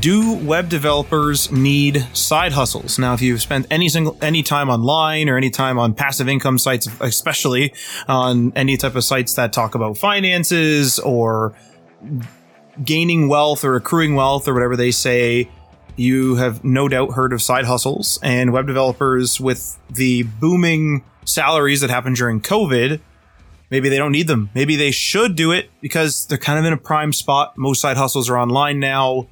"Do 0.00 0.34
Web 0.34 0.68
Developers 0.68 1.50
Need 1.50 2.06
Side 2.12 2.52
Hustles?" 2.52 2.98
Now, 2.98 3.14
if 3.14 3.22
you've 3.22 3.42
spent 3.42 3.66
any 3.70 3.88
single 3.88 4.16
any 4.22 4.42
time 4.42 4.68
online 4.68 5.28
or 5.28 5.36
any 5.36 5.50
time 5.50 5.78
on 5.78 5.94
passive 5.94 6.28
income 6.28 6.58
sites, 6.58 6.88
especially 7.00 7.72
on 8.08 8.52
any 8.56 8.76
type 8.76 8.94
of 8.94 9.04
sites 9.04 9.34
that 9.34 9.52
talk 9.52 9.74
about 9.74 9.98
finances 9.98 10.98
or 10.98 11.54
gaining 12.84 13.28
wealth 13.28 13.64
or 13.64 13.76
accruing 13.76 14.14
wealth 14.14 14.48
or 14.48 14.54
whatever 14.54 14.76
they 14.76 14.90
say, 14.90 15.48
you 15.96 16.36
have 16.36 16.64
no 16.64 16.88
doubt 16.88 17.12
heard 17.12 17.32
of 17.32 17.42
side 17.42 17.66
hustles 17.66 18.18
and 18.22 18.52
web 18.52 18.66
developers 18.66 19.40
with 19.40 19.78
the 19.90 20.22
booming 20.22 21.04
salaries 21.24 21.80
that 21.80 21.90
happened 21.90 22.16
during 22.16 22.40
COVID 22.40 23.00
Maybe 23.72 23.88
they 23.88 23.96
don't 23.96 24.12
need 24.12 24.26
them. 24.26 24.50
Maybe 24.54 24.76
they 24.76 24.90
should 24.90 25.34
do 25.34 25.50
it 25.50 25.70
because 25.80 26.26
they're 26.26 26.36
kind 26.36 26.58
of 26.58 26.66
in 26.66 26.74
a 26.74 26.76
prime 26.76 27.10
spot. 27.14 27.56
Most 27.56 27.80
side 27.80 27.96
hustles 27.96 28.28
are 28.28 28.36
online 28.36 28.78
now. 28.80 29.28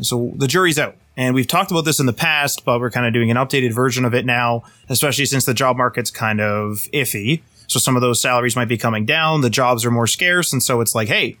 So 0.00 0.32
the 0.36 0.46
jury's 0.46 0.78
out. 0.78 0.96
And 1.16 1.34
we've 1.34 1.46
talked 1.46 1.70
about 1.70 1.84
this 1.84 2.00
in 2.00 2.06
the 2.06 2.12
past, 2.12 2.64
but 2.64 2.80
we're 2.80 2.90
kind 2.90 3.06
of 3.06 3.12
doing 3.12 3.30
an 3.30 3.36
updated 3.36 3.74
version 3.74 4.04
of 4.04 4.14
it 4.14 4.24
now, 4.24 4.62
especially 4.88 5.26
since 5.26 5.44
the 5.44 5.54
job 5.54 5.76
market's 5.76 6.10
kind 6.10 6.40
of 6.40 6.88
iffy. 6.94 7.42
So 7.66 7.78
some 7.78 7.94
of 7.94 8.02
those 8.02 8.20
salaries 8.20 8.56
might 8.56 8.68
be 8.68 8.78
coming 8.78 9.04
down. 9.04 9.42
The 9.42 9.50
jobs 9.50 9.84
are 9.84 9.90
more 9.90 10.06
scarce. 10.06 10.52
And 10.52 10.62
so 10.62 10.80
it's 10.80 10.94
like, 10.94 11.08
hey, 11.08 11.36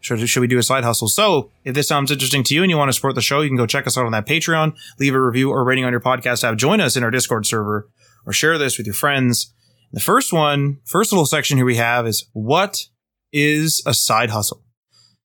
should, 0.00 0.26
should 0.28 0.40
we 0.40 0.46
do 0.46 0.58
a 0.58 0.62
side 0.62 0.84
hustle? 0.84 1.08
So 1.08 1.50
if 1.64 1.74
this 1.74 1.86
sounds 1.86 2.10
interesting 2.10 2.42
to 2.44 2.54
you 2.54 2.62
and 2.62 2.70
you 2.70 2.76
want 2.76 2.88
to 2.88 2.92
support 2.92 3.14
the 3.14 3.20
show, 3.20 3.40
you 3.40 3.48
can 3.48 3.56
go 3.56 3.66
check 3.66 3.86
us 3.86 3.98
out 3.98 4.06
on 4.06 4.12
that 4.12 4.26
Patreon, 4.26 4.74
leave 4.98 5.14
a 5.14 5.20
review 5.20 5.50
or 5.50 5.62
rating 5.64 5.84
on 5.84 5.92
your 5.92 6.00
podcast 6.00 6.42
app, 6.42 6.56
join 6.56 6.80
us 6.80 6.96
in 6.96 7.04
our 7.04 7.10
Discord 7.10 7.46
server, 7.46 7.88
or 8.26 8.32
share 8.32 8.58
this 8.58 8.78
with 8.78 8.86
your 8.86 8.94
friends. 8.94 9.52
The 9.92 10.00
first 10.00 10.32
one, 10.32 10.78
first 10.84 11.12
little 11.12 11.26
section 11.26 11.56
here 11.58 11.66
we 11.66 11.76
have 11.76 12.06
is 12.06 12.26
what 12.32 12.86
is 13.32 13.82
a 13.86 13.92
side 13.92 14.30
hustle? 14.30 14.62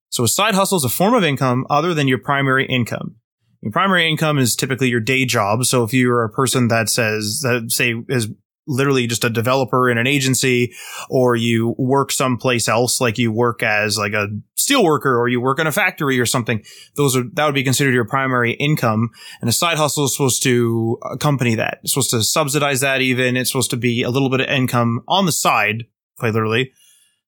So 0.10 0.24
a 0.24 0.28
side 0.28 0.56
hustle 0.56 0.78
is 0.78 0.84
a 0.84 0.90
form 0.90 1.14
of 1.14 1.24
income 1.24 1.66
other 1.70 1.94
than 1.94 2.08
your 2.08 2.20
primary 2.20 2.66
income. 2.66 3.16
Your 3.62 3.72
primary 3.72 4.10
income 4.10 4.38
is 4.38 4.56
typically 4.56 4.90
your 4.90 5.00
day 5.00 5.26
job. 5.26 5.66
So 5.66 5.84
if 5.84 5.94
you're 5.94 6.24
a 6.24 6.30
person 6.30 6.68
that 6.68 6.90
says 6.90 7.42
that 7.42 7.72
say 7.72 7.96
is 8.08 8.30
literally 8.68 9.08
just 9.08 9.24
a 9.24 9.30
developer 9.30 9.90
in 9.90 9.98
an 9.98 10.08
agency 10.08 10.74
or 11.10 11.36
you 11.36 11.76
work 11.78 12.12
someplace 12.12 12.68
else, 12.68 13.00
like 13.00 13.18
you 13.18 13.32
work 13.32 13.64
as 13.64 13.98
like 13.98 14.14
a 14.14 14.28
steel 14.56 14.84
worker 14.84 15.20
or 15.20 15.28
you 15.28 15.40
work 15.40 15.60
in 15.60 15.68
a 15.68 15.72
factory 15.72 16.20
or 16.20 16.26
something, 16.26 16.64
those 16.96 17.16
are, 17.16 17.24
that 17.34 17.46
would 17.46 17.56
be 17.56 17.64
considered 17.64 17.94
your 17.94 18.06
primary 18.06 18.54
income. 18.54 19.10
And 19.42 19.50
a 19.50 19.54
side 19.54 19.78
hustle 19.78 20.06
is 20.06 20.14
supposed 20.14 20.44
to 20.44 20.98
accompany 21.12 21.56
that. 21.56 21.80
It's 21.84 21.94
supposed 21.94 22.12
to 22.12 22.24
subsidize 22.24 22.82
that 22.82 23.02
even. 23.02 23.38
It's 23.38 23.52
supposed 23.52 23.72
to 23.72 23.78
be 23.78 24.02
a 24.02 24.10
little 24.10 24.30
bit 24.30 24.42
of 24.42 24.48
income 24.48 25.02
on 25.08 25.26
the 25.26 25.32
side, 25.32 25.86
quite 26.18 26.34
literally, 26.34 26.72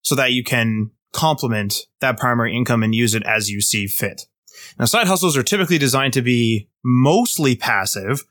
so 0.01 0.15
that 0.15 0.31
you 0.31 0.43
can 0.43 0.91
complement 1.17 1.87
that 1.99 2.17
primary 2.17 2.55
income 2.55 2.83
and 2.83 2.93
use 2.93 3.15
it 3.15 3.23
as 3.23 3.49
you 3.49 3.59
see 3.59 3.87
fit. 3.87 4.27
Now, 4.79 4.85
side 4.85 5.07
hustles 5.07 5.35
are 5.35 5.43
typically 5.43 5.79
designed 5.79 6.13
to 6.13 6.21
be 6.21 6.69
mostly 6.83 7.55
passive 7.55 8.23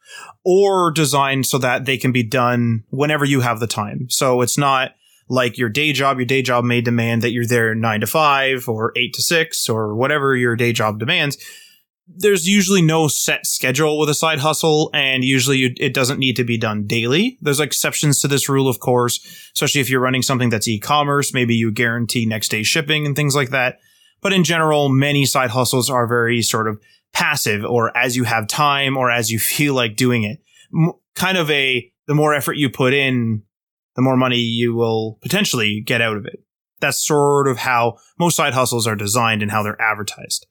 or 0.45 0.93
designed 0.93 1.47
so 1.47 1.59
that 1.59 1.85
they 1.85 1.99
can 1.99 2.13
be 2.13 2.23
done 2.23 2.85
whenever 2.91 3.25
you 3.25 3.41
have 3.41 3.59
the 3.59 3.67
time. 3.67 4.09
So 4.09 4.41
it's 4.41 4.57
not 4.57 4.93
like 5.29 5.59
your 5.59 5.69
day 5.69 5.93
job. 5.93 6.19
Your 6.19 6.27
day 6.27 6.43
job 6.43 6.65
may 6.65 6.81
demand 6.81 7.23
that 7.23 7.33
you're 7.33 7.47
there 7.47 7.75
nine 7.75 8.01
to 8.01 8.07
five 8.07 8.69
or 8.69 8.93
eight 8.97 9.13
to 9.15 9.23
six 9.23 9.69
or 9.69 9.95
whatever 9.95 10.37
your 10.37 10.55
day 10.55 10.73
job 10.73 11.01
demands. 11.01 11.37
There's 12.09 12.49
usually 12.49 12.83
no 12.83 13.09
set 13.09 13.47
schedule 13.47 13.99
with 13.99 14.09
a 14.09 14.15
side 14.15 14.39
hustle, 14.39 14.91
and 14.95 15.25
usually 15.25 15.59
you, 15.59 15.75
it 15.79 15.93
doesn't 15.93 16.21
need 16.21 16.37
to 16.37 16.45
be 16.45 16.57
done 16.57 16.87
daily. 16.87 17.37
There's 17.41 17.59
exceptions 17.59 18.21
to 18.21 18.29
this 18.29 18.49
rule, 18.49 18.69
of 18.69 18.79
course, 18.79 19.19
especially 19.55 19.81
if 19.81 19.91
you're 19.91 20.01
running 20.01 20.23
something 20.23 20.49
that's 20.49 20.69
e-commerce. 20.69 21.35
Maybe 21.35 21.57
you 21.57 21.73
guarantee 21.73 22.25
next 22.25 22.49
day 22.49 22.63
shipping 22.63 23.07
and 23.07 23.17
things 23.17 23.35
like 23.35 23.51
that. 23.51 23.81
But 24.21 24.33
in 24.33 24.45
general, 24.45 24.89
many 24.89 25.27
side 25.27 25.51
hustles 25.51 25.91
are 25.91 26.07
very 26.07 26.43
sort 26.43 26.69
of 26.69 26.81
passive 27.13 27.65
or 27.65 27.97
as 27.97 28.17
you 28.17 28.25
have 28.25 28.47
time 28.47 28.97
or 28.97 29.11
as 29.11 29.31
you 29.31 29.39
feel 29.41 29.75
like 29.75 29.97
doing 29.97 30.23
it. 30.23 30.39
M- 30.75 30.93
kind 31.15 31.39
of 31.39 31.51
a, 31.51 31.91
the 32.07 32.15
more 32.15 32.35
effort 32.35 32.57
you 32.57 32.71
put 32.71 32.93
in, 32.93 33.43
the 33.95 34.03
more 34.03 34.17
money 34.17 34.39
you 34.39 34.75
will 34.75 35.19
potentially 35.23 35.81
get 35.81 36.01
out 36.01 36.17
of 36.17 36.27
it. 36.27 36.45
That's 36.81 37.05
sort 37.05 37.49
of 37.49 37.57
how 37.59 37.97
most 38.19 38.37
side 38.37 38.53
hustles 38.53 38.87
are 38.87 38.95
designed 38.95 39.43
and 39.43 39.51
how 39.51 39.63
they're 39.63 39.81
advertised. 39.81 40.47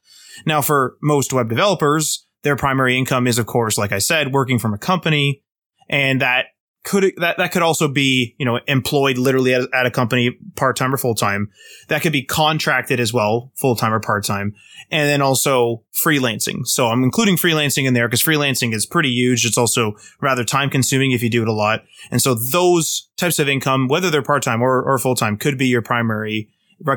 Now, 0.45 0.61
for 0.61 0.97
most 1.01 1.33
web 1.33 1.49
developers, 1.49 2.25
their 2.43 2.55
primary 2.55 2.97
income 2.97 3.27
is, 3.27 3.39
of 3.39 3.45
course, 3.45 3.77
like 3.77 3.91
I 3.91 3.99
said, 3.99 4.31
working 4.31 4.59
from 4.59 4.73
a 4.73 4.77
company. 4.77 5.43
And 5.89 6.21
that 6.21 6.47
could 6.85 7.13
that 7.17 7.37
that 7.37 7.51
could 7.51 7.63
also 7.63 7.87
be 7.87 8.35
you 8.37 8.45
know 8.45 8.59
employed 8.67 9.17
literally 9.17 9.53
at, 9.53 9.67
at 9.73 9.87
a 9.87 9.91
company 9.91 10.37
part 10.55 10.77
time 10.77 10.93
or 10.93 10.97
full 10.97 11.15
time. 11.15 11.49
That 11.87 12.01
could 12.01 12.13
be 12.13 12.23
contracted 12.23 12.99
as 12.99 13.11
well, 13.11 13.51
full 13.55 13.75
time 13.75 13.91
or 13.91 13.99
part 13.99 14.23
time, 14.23 14.53
and 14.91 15.09
then 15.09 15.21
also 15.21 15.83
freelancing. 15.93 16.65
So 16.65 16.87
I'm 16.87 17.03
including 17.03 17.35
freelancing 17.37 17.85
in 17.85 17.95
there 17.95 18.07
because 18.07 18.23
freelancing 18.23 18.73
is 18.73 18.85
pretty 18.85 19.09
huge. 19.09 19.45
It's 19.45 19.57
also 19.57 19.95
rather 20.21 20.43
time 20.43 20.69
consuming 20.69 21.11
if 21.11 21.23
you 21.23 21.29
do 21.29 21.41
it 21.41 21.47
a 21.47 21.53
lot, 21.53 21.83
and 22.11 22.21
so 22.21 22.35
those 22.35 23.09
types 23.17 23.39
of 23.39 23.49
income, 23.49 23.87
whether 23.87 24.11
they're 24.11 24.21
part 24.21 24.43
time 24.43 24.61
or, 24.61 24.83
or 24.83 24.99
full 24.99 25.15
time, 25.15 25.37
could 25.37 25.57
be 25.57 25.67
your 25.67 25.81
primary 25.81 26.49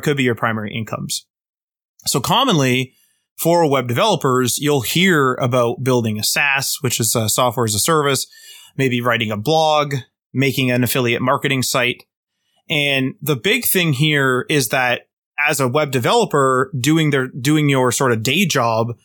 could 0.02 0.16
be 0.16 0.24
your 0.24 0.34
primary 0.34 0.74
incomes. 0.74 1.24
So 2.06 2.20
commonly 2.20 2.94
for 3.38 3.68
web 3.70 3.88
developers, 3.88 4.58
you'll 4.58 4.82
hear 4.82 5.34
about 5.34 5.84
building 5.84 6.18
a 6.18 6.24
SaaS, 6.24 6.78
which 6.80 6.98
is 7.00 7.14
a 7.14 7.28
software 7.28 7.64
as 7.64 7.74
a 7.74 7.80
service 7.80 8.26
maybe 8.78 9.02
writing 9.02 9.30
a 9.30 9.36
blog, 9.36 9.96
making 10.32 10.70
an 10.70 10.84
affiliate 10.84 11.20
marketing 11.20 11.62
site. 11.62 12.04
And 12.70 13.14
the 13.20 13.36
big 13.36 13.64
thing 13.64 13.92
here 13.92 14.46
is 14.48 14.68
that 14.68 15.08
as 15.46 15.60
a 15.60 15.68
web 15.68 15.90
developer 15.90 16.70
doing 16.78 17.10
their, 17.10 17.26
doing 17.28 17.68
your 17.68 17.92
sort 17.92 18.12
of 18.12 18.22
day 18.22 18.46
job, 18.46 18.96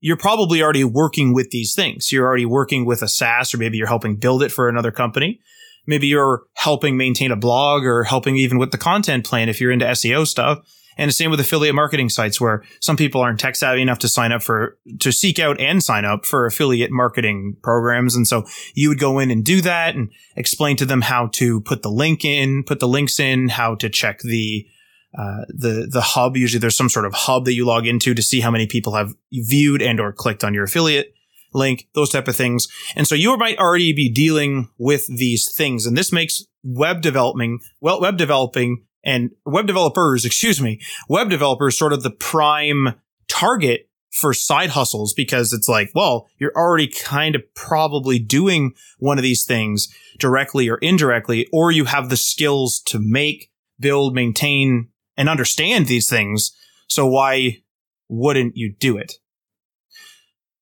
you're 0.00 0.16
probably 0.16 0.62
already 0.62 0.84
working 0.84 1.32
with 1.32 1.50
these 1.50 1.74
things. 1.74 2.12
You're 2.12 2.26
already 2.26 2.46
working 2.46 2.84
with 2.84 3.02
a 3.02 3.08
SaaS 3.08 3.54
or 3.54 3.58
maybe 3.58 3.78
you're 3.78 3.86
helping 3.86 4.16
build 4.16 4.42
it 4.42 4.52
for 4.52 4.68
another 4.68 4.90
company. 4.90 5.40
Maybe 5.86 6.06
you're 6.06 6.42
helping 6.54 6.96
maintain 6.96 7.30
a 7.32 7.36
blog 7.36 7.84
or 7.84 8.04
helping 8.04 8.36
even 8.36 8.58
with 8.58 8.70
the 8.70 8.78
content 8.78 9.24
plan 9.24 9.48
if 9.48 9.60
you're 9.60 9.72
into 9.72 9.86
SEO 9.86 10.26
stuff. 10.26 10.58
And 10.98 11.08
the 11.08 11.12
same 11.12 11.30
with 11.30 11.40
affiliate 11.40 11.74
marketing 11.74 12.08
sites 12.08 12.40
where 12.40 12.62
some 12.80 12.96
people 12.96 13.20
aren't 13.20 13.40
tech 13.40 13.56
savvy 13.56 13.82
enough 13.82 13.98
to 14.00 14.08
sign 14.08 14.32
up 14.32 14.42
for, 14.42 14.78
to 15.00 15.12
seek 15.12 15.38
out 15.38 15.60
and 15.60 15.82
sign 15.82 16.04
up 16.04 16.26
for 16.26 16.46
affiliate 16.46 16.90
marketing 16.90 17.56
programs. 17.62 18.14
And 18.14 18.26
so 18.26 18.44
you 18.74 18.88
would 18.88 18.98
go 18.98 19.18
in 19.18 19.30
and 19.30 19.44
do 19.44 19.60
that 19.62 19.94
and 19.94 20.10
explain 20.36 20.76
to 20.76 20.86
them 20.86 21.02
how 21.02 21.28
to 21.34 21.60
put 21.62 21.82
the 21.82 21.90
link 21.90 22.24
in, 22.24 22.64
put 22.64 22.80
the 22.80 22.88
links 22.88 23.18
in, 23.18 23.48
how 23.48 23.74
to 23.76 23.88
check 23.88 24.20
the, 24.20 24.66
uh, 25.18 25.44
the, 25.48 25.88
the 25.90 26.00
hub. 26.02 26.36
Usually 26.36 26.60
there's 26.60 26.76
some 26.76 26.88
sort 26.88 27.06
of 27.06 27.14
hub 27.14 27.44
that 27.46 27.54
you 27.54 27.64
log 27.64 27.86
into 27.86 28.14
to 28.14 28.22
see 28.22 28.40
how 28.40 28.50
many 28.50 28.66
people 28.66 28.94
have 28.94 29.14
viewed 29.32 29.82
and 29.82 30.00
or 30.00 30.12
clicked 30.12 30.44
on 30.44 30.54
your 30.54 30.64
affiliate 30.64 31.14
link, 31.54 31.88
those 31.94 32.10
type 32.10 32.28
of 32.28 32.36
things. 32.36 32.68
And 32.96 33.06
so 33.06 33.14
you 33.14 33.36
might 33.36 33.58
already 33.58 33.92
be 33.92 34.10
dealing 34.10 34.70
with 34.78 35.06
these 35.06 35.50
things. 35.54 35.86
And 35.86 35.96
this 35.96 36.12
makes 36.12 36.44
web 36.62 37.02
developing, 37.02 37.60
well, 37.80 38.00
web 38.00 38.16
developing 38.16 38.84
and 39.04 39.30
web 39.44 39.66
developers, 39.66 40.24
excuse 40.24 40.60
me, 40.60 40.80
web 41.08 41.30
developers 41.30 41.76
sort 41.76 41.92
of 41.92 42.02
the 42.02 42.10
prime 42.10 42.94
target 43.28 43.88
for 44.12 44.34
side 44.34 44.70
hustles 44.70 45.14
because 45.14 45.52
it's 45.52 45.68
like, 45.68 45.90
well, 45.94 46.28
you're 46.38 46.52
already 46.54 46.86
kind 46.86 47.34
of 47.34 47.42
probably 47.54 48.18
doing 48.18 48.74
one 48.98 49.18
of 49.18 49.22
these 49.22 49.44
things 49.44 49.88
directly 50.18 50.68
or 50.68 50.76
indirectly, 50.76 51.48
or 51.52 51.72
you 51.72 51.86
have 51.86 52.10
the 52.10 52.16
skills 52.16 52.80
to 52.86 52.98
make, 53.00 53.50
build, 53.80 54.14
maintain, 54.14 54.88
and 55.16 55.28
understand 55.28 55.86
these 55.86 56.08
things. 56.08 56.52
So 56.88 57.06
why 57.06 57.62
wouldn't 58.08 58.56
you 58.56 58.74
do 58.78 58.98
it? 58.98 59.14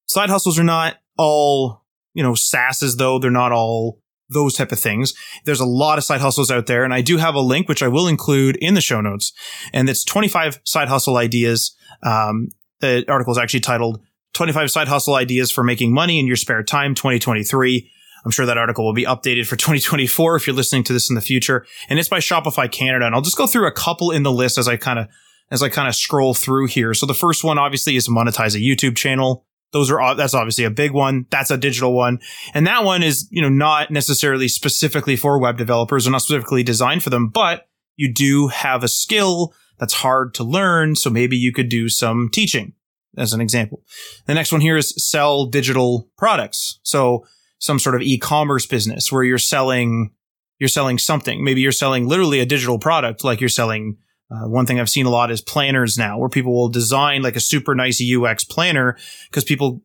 Side 0.06 0.30
hustles 0.30 0.58
are 0.58 0.64
not 0.64 0.96
all, 1.18 1.84
you 2.14 2.22
know, 2.22 2.32
SaaSes 2.32 2.96
though. 2.96 3.18
They're 3.18 3.30
not 3.30 3.52
all 3.52 3.99
those 4.30 4.54
type 4.54 4.72
of 4.72 4.78
things. 4.78 5.14
There's 5.44 5.60
a 5.60 5.66
lot 5.66 5.98
of 5.98 6.04
side 6.04 6.20
hustles 6.20 6.50
out 6.50 6.66
there. 6.66 6.84
And 6.84 6.94
I 6.94 7.00
do 7.00 7.18
have 7.18 7.34
a 7.34 7.40
link, 7.40 7.68
which 7.68 7.82
I 7.82 7.88
will 7.88 8.06
include 8.06 8.56
in 8.56 8.74
the 8.74 8.80
show 8.80 9.00
notes. 9.00 9.32
And 9.72 9.88
it's 9.88 10.04
25 10.04 10.60
side 10.64 10.88
hustle 10.88 11.16
ideas. 11.16 11.76
Um, 12.02 12.48
the 12.80 13.04
article 13.08 13.32
is 13.32 13.38
actually 13.38 13.60
titled 13.60 14.00
25 14.34 14.70
side 14.70 14.88
hustle 14.88 15.14
ideas 15.14 15.50
for 15.50 15.64
making 15.64 15.92
money 15.92 16.18
in 16.18 16.26
your 16.26 16.36
spare 16.36 16.62
time 16.62 16.94
2023. 16.94 17.90
I'm 18.24 18.30
sure 18.30 18.46
that 18.46 18.58
article 18.58 18.84
will 18.84 18.92
be 18.92 19.04
updated 19.04 19.46
for 19.46 19.56
2024 19.56 20.36
if 20.36 20.46
you're 20.46 20.56
listening 20.56 20.84
to 20.84 20.92
this 20.92 21.08
in 21.10 21.14
the 21.14 21.20
future. 21.20 21.66
And 21.88 21.98
it's 21.98 22.08
by 22.08 22.18
Shopify 22.18 22.70
Canada. 22.70 23.06
And 23.06 23.14
I'll 23.14 23.22
just 23.22 23.36
go 23.36 23.46
through 23.46 23.66
a 23.66 23.72
couple 23.72 24.10
in 24.10 24.22
the 24.22 24.32
list 24.32 24.58
as 24.58 24.68
I 24.68 24.76
kind 24.76 24.98
of 24.98 25.08
as 25.50 25.62
I 25.64 25.68
kind 25.68 25.88
of 25.88 25.96
scroll 25.96 26.32
through 26.32 26.66
here. 26.66 26.94
So 26.94 27.06
the 27.06 27.14
first 27.14 27.42
one 27.42 27.58
obviously 27.58 27.96
is 27.96 28.08
monetize 28.08 28.54
a 28.54 28.58
YouTube 28.58 28.96
channel. 28.96 29.44
Those 29.72 29.90
are 29.90 30.14
that's 30.14 30.34
obviously 30.34 30.64
a 30.64 30.70
big 30.70 30.92
one. 30.92 31.26
That's 31.30 31.50
a 31.50 31.56
digital 31.56 31.92
one. 31.92 32.18
And 32.54 32.66
that 32.66 32.84
one 32.84 33.02
is, 33.02 33.28
you 33.30 33.40
know, 33.40 33.48
not 33.48 33.90
necessarily 33.90 34.48
specifically 34.48 35.16
for 35.16 35.38
web 35.38 35.58
developers 35.58 36.06
or 36.06 36.10
not 36.10 36.22
specifically 36.22 36.62
designed 36.62 37.02
for 37.02 37.10
them, 37.10 37.28
but 37.28 37.68
you 37.96 38.12
do 38.12 38.48
have 38.48 38.82
a 38.82 38.88
skill 38.88 39.54
that's 39.78 39.94
hard 39.94 40.34
to 40.34 40.44
learn. 40.44 40.96
So 40.96 41.08
maybe 41.10 41.36
you 41.36 41.52
could 41.52 41.68
do 41.68 41.88
some 41.88 42.30
teaching 42.32 42.72
as 43.16 43.32
an 43.32 43.40
example. 43.40 43.82
The 44.26 44.34
next 44.34 44.52
one 44.52 44.60
here 44.60 44.76
is 44.76 44.94
sell 44.96 45.46
digital 45.46 46.08
products. 46.18 46.80
So 46.82 47.26
some 47.58 47.78
sort 47.78 47.94
of 47.94 48.02
e-commerce 48.02 48.66
business 48.66 49.12
where 49.12 49.22
you're 49.22 49.38
selling, 49.38 50.10
you're 50.58 50.68
selling 50.68 50.98
something. 50.98 51.44
Maybe 51.44 51.60
you're 51.60 51.72
selling 51.72 52.08
literally 52.08 52.40
a 52.40 52.46
digital 52.46 52.78
product, 52.78 53.22
like 53.22 53.40
you're 53.40 53.48
selling 53.48 53.98
uh, 54.30 54.48
one 54.48 54.64
thing 54.64 54.78
I've 54.78 54.88
seen 54.88 55.06
a 55.06 55.10
lot 55.10 55.30
is 55.30 55.40
planners 55.40 55.98
now, 55.98 56.18
where 56.18 56.28
people 56.28 56.52
will 56.52 56.68
design 56.68 57.22
like 57.22 57.36
a 57.36 57.40
super 57.40 57.74
nice 57.74 58.00
UX 58.00 58.44
planner 58.44 58.96
because 59.28 59.44
people 59.44 59.82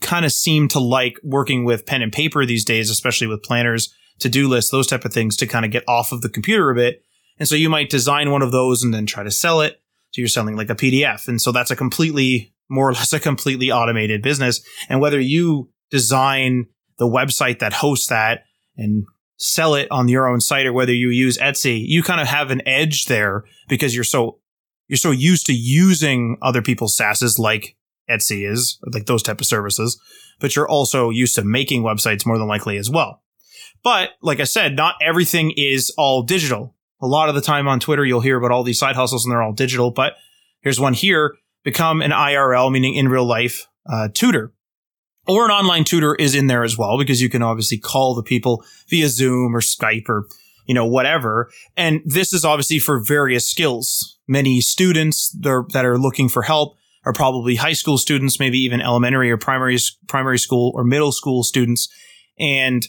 kind 0.00 0.24
of 0.24 0.32
seem 0.32 0.66
to 0.68 0.80
like 0.80 1.18
working 1.22 1.64
with 1.64 1.84
pen 1.84 2.02
and 2.02 2.12
paper 2.12 2.46
these 2.46 2.64
days, 2.64 2.88
especially 2.88 3.26
with 3.26 3.42
planners, 3.42 3.94
to 4.20 4.28
do 4.28 4.48
lists, 4.48 4.70
those 4.70 4.86
type 4.86 5.04
of 5.04 5.12
things 5.12 5.36
to 5.36 5.46
kind 5.46 5.64
of 5.64 5.70
get 5.70 5.84
off 5.86 6.12
of 6.12 6.22
the 6.22 6.28
computer 6.28 6.70
a 6.70 6.74
bit. 6.74 7.04
And 7.38 7.48
so 7.48 7.54
you 7.54 7.68
might 7.68 7.90
design 7.90 8.30
one 8.30 8.42
of 8.42 8.52
those 8.52 8.82
and 8.82 8.92
then 8.92 9.06
try 9.06 9.22
to 9.22 9.30
sell 9.30 9.60
it. 9.60 9.80
So 10.12 10.20
you're 10.20 10.28
selling 10.28 10.56
like 10.56 10.70
a 10.70 10.74
PDF. 10.74 11.28
And 11.28 11.40
so 11.40 11.52
that's 11.52 11.70
a 11.70 11.76
completely, 11.76 12.52
more 12.68 12.88
or 12.88 12.92
less 12.92 13.12
a 13.12 13.20
completely 13.20 13.70
automated 13.70 14.22
business. 14.22 14.60
And 14.88 15.00
whether 15.00 15.20
you 15.20 15.70
design 15.90 16.66
the 16.98 17.06
website 17.06 17.58
that 17.58 17.72
hosts 17.74 18.08
that 18.08 18.44
and 18.76 19.04
sell 19.40 19.74
it 19.74 19.88
on 19.90 20.06
your 20.06 20.28
own 20.28 20.40
site 20.40 20.66
or 20.66 20.72
whether 20.72 20.92
you 20.92 21.08
use 21.08 21.38
Etsy, 21.38 21.82
you 21.84 22.02
kind 22.02 22.20
of 22.20 22.28
have 22.28 22.50
an 22.50 22.62
edge 22.68 23.06
there 23.06 23.44
because 23.68 23.94
you're 23.94 24.04
so 24.04 24.38
you're 24.86 24.96
so 24.96 25.10
used 25.10 25.46
to 25.46 25.54
using 25.54 26.36
other 26.42 26.62
people's 26.62 26.96
SaaSes 26.96 27.38
like 27.38 27.76
Etsy 28.10 28.48
is, 28.48 28.78
like 28.92 29.06
those 29.06 29.22
type 29.22 29.40
of 29.40 29.46
services, 29.46 30.00
but 30.40 30.54
you're 30.54 30.68
also 30.68 31.10
used 31.10 31.36
to 31.36 31.44
making 31.44 31.82
websites 31.82 32.26
more 32.26 32.38
than 32.38 32.48
likely 32.48 32.76
as 32.76 32.90
well. 32.90 33.22
But 33.82 34.10
like 34.20 34.40
I 34.40 34.44
said, 34.44 34.74
not 34.74 34.96
everything 35.00 35.52
is 35.56 35.94
all 35.96 36.22
digital. 36.22 36.74
A 37.00 37.06
lot 37.06 37.28
of 37.28 37.34
the 37.34 37.40
time 37.40 37.68
on 37.68 37.80
Twitter, 37.80 38.04
you'll 38.04 38.20
hear 38.20 38.36
about 38.36 38.50
all 38.50 38.64
these 38.64 38.80
side 38.80 38.96
hustles 38.96 39.24
and 39.24 39.32
they're 39.32 39.42
all 39.42 39.52
digital, 39.52 39.90
but 39.90 40.14
here's 40.60 40.80
one 40.80 40.92
here. 40.92 41.36
Become 41.62 42.02
an 42.02 42.10
IRL, 42.10 42.72
meaning 42.72 42.94
in 42.94 43.08
real 43.08 43.26
life, 43.26 43.68
uh, 43.90 44.08
tutor 44.12 44.52
or 45.30 45.44
an 45.44 45.50
online 45.50 45.84
tutor 45.84 46.14
is 46.14 46.34
in 46.34 46.46
there 46.46 46.64
as 46.64 46.76
well 46.76 46.98
because 46.98 47.22
you 47.22 47.28
can 47.28 47.42
obviously 47.42 47.78
call 47.78 48.14
the 48.14 48.22
people 48.22 48.64
via 48.88 49.08
Zoom 49.08 49.54
or 49.54 49.60
Skype 49.60 50.08
or 50.08 50.26
you 50.66 50.74
know 50.74 50.86
whatever. 50.86 51.50
And 51.76 52.00
this 52.04 52.32
is 52.32 52.44
obviously 52.44 52.78
for 52.78 52.98
various 52.98 53.48
skills. 53.48 54.18
Many 54.28 54.60
students 54.60 55.30
that 55.40 55.84
are 55.84 55.98
looking 55.98 56.28
for 56.28 56.42
help 56.42 56.76
are 57.04 57.12
probably 57.12 57.56
high 57.56 57.72
school 57.72 57.98
students 57.98 58.38
maybe 58.38 58.58
even 58.58 58.80
elementary 58.80 59.30
or 59.30 59.36
primary 59.36 59.78
primary 60.06 60.38
school 60.38 60.72
or 60.74 60.84
middle 60.84 61.12
school 61.12 61.42
students. 61.42 61.88
And 62.38 62.86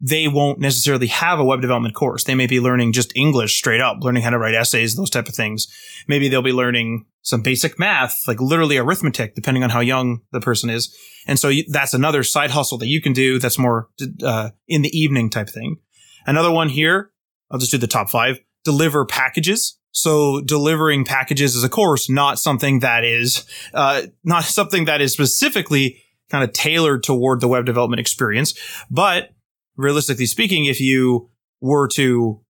they 0.00 0.28
won't 0.28 0.60
necessarily 0.60 1.08
have 1.08 1.40
a 1.40 1.44
web 1.44 1.60
development 1.60 1.94
course. 1.94 2.24
They 2.24 2.34
may 2.34 2.46
be 2.46 2.60
learning 2.60 2.92
just 2.92 3.12
English 3.16 3.56
straight 3.56 3.80
up, 3.80 3.98
learning 4.00 4.22
how 4.22 4.30
to 4.30 4.38
write 4.38 4.54
essays, 4.54 4.94
those 4.94 5.10
type 5.10 5.28
of 5.28 5.34
things. 5.34 5.66
Maybe 6.06 6.28
they'll 6.28 6.42
be 6.42 6.52
learning 6.52 7.06
some 7.22 7.42
basic 7.42 7.78
math, 7.78 8.22
like 8.28 8.40
literally 8.40 8.78
arithmetic, 8.78 9.34
depending 9.34 9.64
on 9.64 9.70
how 9.70 9.80
young 9.80 10.20
the 10.32 10.40
person 10.40 10.70
is. 10.70 10.96
And 11.26 11.38
so 11.38 11.50
that's 11.68 11.94
another 11.94 12.22
side 12.22 12.52
hustle 12.52 12.78
that 12.78 12.86
you 12.86 13.02
can 13.02 13.12
do 13.12 13.38
that's 13.38 13.58
more 13.58 13.88
uh, 14.22 14.50
in 14.68 14.82
the 14.82 14.96
evening 14.96 15.30
type 15.30 15.48
thing. 15.48 15.78
Another 16.26 16.50
one 16.50 16.68
here, 16.68 17.10
I'll 17.50 17.58
just 17.58 17.72
do 17.72 17.78
the 17.78 17.86
top 17.86 18.08
five, 18.08 18.38
deliver 18.64 19.04
packages. 19.04 19.78
So 19.90 20.40
delivering 20.42 21.04
packages 21.04 21.56
is, 21.56 21.64
of 21.64 21.70
course, 21.70 22.08
not 22.08 22.38
something 22.38 22.80
that 22.80 23.04
is, 23.04 23.44
uh, 23.74 24.02
not 24.22 24.44
something 24.44 24.84
that 24.84 25.00
is 25.00 25.12
specifically 25.12 26.02
kind 26.30 26.44
of 26.44 26.52
tailored 26.52 27.02
toward 27.02 27.40
the 27.40 27.48
web 27.48 27.66
development 27.66 27.98
experience, 27.98 28.54
but 28.90 29.30
realistically 29.78 30.26
speaking, 30.26 30.66
if 30.66 30.80
you 30.80 31.30
were 31.60 31.88
to, 31.94 32.40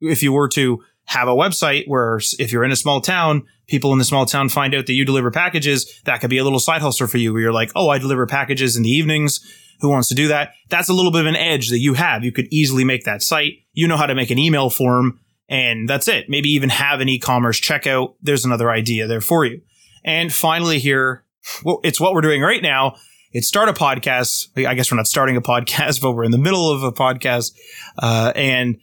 if 0.00 0.22
you 0.22 0.32
were 0.32 0.48
to 0.50 0.82
have 1.06 1.28
a 1.28 1.34
website 1.34 1.84
where 1.86 2.20
if 2.38 2.52
you're 2.52 2.64
in 2.64 2.72
a 2.72 2.76
small 2.76 3.00
town, 3.00 3.46
people 3.66 3.92
in 3.92 3.98
the 3.98 4.04
small 4.04 4.26
town 4.26 4.50
find 4.50 4.74
out 4.74 4.86
that 4.86 4.92
you 4.92 5.06
deliver 5.06 5.30
packages, 5.30 6.00
that 6.04 6.20
could 6.20 6.28
be 6.28 6.36
a 6.36 6.44
little 6.44 6.60
side 6.60 6.82
hustle 6.82 7.06
for 7.06 7.16
you 7.16 7.32
where 7.32 7.40
you're 7.40 7.52
like, 7.52 7.70
oh, 7.74 7.88
I 7.88 7.98
deliver 7.98 8.26
packages 8.26 8.76
in 8.76 8.82
the 8.82 8.90
evenings. 8.90 9.40
Who 9.80 9.88
wants 9.88 10.08
to 10.08 10.14
do 10.14 10.28
that? 10.28 10.52
That's 10.68 10.88
a 10.88 10.92
little 10.92 11.12
bit 11.12 11.22
of 11.22 11.26
an 11.26 11.36
edge 11.36 11.70
that 11.70 11.78
you 11.78 11.94
have. 11.94 12.24
You 12.24 12.32
could 12.32 12.48
easily 12.50 12.84
make 12.84 13.04
that 13.04 13.22
site. 13.22 13.60
You 13.72 13.88
know 13.88 13.96
how 13.96 14.06
to 14.06 14.14
make 14.14 14.30
an 14.30 14.38
email 14.38 14.68
form 14.68 15.20
and 15.48 15.88
that's 15.88 16.08
it. 16.08 16.28
Maybe 16.28 16.50
even 16.50 16.68
have 16.68 17.00
an 17.00 17.08
e-commerce 17.08 17.60
checkout. 17.60 18.14
There's 18.20 18.44
another 18.44 18.70
idea 18.70 19.06
there 19.06 19.20
for 19.20 19.46
you. 19.46 19.62
And 20.04 20.32
finally 20.32 20.78
here, 20.78 21.24
well, 21.64 21.80
it's 21.84 22.00
what 22.00 22.12
we're 22.12 22.20
doing 22.20 22.42
right 22.42 22.62
now 22.62 22.96
it's 23.38 23.46
start 23.46 23.68
a 23.68 23.72
podcast. 23.72 24.48
I 24.66 24.74
guess 24.74 24.90
we're 24.90 24.96
not 24.96 25.06
starting 25.06 25.36
a 25.36 25.40
podcast, 25.40 26.00
but 26.02 26.10
we're 26.12 26.24
in 26.24 26.32
the 26.32 26.38
middle 26.38 26.72
of 26.72 26.82
a 26.82 26.90
podcast. 26.90 27.52
Uh, 27.96 28.32
and 28.34 28.78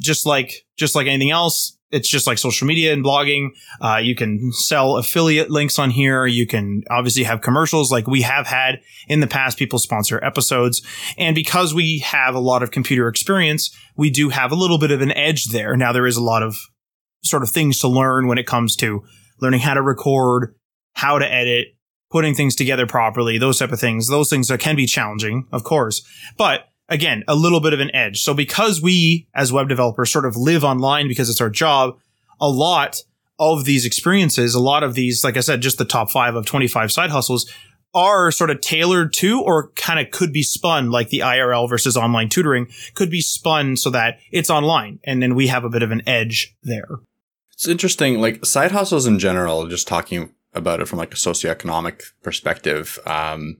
just 0.00 0.24
like, 0.24 0.64
just 0.78 0.94
like 0.94 1.06
anything 1.06 1.30
else, 1.30 1.78
it's 1.90 2.08
just 2.08 2.26
like 2.26 2.38
social 2.38 2.66
media 2.66 2.94
and 2.94 3.04
blogging. 3.04 3.50
Uh, 3.82 3.98
you 3.98 4.14
can 4.14 4.52
sell 4.52 4.96
affiliate 4.96 5.50
links 5.50 5.78
on 5.78 5.90
here. 5.90 6.24
You 6.24 6.46
can 6.46 6.82
obviously 6.90 7.24
have 7.24 7.42
commercials 7.42 7.92
like 7.92 8.06
we 8.06 8.22
have 8.22 8.46
had 8.46 8.80
in 9.06 9.20
the 9.20 9.26
past. 9.26 9.58
People 9.58 9.78
sponsor 9.78 10.18
episodes. 10.24 10.80
And 11.18 11.34
because 11.34 11.74
we 11.74 11.98
have 11.98 12.34
a 12.34 12.40
lot 12.40 12.62
of 12.62 12.70
computer 12.70 13.06
experience, 13.06 13.70
we 13.98 14.08
do 14.08 14.30
have 14.30 14.50
a 14.50 14.56
little 14.56 14.78
bit 14.78 14.92
of 14.92 15.02
an 15.02 15.12
edge 15.12 15.44
there. 15.52 15.76
Now 15.76 15.92
there 15.92 16.06
is 16.06 16.16
a 16.16 16.22
lot 16.22 16.42
of 16.42 16.56
sort 17.22 17.42
of 17.42 17.50
things 17.50 17.78
to 17.80 17.88
learn 17.88 18.28
when 18.28 18.38
it 18.38 18.46
comes 18.46 18.76
to 18.76 19.04
learning 19.42 19.60
how 19.60 19.74
to 19.74 19.82
record, 19.82 20.54
how 20.94 21.18
to 21.18 21.30
edit, 21.30 21.73
putting 22.14 22.32
things 22.32 22.54
together 22.54 22.86
properly, 22.86 23.38
those 23.38 23.58
type 23.58 23.72
of 23.72 23.80
things. 23.80 24.06
Those 24.06 24.30
things 24.30 24.48
are, 24.48 24.56
can 24.56 24.76
be 24.76 24.86
challenging, 24.86 25.48
of 25.50 25.64
course, 25.64 26.06
but 26.38 26.68
again, 26.88 27.24
a 27.26 27.34
little 27.34 27.58
bit 27.58 27.72
of 27.72 27.80
an 27.80 27.92
edge. 27.92 28.22
So 28.22 28.32
because 28.32 28.80
we 28.80 29.26
as 29.34 29.52
web 29.52 29.68
developers 29.68 30.12
sort 30.12 30.24
of 30.24 30.36
live 30.36 30.62
online 30.62 31.08
because 31.08 31.28
it's 31.28 31.40
our 31.40 31.50
job, 31.50 31.98
a 32.40 32.48
lot 32.48 33.02
of 33.40 33.64
these 33.64 33.84
experiences, 33.84 34.54
a 34.54 34.60
lot 34.60 34.84
of 34.84 34.94
these, 34.94 35.24
like 35.24 35.36
I 35.36 35.40
said, 35.40 35.60
just 35.60 35.76
the 35.76 35.84
top 35.84 36.08
five 36.08 36.36
of 36.36 36.46
25 36.46 36.92
side 36.92 37.10
hustles 37.10 37.50
are 37.96 38.30
sort 38.30 38.50
of 38.50 38.60
tailored 38.60 39.12
to 39.14 39.42
or 39.42 39.72
kind 39.72 39.98
of 39.98 40.12
could 40.12 40.32
be 40.32 40.44
spun 40.44 40.92
like 40.92 41.08
the 41.08 41.18
IRL 41.18 41.68
versus 41.68 41.96
online 41.96 42.28
tutoring 42.28 42.68
could 42.94 43.10
be 43.10 43.20
spun 43.20 43.76
so 43.76 43.90
that 43.90 44.20
it's 44.30 44.50
online. 44.50 45.00
And 45.02 45.20
then 45.20 45.34
we 45.34 45.48
have 45.48 45.64
a 45.64 45.68
bit 45.68 45.82
of 45.82 45.90
an 45.90 46.08
edge 46.08 46.54
there. 46.62 47.00
It's 47.54 47.66
interesting. 47.66 48.20
Like 48.20 48.44
side 48.44 48.70
hustles 48.70 49.04
in 49.04 49.18
general, 49.18 49.66
just 49.66 49.88
talking 49.88 50.32
about 50.54 50.80
it 50.80 50.88
from 50.88 50.98
like 50.98 51.12
a 51.12 51.16
socioeconomic 51.16 52.02
perspective. 52.22 52.98
Um, 53.06 53.58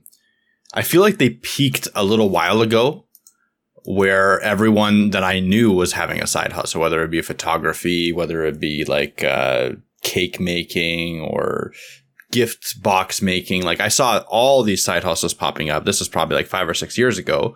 I 0.73 0.81
feel 0.81 1.01
like 1.01 1.17
they 1.17 1.31
peaked 1.31 1.87
a 1.95 2.03
little 2.03 2.29
while 2.29 2.61
ago 2.61 3.05
where 3.85 4.39
everyone 4.41 5.11
that 5.11 5.23
I 5.23 5.39
knew 5.39 5.71
was 5.71 5.93
having 5.93 6.21
a 6.21 6.27
side 6.27 6.53
hustle, 6.53 6.81
whether 6.81 7.03
it 7.03 7.11
be 7.11 7.21
photography, 7.21 8.11
whether 8.11 8.43
it 8.43 8.59
be 8.59 8.83
like 8.85 9.23
uh, 9.23 9.71
cake 10.01 10.39
making 10.39 11.21
or 11.21 11.71
gift 12.31 12.81
box 12.81 13.21
making. 13.21 13.63
Like 13.63 13.79
I 13.79 13.87
saw 13.87 14.23
all 14.27 14.63
these 14.63 14.83
side 14.83 15.03
hustles 15.03 15.33
popping 15.33 15.69
up. 15.69 15.85
This 15.85 15.99
was 15.99 16.09
probably 16.09 16.35
like 16.35 16.47
five 16.47 16.67
or 16.67 16.73
six 16.73 16.97
years 16.97 17.17
ago. 17.17 17.55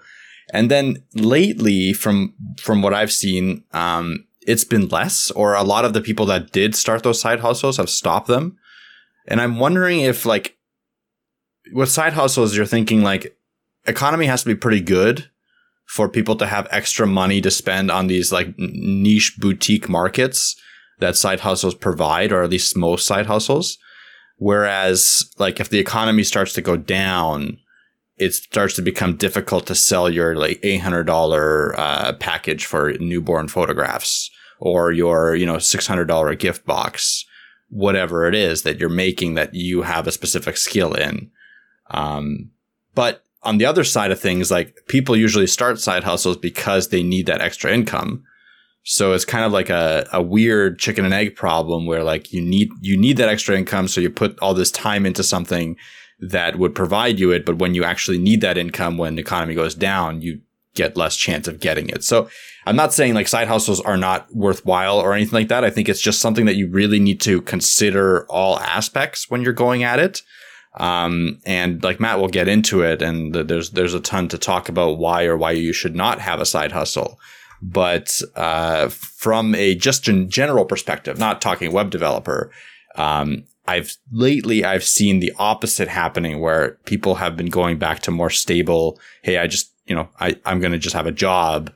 And 0.54 0.70
then 0.72 1.04
lately, 1.14 1.94
from 1.94 2.34
from 2.60 2.82
what 2.82 2.94
I've 2.94 3.12
seen, 3.12 3.64
um, 3.72 4.26
it's 4.42 4.64
been 4.64 4.88
less, 4.88 5.30
or 5.32 5.54
a 5.54 5.64
lot 5.64 5.86
of 5.86 5.94
the 5.94 6.02
people 6.02 6.26
that 6.28 6.52
did 6.52 6.76
start 6.76 7.04
those 7.04 7.22
side 7.22 7.42
hustles 7.42 7.78
have 7.78 7.90
stopped 7.90 8.28
them. 8.28 8.58
And 9.30 9.40
I'm 9.40 9.60
wondering 9.60 10.02
if 10.02 10.26
like 10.26 10.58
with 11.72 11.90
side 11.90 12.14
hustles, 12.14 12.58
you're 12.58 12.66
thinking 12.66 13.04
like 13.04 13.38
economy 13.86 14.26
has 14.26 14.42
to 14.42 14.50
be 14.50 14.56
pretty 14.56 14.82
good 14.82 15.30
for 15.86 16.10
people 16.10 16.36
to 16.36 16.48
have 16.48 16.68
extra 16.72 17.08
money 17.08 17.40
to 17.42 17.52
spend 17.52 17.90
on 17.92 18.08
these 18.08 18.32
like 18.32 18.54
niche 18.58 19.38
boutique 19.40 19.88
markets 19.88 20.60
that 21.00 21.16
side 21.16 21.42
hustles 21.42 21.76
provide, 21.76 22.32
or 22.32 22.44
at 22.44 22.50
least 22.50 22.76
most 22.76 23.06
side 23.06 23.28
hustles. 23.28 23.78
Whereas 24.38 25.32
like 25.38 25.60
if 25.60 25.70
the 25.70 25.80
economy 25.80 26.24
starts 26.24 26.54
to 26.54 26.62
go 26.62 26.76
down, 26.76 27.60
it 28.18 28.34
starts 28.34 28.74
to 28.76 28.82
become 28.82 29.16
difficult 29.16 29.68
to 29.68 29.76
sell 29.76 30.10
your 30.10 30.36
like 30.36 30.60
$800 30.62 31.74
uh, 31.78 32.14
package 32.14 32.66
for 32.66 32.94
newborn 32.94 33.48
photographs 33.48 34.30
or 34.60 34.92
your, 34.92 35.36
you 35.36 35.46
know, 35.46 35.56
$600 35.56 36.40
gift 36.40 36.66
box 36.66 37.26
whatever 37.70 38.28
it 38.28 38.36
is 38.36 38.64
that 38.64 38.80
you're 38.80 38.90
making 38.90 39.36
that 39.36 39.54
you 39.54 39.84
have 39.84 40.08
a 40.08 40.12
specific 40.12 40.58
skill 40.58 40.94
in. 40.94 41.32
Um, 41.92 42.52
but 42.96 43.24
on 43.44 43.58
the 43.58 43.66
other 43.66 43.84
side 43.84 44.12
of 44.12 44.20
things, 44.20 44.52
like 44.52 44.76
people 44.88 45.16
usually 45.16 45.48
start 45.48 45.80
side 45.80 46.04
hustles 46.04 46.38
because 46.38 46.90
they 46.90 47.04
need 47.04 47.26
that 47.28 47.42
extra 47.42 47.72
income. 47.72 48.24
So 48.84 49.14
it's 49.14 49.26
kind 49.26 49.46
of 49.46 49.52
like 49.52 49.70
a, 49.70 50.08
a 50.12 50.22
weird 50.22 50.80
chicken 50.80 51.06
and 51.06 51.14
egg 51.14 51.36
problem 51.36 51.86
where 51.86 52.04
like 52.04 52.34
you 52.34 52.42
need 52.42 52.70
you 52.82 52.98
need 52.98 53.18
that 53.18 53.30
extra 53.30 53.58
income, 53.58 53.88
so 53.88 54.02
you 54.02 54.10
put 54.10 54.40
all 54.40 54.54
this 54.54 54.72
time 54.72 55.06
into 55.06 55.24
something 55.24 55.78
that 56.20 56.58
would 56.58 56.76
provide 56.76 57.20
you 57.20 57.32
it, 57.32 57.46
but 57.46 57.60
when 57.60 57.74
you 57.76 57.84
actually 57.84 58.18
need 58.18 58.42
that 58.42 58.58
income 58.58 58.98
when 58.98 59.16
the 59.16 59.22
economy 59.22 59.54
goes 59.54 59.76
down, 59.76 60.22
you 60.22 60.42
get 60.76 60.98
less 60.98 61.16
chance 61.16 61.48
of 61.48 61.60
getting 61.60 61.90
it. 61.90 62.04
So 62.04 62.30
I'm 62.66 62.76
not 62.76 62.94
saying 62.94 63.14
like 63.14 63.28
side 63.28 63.48
hustles 63.48 63.80
are 63.82 63.98
not 63.98 64.34
worthwhile 64.34 65.00
or 65.00 65.14
anything 65.14 65.34
like 65.34 65.48
that. 65.48 65.64
I 65.64 65.70
think 65.70 65.90
it's 65.90 66.02
just 66.02 66.20
something 66.20 66.46
that 66.46 66.56
you 66.56 66.68
really 66.68 67.00
need 67.00 67.22
to 67.22 67.42
consider 67.42 68.26
all 68.28 68.60
aspects 68.60 69.30
when 69.30 69.42
you're 69.42 69.54
going 69.54 69.84
at 69.84 70.00
it. 70.00 70.22
Um, 70.76 71.40
and 71.46 71.84
like 71.84 72.00
Matt 72.00 72.20
will 72.20 72.28
get 72.28 72.48
into 72.48 72.82
it, 72.82 73.02
and 73.02 73.34
there's 73.34 73.72
there's 73.72 73.96
a 73.96 74.00
ton 74.00 74.28
to 74.30 74.38
talk 74.38 74.70
about 74.70 75.00
why 75.00 75.26
or 75.26 75.36
why 75.36 75.52
you 75.52 75.74
should 75.74 75.96
not 75.96 76.20
have 76.20 76.40
a 76.40 76.46
side 76.46 76.72
hustle. 76.72 77.20
But 77.62 78.22
uh, 78.36 78.90
from 78.90 79.56
a 79.56 79.76
just 79.76 80.08
in 80.08 80.30
general 80.30 80.66
perspective, 80.66 81.18
not 81.18 81.42
talking 81.42 81.72
web 81.72 81.90
developer, 81.90 82.52
um, 82.96 83.46
I've 83.68 83.98
lately 84.12 84.64
I've 84.64 84.84
seen 84.84 85.20
the 85.20 85.34
opposite 85.38 85.88
happening 85.88 86.40
where 86.40 86.78
people 86.86 87.16
have 87.16 87.36
been 87.36 87.50
going 87.50 87.78
back 87.78 88.00
to 88.02 88.12
more 88.12 88.30
stable. 88.30 89.00
Hey, 89.24 89.38
I 89.38 89.48
just 89.48 89.74
you 89.86 89.96
know 89.96 90.10
I 90.20 90.36
I'm 90.46 90.60
going 90.60 90.72
to 90.72 90.78
just 90.78 90.96
have 90.96 91.08
a 91.08 91.12
job, 91.12 91.72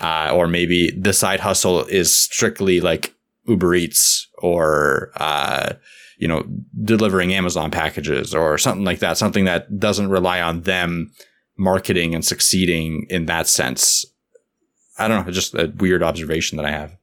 uh, 0.00 0.30
or 0.32 0.46
maybe 0.46 0.90
the 0.96 1.12
side 1.12 1.40
hustle 1.40 1.84
is 1.86 2.14
strictly 2.14 2.80
like 2.80 3.14
Uber 3.46 3.74
Eats 3.74 4.28
or 4.38 5.12
uh, 5.16 5.74
you 6.18 6.28
know, 6.28 6.44
delivering 6.82 7.34
Amazon 7.34 7.70
packages 7.70 8.34
or 8.34 8.56
something 8.58 8.84
like 8.84 9.00
that, 9.00 9.18
something 9.18 9.44
that 9.44 9.78
doesn't 9.78 10.08
rely 10.08 10.40
on 10.40 10.62
them 10.62 11.12
marketing 11.56 12.14
and 12.14 12.24
succeeding 12.24 13.06
in 13.10 13.26
that 13.26 13.48
sense. 13.48 14.04
I 14.98 15.08
don't 15.08 15.26
know, 15.26 15.32
just 15.32 15.54
a 15.54 15.72
weird 15.76 16.02
observation 16.02 16.56
that 16.56 16.66
I 16.66 16.70
have. 16.70 16.96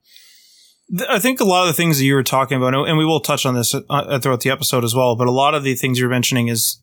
I 1.10 1.20
think 1.20 1.40
a 1.40 1.46
lot 1.46 1.62
of 1.62 1.68
the 1.68 1.74
things 1.74 1.98
that 1.98 2.06
you 2.06 2.16
were 2.16 2.24
talking 2.24 2.58
about, 2.58 2.74
and 2.74 2.98
we 2.98 3.06
will 3.06 3.22
touch 3.22 3.46
on 3.46 3.56
this 3.56 3.74
uh, 3.74 4.20
throughout 4.20 4.42
the 4.42 4.50
episode 4.50 4.84
as 4.84 4.94
well, 4.94 5.16
but 5.16 5.28
a 5.28 5.32
lot 5.32 5.56
of 5.56 5.64
the 5.64 5.76
things 5.76 6.00
you're 6.00 6.10
mentioning 6.10 6.48
is 6.48 6.81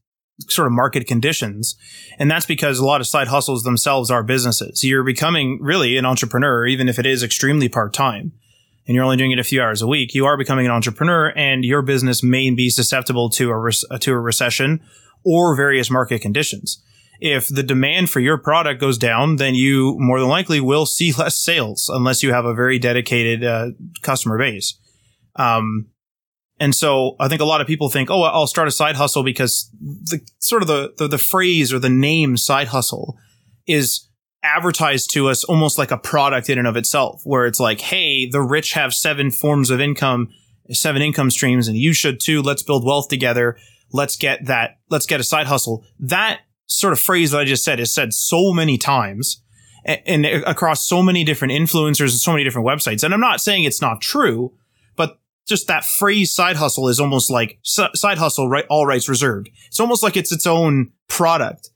sort 0.48 0.66
of 0.66 0.72
market 0.72 1.06
conditions. 1.06 1.76
And 2.18 2.30
that's 2.30 2.46
because 2.46 2.78
a 2.78 2.84
lot 2.84 3.00
of 3.00 3.06
side 3.06 3.28
hustles 3.28 3.64
themselves 3.64 4.10
are 4.10 4.22
businesses. 4.22 4.84
You're 4.84 5.04
becoming 5.04 5.58
really 5.60 5.96
an 5.96 6.06
entrepreneur, 6.06 6.66
even 6.66 6.88
if 6.88 6.98
it 6.98 7.06
is 7.06 7.22
extremely 7.22 7.68
part 7.68 7.92
time 7.92 8.32
and 8.86 8.94
you're 8.94 9.04
only 9.04 9.16
doing 9.16 9.32
it 9.32 9.38
a 9.38 9.44
few 9.44 9.60
hours 9.60 9.82
a 9.82 9.86
week, 9.86 10.14
you 10.14 10.24
are 10.24 10.38
becoming 10.38 10.66
an 10.66 10.72
entrepreneur 10.72 11.32
and 11.36 11.64
your 11.64 11.82
business 11.82 12.22
may 12.22 12.50
be 12.50 12.70
susceptible 12.70 13.28
to 13.30 13.50
a, 13.50 13.58
re- 13.58 13.98
to 14.00 14.12
a 14.12 14.18
recession 14.18 14.80
or 15.24 15.56
various 15.56 15.90
market 15.90 16.20
conditions. 16.20 16.82
If 17.20 17.48
the 17.48 17.64
demand 17.64 18.10
for 18.10 18.20
your 18.20 18.38
product 18.38 18.80
goes 18.80 18.96
down, 18.96 19.36
then 19.36 19.56
you 19.56 19.96
more 19.98 20.20
than 20.20 20.28
likely 20.28 20.60
will 20.60 20.86
see 20.86 21.12
less 21.18 21.36
sales 21.36 21.90
unless 21.92 22.22
you 22.22 22.32
have 22.32 22.44
a 22.44 22.54
very 22.54 22.78
dedicated 22.78 23.44
uh, 23.44 23.70
customer 24.02 24.38
base. 24.38 24.78
Um, 25.36 25.88
and 26.60 26.74
so 26.74 27.16
I 27.20 27.28
think 27.28 27.40
a 27.40 27.44
lot 27.44 27.60
of 27.60 27.66
people 27.66 27.88
think, 27.88 28.10
oh, 28.10 28.22
I'll 28.22 28.46
start 28.46 28.68
a 28.68 28.72
side 28.72 28.96
hustle 28.96 29.22
because 29.22 29.70
the 29.80 30.20
sort 30.38 30.62
of 30.62 30.68
the, 30.68 30.92
the, 30.98 31.08
the 31.08 31.18
phrase 31.18 31.72
or 31.72 31.78
the 31.78 31.88
name 31.88 32.36
side 32.36 32.68
hustle 32.68 33.16
is 33.66 34.08
advertised 34.42 35.12
to 35.12 35.28
us 35.28 35.44
almost 35.44 35.78
like 35.78 35.90
a 35.90 35.98
product 35.98 36.48
in 36.48 36.58
and 36.58 36.66
of 36.66 36.76
itself, 36.76 37.22
where 37.24 37.46
it's 37.46 37.60
like, 37.60 37.80
hey, 37.80 38.28
the 38.28 38.40
rich 38.40 38.72
have 38.72 38.94
seven 38.94 39.30
forms 39.30 39.70
of 39.70 39.80
income, 39.80 40.28
seven 40.70 41.02
income 41.02 41.30
streams, 41.30 41.68
and 41.68 41.76
you 41.76 41.92
should 41.92 42.20
too. 42.20 42.42
Let's 42.42 42.62
build 42.62 42.84
wealth 42.84 43.08
together. 43.08 43.56
Let's 43.92 44.16
get 44.16 44.46
that. 44.46 44.78
Let's 44.90 45.06
get 45.06 45.20
a 45.20 45.24
side 45.24 45.46
hustle. 45.46 45.84
That 45.98 46.40
sort 46.66 46.92
of 46.92 47.00
phrase 47.00 47.30
that 47.30 47.40
I 47.40 47.44
just 47.44 47.64
said 47.64 47.80
is 47.80 47.92
said 47.92 48.12
so 48.12 48.52
many 48.52 48.78
times 48.78 49.42
and, 49.84 50.00
and 50.06 50.26
across 50.44 50.86
so 50.86 51.02
many 51.02 51.24
different 51.24 51.52
influencers 51.52 52.10
and 52.10 52.20
so 52.20 52.32
many 52.32 52.44
different 52.44 52.66
websites. 52.66 53.02
And 53.02 53.14
I'm 53.14 53.20
not 53.20 53.40
saying 53.40 53.64
it's 53.64 53.82
not 53.82 54.00
true, 54.00 54.52
just 55.48 55.66
that 55.66 55.84
phrase 55.84 56.32
side 56.32 56.56
hustle 56.56 56.88
is 56.88 57.00
almost 57.00 57.30
like 57.30 57.58
side 57.62 58.18
hustle, 58.18 58.48
right? 58.48 58.66
All 58.68 58.86
rights 58.86 59.08
reserved. 59.08 59.50
It's 59.66 59.80
almost 59.80 60.02
like 60.02 60.16
it's 60.16 60.32
its 60.32 60.46
own 60.46 60.92
product. 61.08 61.70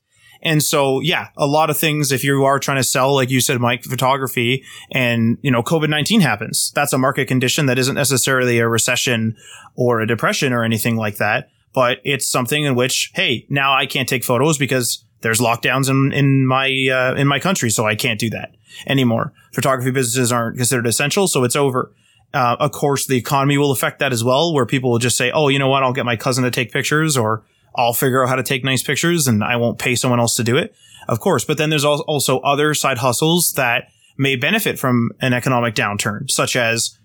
And 0.45 0.61
so, 0.61 0.99
yeah, 0.99 1.29
a 1.37 1.47
lot 1.47 1.69
of 1.69 1.77
things, 1.77 2.11
if 2.11 2.23
you 2.23 2.43
are 2.43 2.59
trying 2.59 2.77
to 2.77 2.83
sell, 2.83 3.15
like 3.15 3.29
you 3.29 3.39
said, 3.39 3.61
Mike, 3.61 3.83
photography 3.83 4.63
and, 4.91 5.37
you 5.41 5.49
know, 5.49 5.63
COVID-19 5.63 6.19
happens. 6.21 6.71
That's 6.75 6.91
a 6.91 6.97
market 6.97 7.29
condition 7.29 7.65
that 7.67 7.79
isn't 7.79 7.95
necessarily 7.95 8.59
a 8.59 8.67
recession 8.67 9.37
or 9.75 10.01
a 10.01 10.07
depression 10.07 10.51
or 10.51 10.65
anything 10.65 10.97
like 10.97 11.15
that. 11.17 11.47
But 11.73 11.99
it's 12.03 12.27
something 12.27 12.65
in 12.65 12.75
which, 12.75 13.11
hey, 13.15 13.47
now 13.49 13.73
I 13.73 13.85
can't 13.85 14.07
take 14.07 14.25
photos 14.25 14.57
because 14.57 15.05
there's 15.21 15.39
lockdowns 15.39 15.89
in, 15.89 16.11
in 16.11 16.45
my, 16.45 16.67
uh, 16.91 17.15
in 17.15 17.25
my 17.25 17.39
country. 17.39 17.69
So 17.69 17.87
I 17.87 17.95
can't 17.95 18.19
do 18.19 18.29
that 18.31 18.51
anymore. 18.85 19.31
Photography 19.53 19.91
businesses 19.91 20.31
aren't 20.33 20.57
considered 20.57 20.85
essential. 20.85 21.29
So 21.29 21.45
it's 21.45 21.55
over. 21.55 21.95
Uh, 22.33 22.55
of 22.59 22.71
course, 22.71 23.05
the 23.05 23.17
economy 23.17 23.57
will 23.57 23.71
affect 23.71 23.99
that 23.99 24.11
as 24.11 24.23
well, 24.23 24.53
where 24.53 24.65
people 24.65 24.91
will 24.91 24.99
just 24.99 25.17
say, 25.17 25.31
"Oh, 25.31 25.49
you 25.49 25.59
know 25.59 25.67
what? 25.67 25.83
I'll 25.83 25.93
get 25.93 26.05
my 26.05 26.15
cousin 26.15 26.43
to 26.43 26.51
take 26.51 26.71
pictures," 26.71 27.15
or 27.15 27.43
I'll 27.75 27.93
figure 27.93 28.23
out 28.23 28.29
how 28.29 28.35
to 28.35 28.43
take 28.43 28.63
nice 28.63 28.83
pictures 28.83 29.27
and 29.27 29.43
I 29.43 29.55
won't 29.55 29.79
pay 29.79 29.95
someone 29.95 30.19
else 30.19 30.35
to 30.35 30.43
do 30.43 30.57
it. 30.57 30.75
Of 31.07 31.19
course. 31.19 31.43
But 31.45 31.57
then 31.57 31.69
there's 31.69 31.85
also 31.85 32.39
other 32.39 32.73
side 32.73 32.99
hustles 32.99 33.53
that 33.55 33.89
may 34.17 34.35
benefit 34.35 34.79
from 34.79 35.11
an 35.21 35.33
economic 35.33 35.75
downturn, 35.75 36.29
such 36.29 36.55
as 36.55 36.97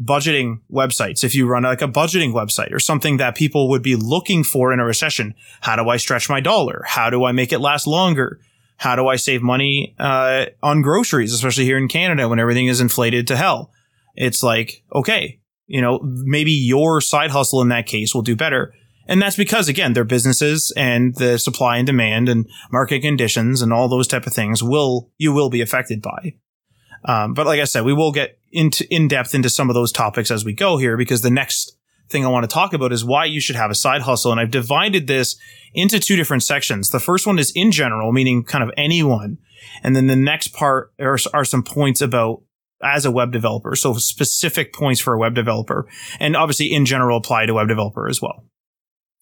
budgeting 0.00 0.60
websites. 0.70 1.24
If 1.24 1.34
you 1.34 1.46
run 1.46 1.62
like 1.62 1.82
a 1.82 1.88
budgeting 1.88 2.32
website 2.32 2.72
or 2.72 2.78
something 2.78 3.16
that 3.18 3.34
people 3.34 3.68
would 3.70 3.82
be 3.82 3.96
looking 3.96 4.44
for 4.44 4.72
in 4.72 4.80
a 4.80 4.84
recession, 4.84 5.34
how 5.60 5.76
do 5.76 5.88
I 5.88 5.96
stretch 5.96 6.28
my 6.28 6.40
dollar? 6.40 6.84
How 6.86 7.10
do 7.10 7.24
I 7.24 7.32
make 7.32 7.52
it 7.52 7.58
last 7.58 7.86
longer? 7.86 8.38
How 8.76 8.96
do 8.96 9.06
I 9.06 9.16
save 9.16 9.42
money 9.42 9.94
uh, 9.98 10.46
on 10.62 10.82
groceries, 10.82 11.32
especially 11.32 11.64
here 11.64 11.78
in 11.78 11.88
Canada 11.88 12.28
when 12.28 12.40
everything 12.40 12.66
is 12.66 12.80
inflated 12.80 13.26
to 13.28 13.36
hell? 13.36 13.70
It's 14.14 14.42
like, 14.42 14.84
okay, 14.94 15.40
you 15.66 15.80
know, 15.80 16.00
maybe 16.02 16.52
your 16.52 17.00
side 17.00 17.30
hustle 17.30 17.62
in 17.62 17.68
that 17.68 17.86
case 17.86 18.14
will 18.14 18.22
do 18.22 18.36
better. 18.36 18.74
And 19.08 19.20
that's 19.20 19.36
because 19.36 19.68
again, 19.68 19.94
their 19.94 20.04
businesses 20.04 20.72
and 20.76 21.14
the 21.16 21.38
supply 21.38 21.78
and 21.78 21.86
demand 21.86 22.28
and 22.28 22.48
market 22.70 23.00
conditions 23.00 23.62
and 23.62 23.72
all 23.72 23.88
those 23.88 24.06
type 24.06 24.26
of 24.26 24.32
things 24.32 24.62
will, 24.62 25.10
you 25.18 25.32
will 25.32 25.50
be 25.50 25.60
affected 25.60 26.02
by. 26.02 26.34
Um, 27.04 27.34
but 27.34 27.46
like 27.46 27.60
I 27.60 27.64
said, 27.64 27.84
we 27.84 27.92
will 27.92 28.12
get 28.12 28.38
into 28.52 28.86
in 28.94 29.08
depth 29.08 29.34
into 29.34 29.50
some 29.50 29.68
of 29.68 29.74
those 29.74 29.92
topics 29.92 30.30
as 30.30 30.44
we 30.44 30.52
go 30.52 30.76
here 30.76 30.96
because 30.96 31.22
the 31.22 31.30
next 31.30 31.76
thing 32.10 32.24
I 32.24 32.28
want 32.28 32.44
to 32.44 32.52
talk 32.54 32.74
about 32.74 32.92
is 32.92 33.04
why 33.04 33.24
you 33.24 33.40
should 33.40 33.56
have 33.56 33.70
a 33.70 33.74
side 33.74 34.02
hustle. 34.02 34.30
And 34.30 34.40
I've 34.40 34.50
divided 34.50 35.06
this 35.06 35.36
into 35.74 35.98
two 35.98 36.14
different 36.14 36.42
sections. 36.42 36.90
The 36.90 37.00
first 37.00 37.26
one 37.26 37.38
is 37.38 37.50
in 37.54 37.72
general, 37.72 38.12
meaning 38.12 38.44
kind 38.44 38.62
of 38.62 38.70
anyone. 38.76 39.38
And 39.82 39.96
then 39.96 40.06
the 40.06 40.16
next 40.16 40.48
part 40.48 40.92
are, 41.00 41.18
are 41.32 41.44
some 41.44 41.62
points 41.62 42.00
about 42.00 42.42
as 42.82 43.04
a 43.04 43.10
web 43.10 43.32
developer. 43.32 43.74
So 43.76 43.94
specific 43.94 44.72
points 44.72 45.00
for 45.00 45.14
a 45.14 45.18
web 45.18 45.34
developer 45.34 45.86
and 46.18 46.36
obviously 46.36 46.72
in 46.72 46.84
general 46.84 47.18
apply 47.18 47.46
to 47.46 47.54
web 47.54 47.68
developer 47.68 48.08
as 48.08 48.20
well. 48.20 48.44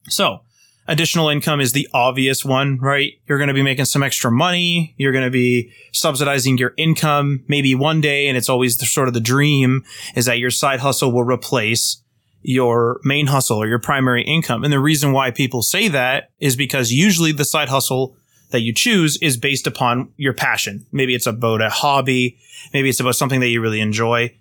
So 0.08 0.40
additional 0.88 1.28
income 1.28 1.60
is 1.60 1.72
the 1.72 1.88
obvious 1.94 2.44
one, 2.44 2.78
right? 2.80 3.12
You're 3.28 3.38
going 3.38 3.48
to 3.48 3.54
be 3.54 3.62
making 3.62 3.84
some 3.84 4.02
extra 4.02 4.30
money. 4.30 4.94
You're 4.98 5.12
going 5.12 5.24
to 5.24 5.30
be 5.30 5.72
subsidizing 5.92 6.58
your 6.58 6.74
income 6.76 7.44
maybe 7.48 7.74
one 7.74 8.00
day. 8.00 8.28
And 8.28 8.36
it's 8.36 8.48
always 8.48 8.76
the, 8.78 8.86
sort 8.86 9.08
of 9.08 9.14
the 9.14 9.20
dream 9.20 9.84
is 10.16 10.26
that 10.26 10.38
your 10.38 10.50
side 10.50 10.80
hustle 10.80 11.12
will 11.12 11.24
replace 11.24 12.02
your 12.42 13.00
main 13.04 13.26
hustle 13.26 13.58
or 13.58 13.66
your 13.66 13.78
primary 13.78 14.22
income. 14.22 14.64
And 14.64 14.72
the 14.72 14.80
reason 14.80 15.12
why 15.12 15.30
people 15.30 15.62
say 15.62 15.88
that 15.88 16.30
is 16.38 16.56
because 16.56 16.90
usually 16.90 17.32
the 17.32 17.44
side 17.44 17.68
hustle 17.68 18.16
that 18.50 18.60
you 18.60 18.74
choose 18.74 19.16
is 19.22 19.36
based 19.36 19.66
upon 19.66 20.12
your 20.16 20.34
passion. 20.34 20.86
Maybe 20.92 21.14
it's 21.14 21.26
about 21.26 21.62
a 21.62 21.70
hobby. 21.70 22.38
Maybe 22.72 22.88
it's 22.88 23.00
about 23.00 23.16
something 23.16 23.40
that 23.40 23.48
you 23.48 23.60
really 23.60 23.80
enjoy 23.80 24.34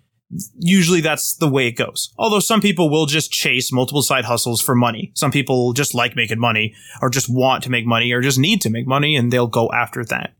usually 0.58 1.00
that's 1.00 1.34
the 1.36 1.48
way 1.48 1.66
it 1.66 1.72
goes. 1.72 2.12
Although 2.16 2.40
some 2.40 2.60
people 2.60 2.90
will 2.90 3.06
just 3.06 3.32
chase 3.32 3.72
multiple 3.72 4.02
side 4.02 4.24
hustles 4.24 4.60
for 4.60 4.74
money. 4.74 5.12
Some 5.14 5.30
people 5.30 5.72
just 5.72 5.94
like 5.94 6.14
making 6.16 6.38
money 6.38 6.74
or 7.02 7.10
just 7.10 7.28
want 7.28 7.64
to 7.64 7.70
make 7.70 7.86
money 7.86 8.12
or 8.12 8.20
just 8.20 8.38
need 8.38 8.60
to 8.62 8.70
make 8.70 8.86
money 8.86 9.16
and 9.16 9.32
they'll 9.32 9.46
go 9.46 9.70
after 9.72 10.04
that. 10.04 10.34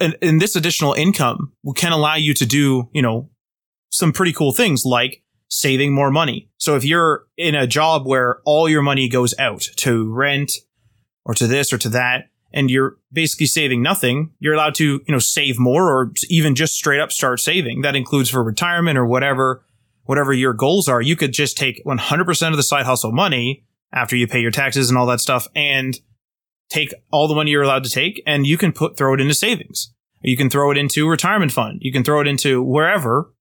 And, 0.00 0.16
and 0.22 0.40
this 0.40 0.56
additional 0.56 0.94
income 0.94 1.52
can 1.76 1.92
allow 1.92 2.14
you 2.14 2.34
to 2.34 2.46
do, 2.46 2.88
you 2.92 3.02
know, 3.02 3.30
some 3.90 4.12
pretty 4.12 4.32
cool 4.32 4.52
things 4.52 4.84
like 4.84 5.22
saving 5.48 5.92
more 5.92 6.10
money. 6.10 6.50
So 6.56 6.76
if 6.76 6.84
you're 6.84 7.26
in 7.36 7.54
a 7.54 7.66
job 7.66 8.06
where 8.06 8.40
all 8.44 8.68
your 8.68 8.82
money 8.82 9.08
goes 9.08 9.34
out 9.38 9.62
to 9.76 10.10
rent 10.10 10.52
or 11.24 11.34
to 11.34 11.46
this 11.46 11.72
or 11.72 11.78
to 11.78 11.88
that, 11.90 12.30
and 12.52 12.70
you're 12.70 12.96
basically 13.12 13.46
saving 13.46 13.82
nothing, 13.82 14.30
you're 14.38 14.54
allowed 14.54 14.74
to, 14.76 14.84
you 14.84 15.12
know, 15.12 15.18
save 15.18 15.58
more 15.58 15.90
or 15.90 16.12
even 16.28 16.54
just 16.54 16.74
straight 16.74 17.00
up 17.00 17.12
start 17.12 17.40
saving. 17.40 17.82
That 17.82 17.96
includes 17.96 18.30
for 18.30 18.42
retirement 18.42 18.98
or 18.98 19.06
whatever, 19.06 19.64
whatever 20.04 20.32
your 20.32 20.52
goals 20.52 20.88
are. 20.88 21.00
You 21.00 21.16
could 21.16 21.32
just 21.32 21.56
take 21.56 21.84
100% 21.84 22.50
of 22.50 22.56
the 22.56 22.62
side 22.62 22.86
hustle 22.86 23.12
money 23.12 23.64
after 23.92 24.16
you 24.16 24.26
pay 24.26 24.40
your 24.40 24.50
taxes 24.50 24.88
and 24.88 24.98
all 24.98 25.06
that 25.06 25.20
stuff 25.20 25.48
and 25.54 25.98
take 26.70 26.94
all 27.10 27.28
the 27.28 27.34
money 27.34 27.50
you're 27.50 27.62
allowed 27.62 27.84
to 27.84 27.90
take 27.90 28.22
and 28.26 28.46
you 28.46 28.56
can 28.56 28.72
put, 28.72 28.96
throw 28.96 29.14
it 29.14 29.20
into 29.20 29.34
savings. 29.34 29.92
You 30.22 30.36
can 30.36 30.48
throw 30.48 30.70
it 30.70 30.78
into 30.78 31.08
retirement 31.08 31.52
fund. 31.52 31.78
You 31.82 31.92
can 31.92 32.04
throw 32.04 32.20
it 32.20 32.26
into 32.26 32.62
wherever 32.62 33.32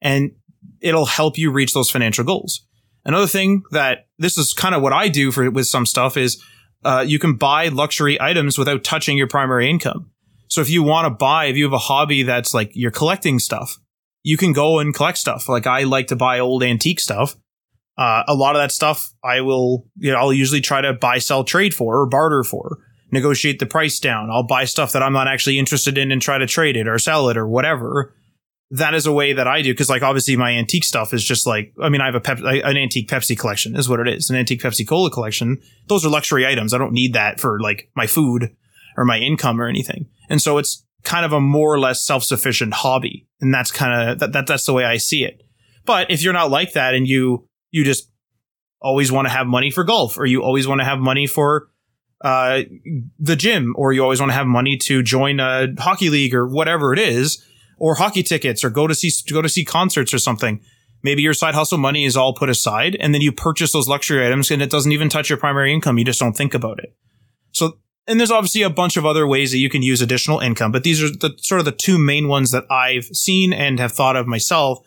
and 0.00 0.32
it'll 0.80 1.06
help 1.06 1.38
you 1.38 1.50
reach 1.50 1.74
those 1.74 1.90
financial 1.90 2.24
goals. 2.24 2.66
Another 3.04 3.26
thing 3.26 3.62
that 3.70 4.06
this 4.18 4.36
is 4.36 4.52
kind 4.52 4.74
of 4.74 4.82
what 4.82 4.92
I 4.92 5.08
do 5.08 5.30
for 5.32 5.50
with 5.50 5.66
some 5.66 5.86
stuff 5.86 6.16
is 6.16 6.42
uh, 6.84 7.04
you 7.06 7.18
can 7.18 7.36
buy 7.36 7.68
luxury 7.68 8.20
items 8.20 8.58
without 8.58 8.84
touching 8.84 9.18
your 9.18 9.28
primary 9.28 9.68
income. 9.68 10.10
So 10.48 10.60
if 10.60 10.70
you 10.70 10.82
want 10.82 11.06
to 11.06 11.10
buy, 11.10 11.46
if 11.46 11.56
you 11.56 11.64
have 11.64 11.72
a 11.72 11.78
hobby 11.78 12.22
that's 12.22 12.52
like 12.52 12.72
you're 12.74 12.90
collecting 12.90 13.38
stuff, 13.38 13.78
you 14.22 14.36
can 14.36 14.52
go 14.52 14.78
and 14.78 14.94
collect 14.94 15.18
stuff. 15.18 15.48
Like 15.48 15.66
I 15.66 15.84
like 15.84 16.08
to 16.08 16.16
buy 16.16 16.40
old 16.40 16.62
antique 16.62 17.00
stuff. 17.00 17.36
Uh, 17.96 18.24
a 18.26 18.34
lot 18.34 18.56
of 18.56 18.62
that 18.62 18.72
stuff 18.72 19.12
I 19.22 19.42
will, 19.42 19.86
you 19.96 20.10
know, 20.10 20.18
I'll 20.18 20.32
usually 20.32 20.60
try 20.60 20.80
to 20.80 20.94
buy, 20.94 21.18
sell, 21.18 21.44
trade 21.44 21.74
for 21.74 22.00
or 22.00 22.06
barter 22.06 22.42
for, 22.42 22.78
negotiate 23.12 23.58
the 23.58 23.66
price 23.66 24.00
down. 24.00 24.30
I'll 24.30 24.46
buy 24.46 24.64
stuff 24.64 24.92
that 24.92 25.02
I'm 25.02 25.12
not 25.12 25.28
actually 25.28 25.58
interested 25.58 25.98
in 25.98 26.10
and 26.10 26.20
try 26.20 26.38
to 26.38 26.46
trade 26.46 26.76
it 26.76 26.88
or 26.88 26.98
sell 26.98 27.28
it 27.28 27.36
or 27.36 27.46
whatever. 27.46 28.14
That 28.72 28.94
is 28.94 29.06
a 29.06 29.12
way 29.12 29.32
that 29.32 29.48
I 29.48 29.62
do. 29.62 29.74
Cause 29.74 29.90
like 29.90 30.02
obviously 30.02 30.36
my 30.36 30.52
antique 30.52 30.84
stuff 30.84 31.12
is 31.12 31.24
just 31.24 31.46
like, 31.46 31.74
I 31.82 31.88
mean, 31.88 32.00
I 32.00 32.06
have 32.06 32.14
a 32.14 32.20
pep, 32.20 32.38
an 32.38 32.76
antique 32.76 33.08
Pepsi 33.08 33.36
collection 33.36 33.74
is 33.74 33.88
what 33.88 33.98
it 33.98 34.06
is. 34.06 34.30
An 34.30 34.36
antique 34.36 34.62
Pepsi 34.62 34.86
Cola 34.86 35.10
collection. 35.10 35.58
Those 35.88 36.06
are 36.06 36.08
luxury 36.08 36.46
items. 36.46 36.72
I 36.72 36.78
don't 36.78 36.92
need 36.92 37.14
that 37.14 37.40
for 37.40 37.58
like 37.60 37.90
my 37.96 38.06
food 38.06 38.54
or 38.96 39.04
my 39.04 39.18
income 39.18 39.60
or 39.60 39.66
anything. 39.66 40.06
And 40.28 40.40
so 40.40 40.58
it's 40.58 40.86
kind 41.02 41.24
of 41.24 41.32
a 41.32 41.40
more 41.40 41.74
or 41.74 41.80
less 41.80 42.04
self-sufficient 42.04 42.74
hobby. 42.74 43.26
And 43.40 43.52
that's 43.52 43.72
kind 43.72 44.10
of, 44.10 44.18
that, 44.20 44.32
that, 44.32 44.46
that's 44.46 44.66
the 44.66 44.72
way 44.72 44.84
I 44.84 44.98
see 44.98 45.24
it. 45.24 45.42
But 45.84 46.10
if 46.10 46.22
you're 46.22 46.32
not 46.32 46.50
like 46.50 46.74
that 46.74 46.94
and 46.94 47.08
you, 47.08 47.48
you 47.72 47.84
just 47.84 48.08
always 48.80 49.10
want 49.10 49.26
to 49.26 49.32
have 49.32 49.46
money 49.48 49.70
for 49.70 49.82
golf 49.82 50.16
or 50.16 50.26
you 50.26 50.44
always 50.44 50.68
want 50.68 50.80
to 50.80 50.84
have 50.84 51.00
money 51.00 51.26
for, 51.26 51.68
uh, 52.22 52.60
the 53.18 53.34
gym 53.34 53.74
or 53.76 53.92
you 53.92 54.02
always 54.02 54.20
want 54.20 54.30
to 54.30 54.34
have 54.34 54.46
money 54.46 54.76
to 54.76 55.02
join 55.02 55.40
a 55.40 55.68
hockey 55.78 56.10
league 56.10 56.34
or 56.34 56.46
whatever 56.46 56.92
it 56.92 56.98
is, 56.98 57.44
or 57.80 57.96
hockey 57.96 58.22
tickets 58.22 58.62
or 58.62 58.70
go 58.70 58.86
to 58.86 58.94
see, 58.94 59.10
go 59.32 59.42
to 59.42 59.48
see 59.48 59.64
concerts 59.64 60.14
or 60.14 60.18
something. 60.18 60.60
Maybe 61.02 61.22
your 61.22 61.34
side 61.34 61.54
hustle 61.54 61.78
money 61.78 62.04
is 62.04 62.16
all 62.16 62.34
put 62.34 62.50
aside 62.50 62.96
and 63.00 63.12
then 63.12 63.22
you 63.22 63.32
purchase 63.32 63.72
those 63.72 63.88
luxury 63.88 64.24
items 64.24 64.50
and 64.50 64.62
it 64.62 64.70
doesn't 64.70 64.92
even 64.92 65.08
touch 65.08 65.30
your 65.30 65.38
primary 65.38 65.72
income. 65.72 65.98
You 65.98 66.04
just 66.04 66.20
don't 66.20 66.36
think 66.36 66.54
about 66.54 66.78
it. 66.78 66.94
So 67.52 67.78
and 68.06 68.18
there's 68.18 68.30
obviously 68.30 68.62
a 68.62 68.70
bunch 68.70 68.96
of 68.96 69.06
other 69.06 69.26
ways 69.26 69.52
that 69.52 69.58
you 69.58 69.70
can 69.70 69.82
use 69.82 70.02
additional 70.02 70.40
income, 70.40 70.72
but 70.72 70.82
these 70.82 71.02
are 71.02 71.08
the 71.08 71.34
sort 71.38 71.60
of 71.60 71.64
the 71.64 71.72
two 71.72 71.96
main 71.96 72.28
ones 72.28 72.50
that 72.50 72.64
I've 72.70 73.04
seen 73.04 73.52
and 73.52 73.78
have 73.78 73.92
thought 73.92 74.16
of 74.16 74.26
myself 74.26 74.80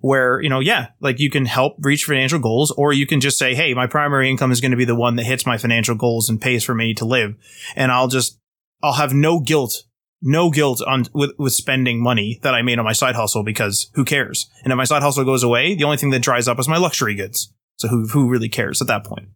where, 0.00 0.40
you 0.40 0.48
know, 0.48 0.60
yeah, 0.60 0.88
like 1.00 1.18
you 1.18 1.30
can 1.30 1.46
help 1.46 1.76
reach 1.80 2.04
financial 2.04 2.38
goals 2.38 2.70
or 2.72 2.92
you 2.92 3.06
can 3.06 3.20
just 3.20 3.38
say, 3.38 3.54
Hey, 3.54 3.72
my 3.72 3.86
primary 3.86 4.30
income 4.30 4.52
is 4.52 4.60
going 4.60 4.72
to 4.72 4.76
be 4.76 4.84
the 4.84 4.94
one 4.94 5.16
that 5.16 5.24
hits 5.24 5.46
my 5.46 5.58
financial 5.58 5.94
goals 5.94 6.28
and 6.28 6.40
pays 6.40 6.64
for 6.64 6.74
me 6.74 6.92
to 6.94 7.04
live. 7.04 7.34
And 7.74 7.90
I'll 7.90 8.08
just, 8.08 8.38
I'll 8.82 8.94
have 8.94 9.14
no 9.14 9.40
guilt, 9.40 9.84
no 10.26 10.50
guilt 10.50 10.82
on 10.86 11.06
with, 11.14 11.30
with 11.38 11.52
spending 11.52 12.02
money 12.02 12.40
that 12.42 12.54
I 12.54 12.62
made 12.62 12.78
on 12.78 12.84
my 12.84 12.92
side 12.92 13.14
hustle 13.14 13.44
because 13.44 13.90
who 13.94 14.04
cares? 14.04 14.50
And 14.64 14.72
if 14.72 14.76
my 14.76 14.84
side 14.84 15.02
hustle 15.02 15.24
goes 15.24 15.42
away, 15.42 15.74
the 15.74 15.84
only 15.84 15.96
thing 15.96 16.10
that 16.10 16.22
dries 16.22 16.48
up 16.48 16.58
is 16.58 16.68
my 16.68 16.76
luxury 16.76 17.14
goods. 17.14 17.52
So 17.76 17.88
who, 17.88 18.06
who 18.08 18.28
really 18.28 18.48
cares 18.48 18.82
at 18.82 18.88
that 18.88 19.04
point? 19.04 19.28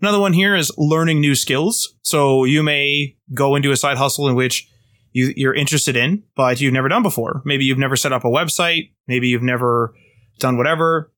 Another 0.00 0.20
one 0.20 0.34
here 0.34 0.54
is 0.54 0.70
learning 0.76 1.20
new 1.20 1.34
skills. 1.34 1.94
So 2.02 2.44
you 2.44 2.62
may 2.62 3.16
go 3.32 3.56
into 3.56 3.72
a 3.72 3.76
side 3.76 3.96
hustle 3.96 4.28
in 4.28 4.34
which 4.34 4.68
you, 5.12 5.32
you're 5.34 5.54
interested 5.54 5.96
in, 5.96 6.24
but 6.36 6.60
you've 6.60 6.74
never 6.74 6.88
done 6.88 7.02
before. 7.02 7.40
Maybe 7.46 7.64
you've 7.64 7.78
never 7.78 7.96
set 7.96 8.12
up 8.12 8.24
a 8.24 8.28
website. 8.28 8.90
Maybe 9.08 9.28
you've 9.28 9.42
never 9.42 9.94
done 10.38 10.58
whatever. 10.58 11.12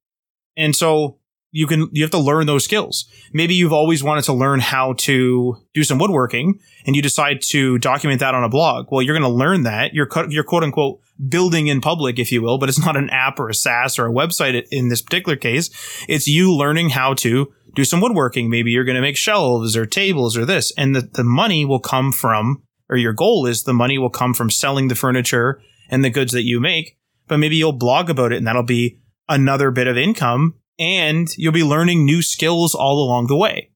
And 0.57 0.77
so 0.77 1.19
you 1.51 1.67
can, 1.67 1.89
you 1.93 2.03
have 2.03 2.11
to 2.11 2.19
learn 2.19 2.47
those 2.47 2.65
skills. 2.65 3.07
Maybe 3.33 3.55
you've 3.55 3.73
always 3.73 4.03
wanted 4.03 4.25
to 4.25 4.33
learn 4.33 4.61
how 4.61 4.95
to 4.99 5.57
do 5.73 5.83
some 5.83 5.99
woodworking 5.99 6.59
and 6.87 6.95
you 6.95 7.03
decide 7.03 7.41
to 7.51 7.79
document 7.79 8.21
that 8.21 8.35
on 8.35 8.45
a 8.45 8.49
blog. 8.49 8.89
Well, 8.91 9.03
you're 9.03 9.19
going 9.19 9.31
to 9.31 9.37
learn 9.37 9.63
that. 9.63 9.95
You're, 9.95 10.09
you're 10.29 10.45
quote 10.45 10.63
unquote 10.63 11.01
building 11.29 11.67
in 11.67 11.81
public, 11.81 12.19
if 12.19 12.31
you 12.31 12.43
will, 12.43 12.59
but 12.59 12.69
it's 12.69 12.79
not 12.79 12.97
an 12.97 13.11
app 13.11 13.41
or 13.41 13.49
a 13.49 13.55
SaaS 13.55 13.99
or 13.99 14.07
a 14.07 14.13
website 14.13 14.63
in 14.71 14.89
this 14.89 15.03
particular 15.03 15.37
case. 15.37 15.71
It's 16.09 16.27
you 16.27 16.55
learning 16.55 16.91
how 16.91 17.15
to 17.15 17.53
do 17.75 17.85
some 17.85 18.01
woodworking. 18.01 18.51
Maybe 18.51 18.71
you're 18.71 18.85
going 18.85 18.97
to 18.97 19.03
make 19.03 19.17
shelves 19.17 19.77
or 19.77 19.87
tables 19.87 20.37
or 20.37 20.45
this. 20.45 20.73
And 20.77 20.95
the, 20.95 21.03
the 21.03 21.25
money 21.25 21.65
will 21.65 21.81
come 21.81 22.13
from, 22.13 22.63
or 22.91 22.97
your 22.97 23.13
goal 23.13 23.47
is 23.47 23.65
the 23.65 23.73
money 23.73 23.99
will 23.99 24.11
come 24.11 24.35
from 24.35 24.51
selling 24.51 24.89
the 24.89 24.95
furniture 24.95 25.61
and 25.89 26.05
the 26.05 26.11
goods 26.11 26.33
that 26.33 26.45
you 26.45 26.61
make. 26.61 26.99
But 27.27 27.39
maybe 27.39 27.57
you'll 27.57 27.73
blog 27.73 28.11
about 28.11 28.33
it 28.33 28.37
and 28.37 28.47
that'll 28.47 28.63
be 28.63 28.99
another 29.29 29.71
bit 29.71 29.87
of 29.87 29.97
income 29.97 30.55
and 30.79 31.29
you'll 31.37 31.53
be 31.53 31.65
learning 31.65 32.05
new 32.05 32.23
skills 32.23 32.75
all 32.75 33.03
along 33.03 33.27
the 33.27 33.37
way. 33.37 33.71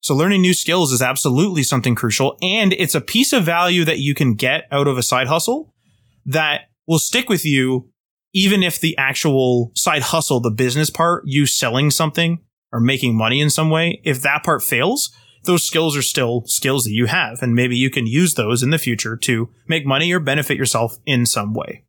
So 0.00 0.14
learning 0.14 0.42
new 0.42 0.54
skills 0.54 0.92
is 0.92 1.02
absolutely 1.02 1.62
something 1.62 1.94
crucial 1.94 2.38
and 2.40 2.72
it's 2.74 2.94
a 2.94 3.00
piece 3.00 3.32
of 3.32 3.44
value 3.44 3.84
that 3.84 3.98
you 3.98 4.14
can 4.14 4.34
get 4.34 4.64
out 4.70 4.86
of 4.86 4.96
a 4.96 5.02
side 5.02 5.26
hustle 5.26 5.74
that 6.24 6.62
will 6.86 6.98
stick 6.98 7.28
with 7.28 7.44
you 7.44 7.90
even 8.32 8.62
if 8.62 8.78
the 8.78 8.96
actual 8.96 9.72
side 9.74 10.02
hustle, 10.02 10.40
the 10.40 10.50
business 10.50 10.90
part, 10.90 11.24
you 11.26 11.46
selling 11.46 11.90
something 11.90 12.38
or 12.72 12.80
making 12.80 13.16
money 13.16 13.40
in 13.40 13.50
some 13.50 13.70
way, 13.70 14.00
if 14.04 14.20
that 14.22 14.44
part 14.44 14.62
fails, 14.62 15.10
those 15.44 15.66
skills 15.66 15.96
are 15.96 16.02
still 16.02 16.44
skills 16.46 16.84
that 16.84 16.92
you 16.92 17.06
have. 17.06 17.42
And 17.42 17.54
maybe 17.54 17.76
you 17.76 17.90
can 17.90 18.06
use 18.06 18.34
those 18.34 18.62
in 18.62 18.70
the 18.70 18.78
future 18.78 19.16
to 19.16 19.48
make 19.66 19.86
money 19.86 20.12
or 20.12 20.20
benefit 20.20 20.58
yourself 20.58 20.98
in 21.06 21.24
some 21.24 21.54
way. 21.54 21.84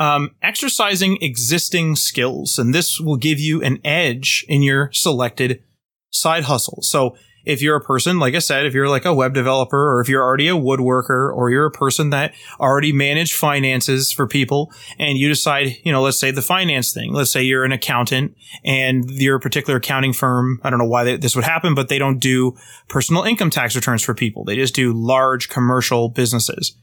Um, 0.00 0.30
exercising 0.42 1.18
existing 1.20 1.94
skills, 1.94 2.58
and 2.58 2.74
this 2.74 2.98
will 2.98 3.18
give 3.18 3.38
you 3.38 3.62
an 3.62 3.78
edge 3.84 4.44
in 4.48 4.62
your 4.62 4.90
selected 4.92 5.62
side 6.10 6.44
hustle. 6.44 6.80
So 6.82 7.16
if 7.44 7.62
you're 7.62 7.76
a 7.76 7.80
person, 7.80 8.18
like 8.18 8.34
I 8.34 8.38
said, 8.38 8.66
if 8.66 8.74
you're 8.74 8.88
like 8.88 9.04
a 9.04 9.14
web 9.14 9.34
developer 9.34 9.94
or 9.94 10.00
if 10.00 10.08
you're 10.08 10.22
already 10.22 10.48
a 10.48 10.54
woodworker 10.54 11.34
or 11.34 11.50
you're 11.50 11.66
a 11.66 11.70
person 11.70 12.10
that 12.10 12.34
already 12.58 12.92
managed 12.92 13.34
finances 13.34 14.12
for 14.12 14.26
people 14.26 14.72
and 14.98 15.18
you 15.18 15.28
decide, 15.28 15.76
you 15.84 15.92
know, 15.92 16.02
let's 16.02 16.18
say 16.18 16.30
the 16.30 16.42
finance 16.42 16.92
thing, 16.92 17.12
let's 17.12 17.30
say 17.30 17.42
you're 17.42 17.64
an 17.64 17.72
accountant 17.72 18.36
and 18.64 19.10
your 19.10 19.38
particular 19.38 19.78
accounting 19.78 20.12
firm, 20.12 20.60
I 20.62 20.70
don't 20.70 20.78
know 20.78 20.84
why 20.84 21.04
they, 21.04 21.16
this 21.16 21.34
would 21.34 21.44
happen, 21.44 21.74
but 21.74 21.88
they 21.88 21.98
don't 21.98 22.18
do 22.18 22.56
personal 22.88 23.22
income 23.22 23.50
tax 23.50 23.74
returns 23.74 24.02
for 24.02 24.14
people. 24.14 24.44
They 24.44 24.56
just 24.56 24.74
do 24.74 24.92
large 24.92 25.48
commercial 25.48 26.08
businesses. 26.08 26.76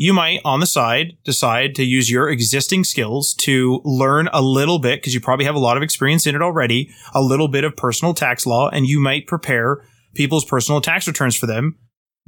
You 0.00 0.12
might 0.12 0.40
on 0.44 0.60
the 0.60 0.66
side 0.66 1.16
decide 1.24 1.74
to 1.74 1.82
use 1.82 2.08
your 2.08 2.28
existing 2.28 2.84
skills 2.84 3.34
to 3.40 3.80
learn 3.84 4.28
a 4.32 4.40
little 4.40 4.78
bit 4.78 4.98
because 4.98 5.12
you 5.12 5.20
probably 5.20 5.44
have 5.44 5.56
a 5.56 5.58
lot 5.58 5.76
of 5.76 5.82
experience 5.82 6.24
in 6.24 6.36
it 6.36 6.40
already, 6.40 6.88
a 7.12 7.20
little 7.20 7.48
bit 7.48 7.64
of 7.64 7.76
personal 7.76 8.14
tax 8.14 8.46
law, 8.46 8.68
and 8.68 8.86
you 8.86 9.00
might 9.00 9.26
prepare 9.26 9.84
people's 10.14 10.44
personal 10.44 10.80
tax 10.80 11.08
returns 11.08 11.34
for 11.34 11.46
them 11.46 11.76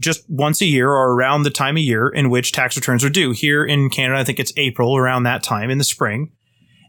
just 0.01 0.29
once 0.29 0.61
a 0.61 0.67
year 0.67 0.89
or 0.89 1.13
around 1.15 1.45
the 1.45 1.51
time 1.51 1.77
of 1.77 1.85
year 1.85 2.09
in 2.09 2.29
which 2.29 2.51
tax 2.51 2.75
returns 2.75 3.05
are 3.05 3.09
due. 3.09 3.31
Here 3.31 3.65
in 3.65 3.89
Canada, 3.89 4.19
I 4.19 4.25
think 4.25 4.41
it's 4.41 4.53
April 4.57 4.97
around 4.97 5.23
that 5.23 5.45
time 5.45 5.71
in 5.71 5.79
the 5.79 5.85
spring. 5.85 6.33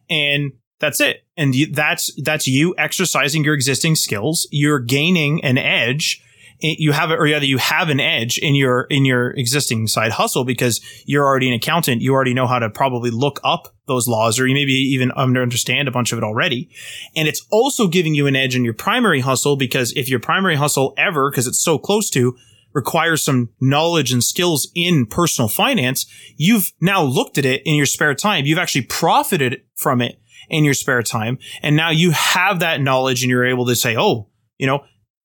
And 0.09 0.53
that's 0.79 0.99
it. 0.99 1.17
And 1.37 1.53
that's, 1.73 2.11
that's 2.23 2.47
you 2.47 2.73
exercising 2.79 3.43
your 3.43 3.53
existing 3.53 3.97
skills. 3.97 4.47
You're 4.49 4.79
gaining 4.79 5.43
an 5.43 5.59
edge 5.59 6.23
you 6.61 6.91
have 6.91 7.11
or 7.11 7.23
rather 7.23 7.45
you 7.45 7.57
have 7.57 7.89
an 7.89 7.99
edge 7.99 8.37
in 8.37 8.55
your 8.55 8.83
in 8.89 9.05
your 9.05 9.31
existing 9.31 9.87
side 9.87 10.11
hustle 10.11 10.45
because 10.45 10.79
you're 11.05 11.25
already 11.25 11.47
an 11.47 11.55
accountant. 11.55 12.01
You 12.01 12.13
already 12.13 12.33
know 12.33 12.47
how 12.47 12.59
to 12.59 12.69
probably 12.69 13.09
look 13.09 13.39
up 13.43 13.75
those 13.87 14.07
laws 14.07 14.39
or 14.39 14.47
you 14.47 14.53
maybe 14.53 14.73
even 14.73 15.11
understand 15.11 15.87
a 15.87 15.91
bunch 15.91 16.11
of 16.11 16.17
it 16.17 16.23
already. 16.23 16.69
And 17.15 17.27
it's 17.27 17.45
also 17.51 17.87
giving 17.87 18.13
you 18.13 18.27
an 18.27 18.35
edge 18.35 18.55
in 18.55 18.63
your 18.63 18.73
primary 18.73 19.21
hustle 19.21 19.55
because 19.55 19.91
if 19.93 20.09
your 20.09 20.19
primary 20.19 20.55
hustle 20.55 20.93
ever 20.97 21.31
because 21.31 21.47
it's 21.47 21.61
so 21.61 21.77
close 21.77 22.09
to 22.11 22.35
requires 22.73 23.23
some 23.23 23.49
knowledge 23.59 24.13
and 24.13 24.23
skills 24.23 24.71
in 24.73 25.05
personal 25.05 25.49
finance 25.49 26.05
you've 26.37 26.71
now 26.79 27.03
looked 27.03 27.37
at 27.37 27.45
it 27.45 27.61
in 27.65 27.75
your 27.75 27.85
spare 27.85 28.15
time. 28.15 28.45
You've 28.45 28.59
actually 28.59 28.83
profited 28.83 29.61
from 29.75 30.01
it 30.01 30.21
in 30.49 30.63
your 30.63 30.73
spare 30.73 31.03
time. 31.03 31.37
And 31.61 31.75
now 31.75 31.89
you 31.89 32.11
have 32.11 32.59
that 32.59 32.81
knowledge 32.81 33.23
and 33.23 33.29
you're 33.29 33.45
able 33.45 33.65
to 33.65 33.75
say 33.75 33.95
oh 33.97 34.29
you 34.57 34.67
know 34.67 34.83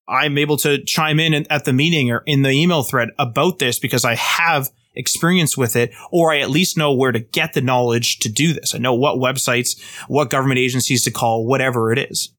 I'm 0.09 0.38
able 0.38 0.57
to 0.59 0.83
chime 0.85 1.19
in 1.19 1.47
at 1.51 1.64
the 1.64 1.73
meeting 1.73 2.11
or 2.11 2.23
in 2.27 2.42
the 2.42 2.51
email 2.51 2.83
thread 2.83 3.11
about 3.19 3.59
this 3.59 3.79
because 3.79 4.05
I 4.05 4.14
have 4.14 4.71
experience 4.95 5.57
with 5.57 5.77
it, 5.77 5.92
or 6.11 6.33
I 6.33 6.38
at 6.38 6.51
least 6.51 6.77
know 6.77 6.92
where 6.92 7.12
to 7.12 7.21
get 7.21 7.53
the 7.53 7.61
knowledge 7.61 8.19
to 8.21 8.29
do 8.29 8.53
this. 8.53 8.75
I 8.75 8.79
know 8.79 8.95
what 8.95 9.19
websites, 9.19 9.79
what 10.09 10.31
government 10.31 10.59
agencies 10.59 11.05
to 11.05 11.11
call, 11.11 11.47
whatever 11.47 11.92
it 11.92 11.99
is. 11.99 12.33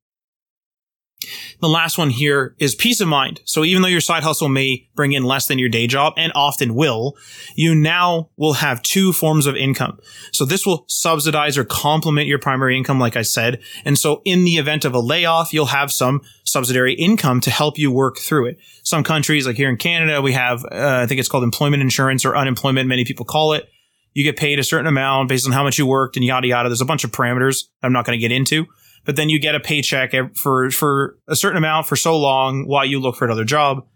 The 1.59 1.69
last 1.69 1.97
one 1.97 2.09
here 2.09 2.55
is 2.59 2.75
peace 2.75 3.01
of 3.01 3.07
mind. 3.07 3.41
So 3.45 3.63
even 3.63 3.81
though 3.81 3.87
your 3.87 4.01
side 4.01 4.23
hustle 4.23 4.49
may 4.49 4.87
bring 4.95 5.13
in 5.13 5.23
less 5.23 5.47
than 5.47 5.59
your 5.59 5.69
day 5.69 5.87
job 5.87 6.13
and 6.17 6.31
often 6.35 6.75
will, 6.75 7.15
you 7.55 7.75
now 7.75 8.29
will 8.37 8.53
have 8.53 8.81
two 8.81 9.13
forms 9.13 9.45
of 9.45 9.55
income. 9.55 9.99
So 10.31 10.45
this 10.45 10.65
will 10.65 10.85
subsidize 10.87 11.57
or 11.57 11.63
complement 11.63 12.27
your 12.27 12.39
primary 12.39 12.77
income, 12.77 12.99
like 12.99 13.15
I 13.15 13.21
said. 13.21 13.61
And 13.85 13.97
so 13.97 14.21
in 14.25 14.43
the 14.43 14.57
event 14.57 14.85
of 14.85 14.93
a 14.93 14.99
layoff, 14.99 15.53
you'll 15.53 15.67
have 15.67 15.91
some 15.91 16.21
subsidiary 16.43 16.93
income 16.93 17.41
to 17.41 17.51
help 17.51 17.77
you 17.77 17.91
work 17.91 18.17
through 18.17 18.47
it. 18.47 18.57
Some 18.83 19.03
countries, 19.03 19.45
like 19.45 19.57
here 19.57 19.69
in 19.69 19.77
Canada, 19.77 20.21
we 20.21 20.33
have, 20.33 20.63
uh, 20.65 21.01
I 21.03 21.05
think 21.05 21.19
it's 21.19 21.29
called 21.29 21.43
employment 21.43 21.81
insurance 21.81 22.25
or 22.25 22.37
unemployment. 22.37 22.87
Many 22.87 23.05
people 23.05 23.25
call 23.25 23.53
it. 23.53 23.67
You 24.13 24.23
get 24.23 24.37
paid 24.37 24.57
a 24.57 24.63
certain 24.63 24.87
amount 24.87 25.29
based 25.29 25.45
on 25.45 25.53
how 25.53 25.63
much 25.63 25.77
you 25.77 25.85
worked 25.85 26.15
and 26.15 26.25
yada 26.25 26.47
yada. 26.47 26.69
There's 26.69 26.81
a 26.81 26.85
bunch 26.85 27.03
of 27.03 27.11
parameters 27.11 27.65
I'm 27.83 27.93
not 27.93 28.05
going 28.05 28.17
to 28.17 28.21
get 28.21 28.31
into 28.31 28.65
but 29.07 29.15
then 29.15 29.29
you 29.29 29.39
get 29.39 29.55
a 29.55 29.59
paycheck 29.59 30.13
for 30.35 30.69
for 30.69 31.17
a 31.27 31.35
certain 31.35 31.57
amount 31.57 31.87
for 31.87 31.95
so 31.95 32.15
long 32.15 32.67
while 32.67 32.85
you 32.85 32.99
look 32.99 33.15
for 33.15 33.25
another 33.25 33.45
job. 33.45 33.87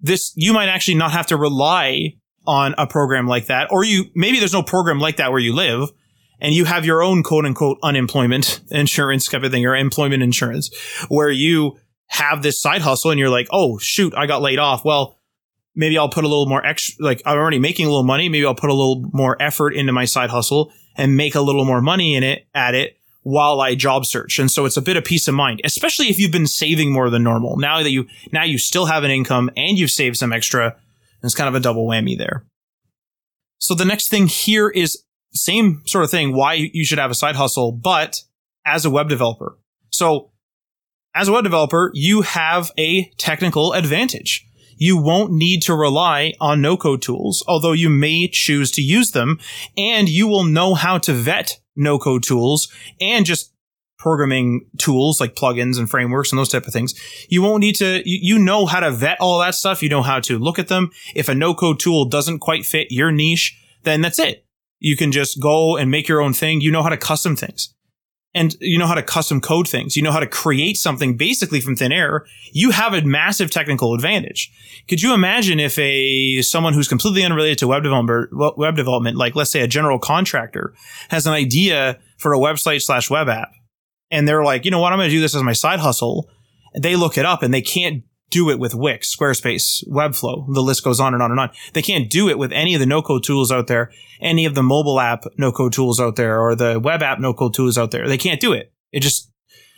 This 0.00 0.32
you 0.36 0.52
might 0.52 0.68
actually 0.68 0.96
not 0.96 1.12
have 1.12 1.26
to 1.28 1.36
rely 1.36 2.12
on 2.46 2.74
a 2.76 2.86
program 2.86 3.26
like 3.26 3.46
that, 3.46 3.68
or 3.72 3.84
you 3.84 4.04
maybe 4.14 4.38
there's 4.38 4.52
no 4.52 4.62
program 4.62 5.00
like 5.00 5.16
that 5.16 5.32
where 5.32 5.40
you 5.40 5.54
live, 5.54 5.88
and 6.40 6.54
you 6.54 6.66
have 6.66 6.84
your 6.84 7.02
own 7.02 7.22
quote 7.22 7.46
unquote 7.46 7.78
unemployment 7.82 8.60
insurance 8.70 9.26
type 9.26 9.42
of 9.42 9.50
thing 9.50 9.64
or 9.64 9.74
employment 9.74 10.22
insurance, 10.22 10.70
where 11.08 11.30
you 11.30 11.78
have 12.08 12.42
this 12.42 12.60
side 12.60 12.82
hustle 12.82 13.10
and 13.10 13.18
you're 13.18 13.30
like, 13.30 13.48
oh 13.50 13.78
shoot, 13.78 14.12
I 14.14 14.26
got 14.26 14.42
laid 14.42 14.58
off. 14.58 14.84
Well, 14.84 15.18
maybe 15.74 15.96
I'll 15.96 16.10
put 16.10 16.24
a 16.24 16.28
little 16.28 16.46
more 16.46 16.64
extra, 16.64 17.02
like 17.02 17.22
I'm 17.24 17.38
already 17.38 17.58
making 17.58 17.86
a 17.86 17.88
little 17.88 18.04
money. 18.04 18.28
Maybe 18.28 18.44
I'll 18.44 18.54
put 18.54 18.68
a 18.68 18.74
little 18.74 19.08
more 19.14 19.40
effort 19.40 19.70
into 19.70 19.94
my 19.94 20.04
side 20.04 20.28
hustle 20.28 20.70
and 20.98 21.16
make 21.16 21.34
a 21.34 21.40
little 21.40 21.64
more 21.64 21.80
money 21.80 22.14
in 22.14 22.22
it 22.22 22.46
at 22.54 22.74
it 22.74 22.98
while 23.24 23.60
I 23.60 23.74
job 23.74 24.06
search. 24.06 24.38
And 24.38 24.50
so 24.50 24.64
it's 24.64 24.76
a 24.76 24.82
bit 24.82 24.96
of 24.96 25.04
peace 25.04 25.26
of 25.26 25.34
mind, 25.34 25.60
especially 25.64 26.08
if 26.08 26.18
you've 26.18 26.30
been 26.30 26.46
saving 26.46 26.92
more 26.92 27.10
than 27.10 27.22
normal. 27.22 27.56
Now 27.56 27.82
that 27.82 27.90
you, 27.90 28.06
now 28.32 28.44
you 28.44 28.58
still 28.58 28.86
have 28.86 29.02
an 29.02 29.10
income 29.10 29.50
and 29.56 29.78
you've 29.78 29.90
saved 29.90 30.16
some 30.16 30.32
extra, 30.32 30.76
it's 31.22 31.34
kind 31.34 31.48
of 31.48 31.54
a 31.54 31.60
double 31.60 31.88
whammy 31.88 32.16
there. 32.16 32.44
So 33.58 33.74
the 33.74 33.86
next 33.86 34.08
thing 34.08 34.26
here 34.26 34.68
is 34.68 35.02
same 35.32 35.82
sort 35.86 36.04
of 36.04 36.10
thing, 36.10 36.36
why 36.36 36.52
you 36.72 36.84
should 36.84 36.98
have 36.98 37.10
a 37.10 37.14
side 37.14 37.34
hustle, 37.34 37.72
but 37.72 38.20
as 38.66 38.84
a 38.84 38.90
web 38.90 39.08
developer. 39.08 39.58
So 39.90 40.30
as 41.14 41.28
a 41.28 41.32
web 41.32 41.44
developer, 41.44 41.90
you 41.94 42.22
have 42.22 42.72
a 42.78 43.10
technical 43.16 43.72
advantage. 43.72 44.46
You 44.76 44.96
won't 44.96 45.32
need 45.32 45.62
to 45.62 45.74
rely 45.74 46.34
on 46.40 46.60
no 46.60 46.76
code 46.76 47.02
tools, 47.02 47.44
although 47.46 47.72
you 47.72 47.88
may 47.88 48.28
choose 48.28 48.70
to 48.72 48.82
use 48.82 49.12
them 49.12 49.38
and 49.76 50.08
you 50.08 50.26
will 50.26 50.44
know 50.44 50.74
how 50.74 50.98
to 50.98 51.12
vet 51.12 51.60
no 51.76 51.98
code 51.98 52.22
tools 52.22 52.72
and 53.00 53.26
just 53.26 53.52
programming 53.98 54.66
tools 54.76 55.20
like 55.20 55.34
plugins 55.34 55.78
and 55.78 55.88
frameworks 55.88 56.30
and 56.30 56.38
those 56.38 56.50
type 56.50 56.66
of 56.66 56.72
things. 56.72 56.94
You 57.30 57.42
won't 57.42 57.60
need 57.60 57.76
to, 57.76 58.02
you, 58.04 58.38
know 58.38 58.66
how 58.66 58.80
to 58.80 58.90
vet 58.90 59.18
all 59.18 59.38
that 59.40 59.54
stuff. 59.54 59.82
You 59.82 59.88
know 59.88 60.02
how 60.02 60.20
to 60.20 60.38
look 60.38 60.58
at 60.58 60.68
them. 60.68 60.90
If 61.14 61.28
a 61.28 61.34
no 61.34 61.54
code 61.54 61.80
tool 61.80 62.04
doesn't 62.04 62.40
quite 62.40 62.66
fit 62.66 62.88
your 62.90 63.10
niche, 63.10 63.58
then 63.84 64.02
that's 64.02 64.18
it. 64.18 64.44
You 64.78 64.96
can 64.96 65.10
just 65.10 65.40
go 65.40 65.78
and 65.78 65.90
make 65.90 66.06
your 66.06 66.20
own 66.20 66.34
thing. 66.34 66.60
You 66.60 66.70
know 66.70 66.82
how 66.82 66.90
to 66.90 66.98
custom 66.98 67.34
things 67.34 67.74
and 68.34 68.56
you 68.60 68.78
know 68.78 68.86
how 68.86 68.94
to 68.94 69.02
custom 69.02 69.40
code 69.40 69.68
things. 69.68 69.96
You 69.96 70.02
know 70.02 70.10
how 70.10 70.20
to 70.20 70.26
create 70.26 70.76
something 70.76 71.16
basically 71.16 71.60
from 71.60 71.76
thin 71.76 71.92
air. 71.92 72.26
You 72.52 72.70
have 72.70 72.92
a 72.92 73.02
massive 73.02 73.50
technical 73.50 73.94
advantage. 73.94 74.50
Could 74.88 75.02
you 75.02 75.14
imagine 75.14 75.60
if 75.60 75.78
a 75.78 76.42
someone 76.42 76.74
who's 76.74 76.88
completely 76.88 77.24
unrelated 77.24 77.58
to 77.58 77.68
web 77.68 77.82
development, 77.82 78.30
web 78.56 78.76
development, 78.76 79.16
like 79.16 79.36
let's 79.36 79.50
say 79.50 79.60
a 79.60 79.68
general 79.68 79.98
contractor, 79.98 80.74
has 81.10 81.26
an 81.26 81.32
idea 81.32 81.98
for 82.18 82.34
a 82.34 82.38
website 82.38 82.82
slash 82.82 83.08
web 83.08 83.28
app, 83.28 83.52
and 84.10 84.26
they're 84.26 84.44
like, 84.44 84.64
you 84.64 84.70
know 84.70 84.80
what, 84.80 84.92
I'm 84.92 84.98
going 84.98 85.08
to 85.08 85.14
do 85.14 85.20
this 85.20 85.34
as 85.34 85.42
my 85.42 85.52
side 85.52 85.78
hustle. 85.78 86.28
They 86.76 86.96
look 86.96 87.16
it 87.16 87.24
up 87.24 87.42
and 87.44 87.54
they 87.54 87.62
can't 87.62 88.02
do 88.30 88.50
it 88.50 88.58
with 88.58 88.74
Wix, 88.74 89.14
Squarespace, 89.14 89.86
Webflow. 89.88 90.52
The 90.52 90.62
list 90.62 90.82
goes 90.82 91.00
on 91.00 91.14
and 91.14 91.22
on 91.22 91.30
and 91.30 91.40
on. 91.40 91.50
They 91.72 91.82
can't 91.82 92.10
do 92.10 92.28
it 92.28 92.38
with 92.38 92.52
any 92.52 92.74
of 92.74 92.80
the 92.80 92.86
no 92.86 93.02
code 93.02 93.22
tools 93.22 93.52
out 93.52 93.66
there, 93.66 93.92
any 94.20 94.44
of 94.44 94.54
the 94.54 94.62
mobile 94.62 95.00
app 95.00 95.24
no 95.38 95.52
code 95.52 95.72
tools 95.72 96.00
out 96.00 96.16
there, 96.16 96.40
or 96.40 96.54
the 96.54 96.80
web 96.80 97.02
app 97.02 97.20
no 97.20 97.32
code 97.32 97.54
tools 97.54 97.78
out 97.78 97.90
there. 97.90 98.08
They 98.08 98.18
can't 98.18 98.40
do 98.40 98.52
it. 98.52 98.72
It 98.92 99.00
just, 99.00 99.30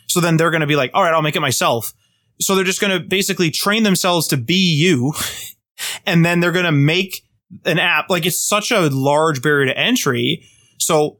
so 0.07 0.19
then 0.19 0.37
they're 0.37 0.51
going 0.51 0.61
to 0.61 0.67
be 0.67 0.75
like, 0.75 0.91
all 0.93 1.03
right, 1.03 1.13
I'll 1.13 1.21
make 1.21 1.35
it 1.35 1.41
myself. 1.41 1.93
So 2.39 2.55
they're 2.55 2.63
just 2.63 2.81
going 2.81 2.99
to 2.99 3.05
basically 3.05 3.51
train 3.51 3.83
themselves 3.83 4.27
to 4.27 4.37
be 4.37 4.75
you. 4.75 5.13
and 6.05 6.25
then 6.25 6.39
they're 6.39 6.51
going 6.51 6.65
to 6.65 6.71
make 6.71 7.23
an 7.65 7.79
app. 7.79 8.09
Like 8.09 8.25
it's 8.25 8.39
such 8.39 8.71
a 8.71 8.89
large 8.89 9.41
barrier 9.41 9.67
to 9.67 9.77
entry. 9.77 10.45
So 10.79 11.19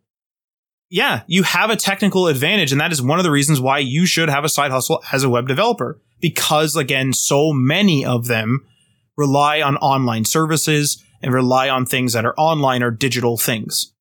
yeah, 0.89 1.23
you 1.27 1.43
have 1.43 1.69
a 1.69 1.75
technical 1.75 2.27
advantage. 2.27 2.71
And 2.71 2.79
that 2.81 2.91
is 2.91 3.01
one 3.01 3.19
of 3.19 3.23
the 3.23 3.31
reasons 3.31 3.59
why 3.59 3.79
you 3.79 4.05
should 4.05 4.29
have 4.29 4.45
a 4.45 4.49
side 4.49 4.71
hustle 4.71 5.03
as 5.11 5.23
a 5.23 5.29
web 5.29 5.47
developer 5.47 5.99
because 6.19 6.75
again, 6.75 7.13
so 7.13 7.53
many 7.53 8.05
of 8.05 8.27
them 8.27 8.65
rely 9.15 9.61
on 9.61 9.77
online 9.77 10.25
services 10.25 11.03
and 11.21 11.33
rely 11.33 11.69
on 11.69 11.85
things 11.85 12.13
that 12.13 12.25
are 12.25 12.35
online 12.37 12.83
or 12.83 12.91
digital 12.91 13.37
things. 13.37 13.93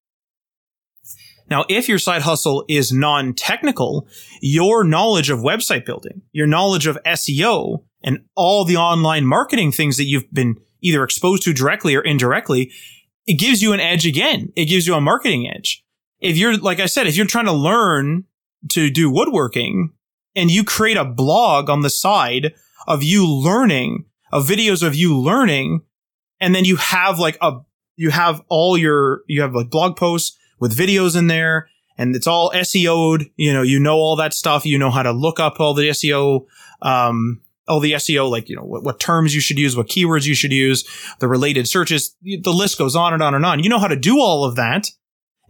Now, 1.49 1.65
if 1.69 1.89
your 1.89 1.99
side 1.99 2.23
hustle 2.23 2.65
is 2.69 2.93
non-technical, 2.93 4.09
your 4.41 4.83
knowledge 4.83 5.31
of 5.31 5.41
website 5.41 5.85
building, 5.85 6.23
your 6.33 6.47
knowledge 6.47 6.87
of 6.87 6.99
SEO 7.07 7.85
and 8.03 8.25
all 8.35 8.65
the 8.65 8.77
online 8.77 9.25
marketing 9.27 9.71
things 9.73 9.97
that 9.97 10.05
you've 10.05 10.31
been 10.33 10.57
either 10.83 11.05
exposed 11.05 11.45
to 11.45 11.53
directly 11.53 11.95
or 11.95 12.01
indirectly, 12.01 12.73
it 13.27 13.39
gives 13.39 13.63
you 13.63 13.73
an 13.73 13.81
edge 13.81 14.07
again. 14.07 14.53
It 14.57 14.67
gives 14.67 14.87
you 14.87 14.95
a 14.95 15.01
marketing 15.01 15.49
edge. 15.49 15.85
If 16.21 16.37
you're, 16.37 16.57
like 16.57 16.81
I 16.81 16.87
said, 16.87 17.07
if 17.07 17.17
you're 17.17 17.27
trying 17.27 17.47
to 17.47 17.53
learn 17.53 18.25
to 18.71 18.91
do 18.91 19.11
woodworking, 19.11 19.91
and 20.37 20.51
you 20.51 20.63
create 20.63 20.99
a 20.99 21.05
blog 21.05 21.69
on 21.69 21.81
the 21.81 21.91
side 21.91 22.53
of 22.87 23.03
you 23.03 23.27
learning, 23.29 24.05
of 24.31 24.47
videos 24.47 24.87
of 24.87 24.95
you 24.95 25.19
learning, 25.19 25.81
and 26.41 26.55
then 26.55 26.65
you 26.65 26.77
have 26.77 27.19
like 27.19 27.39
a, 27.41 27.59
you 27.97 28.11
have 28.11 28.43
all 28.49 28.77
your, 28.77 29.23
you 29.27 29.41
have 29.41 29.55
like 29.55 29.71
blog 29.71 29.97
posts 29.97 30.39
with 30.61 30.77
videos 30.77 31.17
in 31.17 31.27
there, 31.27 31.69
and 31.99 32.15
it's 32.15 32.27
all 32.27 32.53
SEO'd, 32.53 33.31
you 33.37 33.53
know, 33.53 33.63
you 33.63 33.81
know 33.81 33.97
all 33.97 34.17
that 34.17 34.35
stuff, 34.35 34.67
you 34.67 34.79
know 34.79 34.91
how 34.91 35.03
to 35.03 35.13
look 35.13 35.41
up 35.41 35.59
all 35.59 35.73
the 35.73 35.89
SEO, 35.89 36.47
um, 36.83 37.41
all 37.67 37.81
the 37.81 37.93
SEO, 37.93 38.31
like, 38.31 38.49
you 38.49 38.55
know, 38.55 38.63
what, 38.63 38.85
what 38.85 39.01
terms 39.01 39.35
you 39.35 39.41
should 39.41 39.59
use, 39.59 39.77
what 39.77 39.89
keywords 39.89 40.27
you 40.27 40.35
should 40.35 40.53
use, 40.53 40.85
the 41.19 41.27
related 41.27 41.67
searches, 41.67 42.15
the 42.23 42.53
list 42.53 42.79
goes 42.79 42.95
on 42.95 43.15
and 43.15 43.23
on 43.23 43.35
and 43.35 43.45
on. 43.45 43.63
You 43.63 43.71
know 43.71 43.79
how 43.79 43.89
to 43.89 43.97
do 43.97 44.21
all 44.21 44.45
of 44.45 44.57
that 44.57 44.91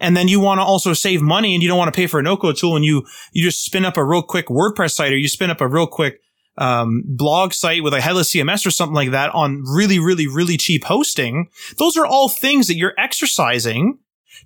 and 0.01 0.17
then 0.17 0.29
you 0.29 0.41
want 0.41 0.59
to 0.59 0.63
also 0.63 0.93
save 0.93 1.23
money 1.23 1.55
and 1.55 1.63
you 1.63 1.69
don't 1.69 1.79
want 1.79 1.93
to 1.93 1.97
pay 1.97 2.07
for 2.07 2.21
a 2.21 2.23
no-code 2.23 2.57
tool 2.57 2.77
and 2.77 2.85
you 2.85 3.05
you 3.33 3.43
just 3.43 3.65
spin 3.65 3.85
up 3.85 3.97
a 3.97 4.05
real 4.05 4.23
quick 4.23 4.47
WordPress 4.47 4.93
site 4.93 5.13
or 5.13 5.17
you 5.17 5.29
spin 5.29 5.51
up 5.51 5.61
a 5.61 5.69
real 5.69 5.87
quick 5.87 6.21
um, 6.59 7.03
blog 7.07 7.53
site 7.53 7.83
with 7.83 7.95
a 7.95 8.01
headless 8.01 8.33
CMS 8.33 8.67
or 8.67 8.71
something 8.71 8.95
like 8.95 9.11
that 9.11 9.35
on 9.35 9.63
really, 9.67 9.99
really, 9.99 10.27
really 10.27 10.57
cheap 10.57 10.85
hosting. 10.85 11.49
Those 11.79 11.97
are 11.97 12.07
all 12.07 12.29
things 12.29 12.67
that 12.69 12.77
you're 12.77 12.95
exercising 12.99 13.99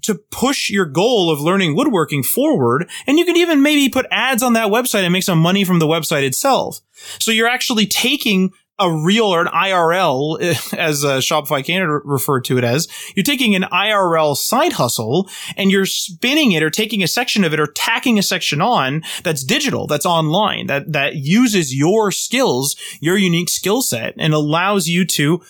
to 0.02 0.14
push 0.30 0.70
your 0.70 0.86
goal 0.86 1.30
of 1.30 1.40
learning 1.40 1.76
woodworking 1.76 2.22
forward. 2.22 2.88
And 3.06 3.18
you 3.18 3.24
can 3.24 3.36
even 3.36 3.62
maybe 3.62 3.88
put 3.88 4.06
ads 4.10 4.42
on 4.42 4.52
that 4.54 4.68
website 4.68 5.02
and 5.02 5.12
make 5.12 5.24
some 5.24 5.38
money 5.38 5.64
from 5.64 5.78
the 5.78 5.86
website 5.86 6.22
itself. 6.22 6.80
So 7.18 7.30
you're 7.30 7.48
actually 7.48 7.86
taking 7.86 8.50
a 8.80 8.90
real 8.90 9.26
or 9.26 9.42
an 9.42 9.48
IRL, 9.48 10.40
as 10.74 11.04
uh, 11.04 11.18
Shopify 11.18 11.64
Canada 11.64 12.00
referred 12.04 12.44
to 12.46 12.58
it 12.58 12.64
as, 12.64 12.88
you're 13.14 13.22
taking 13.22 13.54
an 13.54 13.62
IRL 13.64 14.36
side 14.36 14.72
hustle 14.72 15.28
and 15.56 15.70
you're 15.70 15.86
spinning 15.86 16.52
it 16.52 16.62
or 16.62 16.70
taking 16.70 17.02
a 17.02 17.08
section 17.08 17.44
of 17.44 17.52
it 17.52 17.60
or 17.60 17.66
tacking 17.66 18.18
a 18.18 18.22
section 18.22 18.60
on 18.60 19.02
that's 19.22 19.44
digital, 19.44 19.86
that's 19.86 20.06
online, 20.06 20.66
that, 20.66 20.92
that 20.92 21.16
uses 21.16 21.74
your 21.74 22.10
skills, 22.10 22.74
your 23.00 23.16
unique 23.16 23.50
skill 23.50 23.82
set 23.82 24.14
and 24.18 24.32
allows 24.32 24.88
you 24.88 25.04
to 25.04 25.42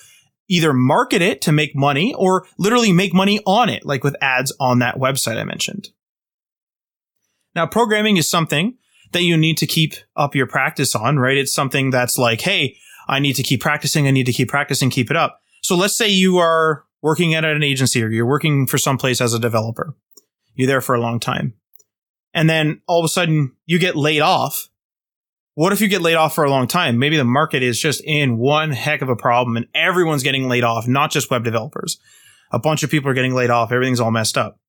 either 0.49 0.73
market 0.73 1.23
it 1.23 1.41
to 1.41 1.53
make 1.53 1.77
money 1.77 2.13
or 2.15 2.45
literally 2.59 2.93
make 2.93 3.15
money 3.15 3.41
on 3.47 3.69
it, 3.69 3.87
like 3.87 4.03
with 4.03 4.17
ads 4.21 4.53
on 4.59 4.81
that 4.81 4.97
website 4.97 5.37
I 5.37 5.45
mentioned. 5.45 5.91
Now, 7.55 7.67
programming 7.67 8.17
is 8.17 8.29
something 8.29 8.77
that 9.13 9.23
you 9.23 9.37
need 9.37 9.59
to 9.59 9.67
keep 9.67 9.95
up 10.17 10.35
your 10.35 10.47
practice 10.47 10.95
on, 10.95 11.19
right? 11.19 11.37
It's 11.37 11.53
something 11.53 11.91
that's 11.91 12.19
like, 12.19 12.41
Hey, 12.41 12.77
I 13.11 13.19
need 13.19 13.35
to 13.35 13.43
keep 13.43 13.61
practicing. 13.61 14.07
I 14.07 14.13
need 14.13 14.27
to 14.27 14.33
keep 14.33 14.49
practicing, 14.49 14.89
keep 14.89 15.11
it 15.11 15.17
up. 15.17 15.41
So 15.63 15.75
let's 15.75 15.97
say 15.97 16.09
you 16.09 16.39
are 16.39 16.85
working 17.03 17.35
at 17.35 17.45
an 17.45 17.63
agency 17.63 18.03
or 18.03 18.09
you're 18.09 18.27
working 18.27 18.67
for 18.67 18.79
some 18.79 18.97
place 18.97 19.21
as 19.21 19.35
a 19.35 19.39
developer. 19.39 19.97
You're 20.55 20.69
there 20.69 20.81
for 20.81 20.95
a 20.95 21.01
long 21.01 21.19
time. 21.19 21.55
And 22.33 22.49
then 22.49 22.81
all 22.87 23.01
of 23.01 23.05
a 23.05 23.09
sudden 23.09 23.57
you 23.67 23.79
get 23.79 23.97
laid 23.97 24.21
off. 24.21 24.69
What 25.55 25.73
if 25.73 25.81
you 25.81 25.89
get 25.89 26.03
laid 26.03 26.15
off 26.15 26.35
for 26.35 26.45
a 26.45 26.51
long 26.51 26.69
time? 26.69 26.99
Maybe 26.99 27.17
the 27.17 27.25
market 27.25 27.63
is 27.63 27.81
just 27.81 28.01
in 28.05 28.39
one 28.39 28.71
heck 28.71 29.03
of 29.03 29.09
a 29.09 29.17
problem 29.17 29.57
and 29.57 29.67
everyone's 29.75 30.23
getting 30.23 30.49
laid 30.49 30.63
off, 30.63 30.87
not 30.87 31.11
just 31.11 31.31
web 31.31 31.43
developers. 31.43 31.99
A 32.53 32.61
bunch 32.61 32.83
of 32.85 32.91
people 32.91 33.11
are 33.11 33.15
getting 33.15 33.35
laid 33.35 33.51
off. 33.51 33.73
Everything's 33.73 34.01
all 34.01 34.13
messed 34.13 34.39
up. 34.39 34.61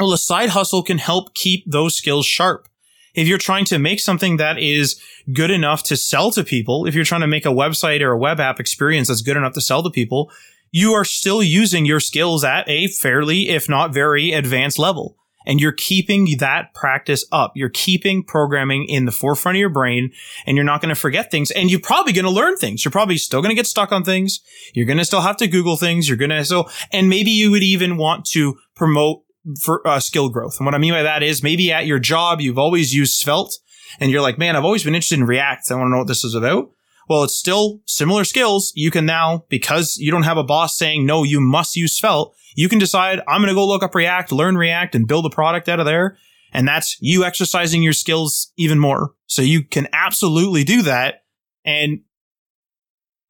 Well, 0.00 0.12
a 0.12 0.18
side 0.18 0.50
hustle 0.50 0.82
can 0.82 0.98
help 0.98 1.34
keep 1.34 1.64
those 1.70 1.96
skills 1.96 2.24
sharp 2.24 2.68
if 3.14 3.26
you're 3.26 3.38
trying 3.38 3.64
to 3.66 3.78
make 3.78 4.00
something 4.00 4.36
that 4.36 4.58
is 4.58 5.00
good 5.32 5.50
enough 5.50 5.82
to 5.84 5.96
sell 5.96 6.30
to 6.32 6.44
people, 6.44 6.86
if 6.86 6.94
you're 6.94 7.04
trying 7.04 7.20
to 7.22 7.26
make 7.26 7.46
a 7.46 7.50
website 7.50 8.00
or 8.00 8.12
a 8.12 8.18
web 8.18 8.40
app 8.40 8.60
experience 8.60 9.08
that's 9.08 9.22
good 9.22 9.36
enough 9.36 9.54
to 9.54 9.60
sell 9.60 9.82
to 9.82 9.90
people, 9.90 10.30
you 10.70 10.92
are 10.92 11.04
still 11.04 11.42
using 11.42 11.86
your 11.86 12.00
skills 12.00 12.44
at 12.44 12.68
a 12.68 12.88
fairly, 12.88 13.48
if 13.48 13.68
not 13.68 13.94
very 13.94 14.32
advanced 14.32 14.78
level. 14.78 15.16
And 15.46 15.60
you're 15.60 15.72
keeping 15.72 16.36
that 16.38 16.74
practice 16.74 17.24
up. 17.32 17.52
You're 17.54 17.70
keeping 17.70 18.22
programming 18.22 18.84
in 18.86 19.06
the 19.06 19.12
forefront 19.12 19.56
of 19.56 19.60
your 19.60 19.70
brain 19.70 20.12
and 20.46 20.56
you're 20.58 20.64
not 20.64 20.82
going 20.82 20.94
to 20.94 21.00
forget 21.00 21.30
things 21.30 21.50
and 21.50 21.70
you're 21.70 21.80
probably 21.80 22.12
going 22.12 22.26
to 22.26 22.30
learn 22.30 22.56
things. 22.56 22.84
You're 22.84 22.92
probably 22.92 23.16
still 23.16 23.40
going 23.40 23.50
to 23.50 23.56
get 23.56 23.66
stuck 23.66 23.90
on 23.90 24.04
things. 24.04 24.40
You're 24.74 24.84
going 24.84 24.98
to 24.98 25.06
still 25.06 25.22
have 25.22 25.38
to 25.38 25.48
Google 25.48 25.78
things. 25.78 26.06
You're 26.06 26.18
going 26.18 26.30
to 26.30 26.44
so, 26.44 26.68
and 26.92 27.08
maybe 27.08 27.30
you 27.30 27.50
would 27.50 27.62
even 27.62 27.96
want 27.96 28.26
to 28.26 28.58
promote 28.74 29.22
for 29.62 29.86
uh, 29.86 30.00
skill 30.00 30.28
growth. 30.28 30.56
And 30.58 30.66
what 30.66 30.74
I 30.74 30.78
mean 30.78 30.92
by 30.92 31.02
that 31.02 31.22
is 31.22 31.42
maybe 31.42 31.72
at 31.72 31.86
your 31.86 31.98
job, 31.98 32.40
you've 32.40 32.58
always 32.58 32.94
used 32.94 33.18
Svelte 33.18 33.54
and 34.00 34.10
you're 34.10 34.22
like, 34.22 34.38
man, 34.38 34.56
I've 34.56 34.64
always 34.64 34.84
been 34.84 34.94
interested 34.94 35.18
in 35.18 35.26
React. 35.26 35.70
I 35.70 35.74
want 35.74 35.86
to 35.86 35.90
know 35.90 35.98
what 35.98 36.08
this 36.08 36.24
is 36.24 36.34
about. 36.34 36.70
Well, 37.08 37.24
it's 37.24 37.36
still 37.36 37.80
similar 37.86 38.24
skills. 38.24 38.72
You 38.74 38.90
can 38.90 39.06
now, 39.06 39.44
because 39.48 39.96
you 39.96 40.10
don't 40.10 40.24
have 40.24 40.36
a 40.36 40.44
boss 40.44 40.76
saying, 40.76 41.06
no, 41.06 41.22
you 41.22 41.40
must 41.40 41.74
use 41.74 41.96
Svelte, 41.96 42.34
you 42.54 42.68
can 42.68 42.78
decide, 42.78 43.20
I'm 43.26 43.40
going 43.40 43.48
to 43.48 43.54
go 43.54 43.66
look 43.66 43.82
up 43.82 43.94
React, 43.94 44.32
learn 44.32 44.56
React 44.58 44.94
and 44.94 45.08
build 45.08 45.24
a 45.24 45.30
product 45.30 45.68
out 45.68 45.80
of 45.80 45.86
there. 45.86 46.18
And 46.52 46.66
that's 46.66 46.96
you 47.00 47.24
exercising 47.24 47.82
your 47.82 47.92
skills 47.92 48.52
even 48.56 48.78
more. 48.78 49.14
So 49.26 49.42
you 49.42 49.64
can 49.64 49.88
absolutely 49.92 50.64
do 50.64 50.82
that. 50.82 51.22
And 51.64 52.00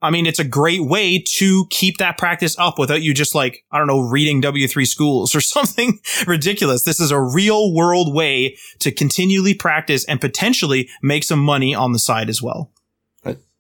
I 0.01 0.11
mean, 0.11 0.27
it's 0.27 0.39
a 0.39 0.45
great 0.45 0.85
way 0.85 1.23
to 1.39 1.67
keep 1.71 1.99
that 1.99 2.19
practice 2.19 2.57
up 2.59 2.79
without 2.79 3.03
you 3.03 3.13
just 3.13 3.35
like, 3.35 3.65
I 3.73 3.79
don't 3.79 3.89
know, 3.89 4.01
reading 4.01 4.41
W3 4.41 4.87
schools 4.87 5.35
or 5.35 5.41
something 5.57 5.99
ridiculous. 6.27 6.85
This 6.85 7.01
is 7.01 7.11
a 7.11 7.21
real 7.21 7.75
world 7.75 8.15
way 8.15 8.57
to 8.81 8.93
continually 8.93 9.55
practice 9.55 10.05
and 10.05 10.21
potentially 10.21 10.89
make 11.03 11.25
some 11.25 11.41
money 11.41 11.75
on 11.75 11.93
the 11.93 11.99
side 11.99 12.29
as 12.29 12.41
well. 12.41 12.71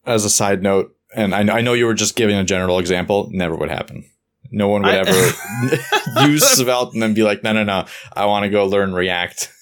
as 0.07 0.25
a 0.25 0.31
side 0.31 0.63
note, 0.63 0.95
and 1.15 1.35
I, 1.35 1.59
I 1.59 1.61
know 1.61 1.73
you 1.73 1.87
were 1.87 1.95
just 1.95 2.15
giving 2.17 2.37
a 2.37 2.45
general 2.45 2.79
example, 2.79 3.29
never 3.33 3.55
would 3.57 3.71
happen. 3.71 4.05
No 4.51 4.69
one 4.69 4.83
would 4.83 4.95
I- 4.95 4.99
ever 4.99 6.27
use 6.29 6.47
Svelte 6.49 6.95
and 6.95 7.03
then 7.03 7.15
be 7.15 7.23
like, 7.25 7.43
no, 7.43 7.53
no, 7.53 7.65
no, 7.65 7.85
I 8.15 8.27
want 8.27 8.45
to 8.45 8.49
go 8.49 8.65
learn 8.67 8.95
React 8.95 9.53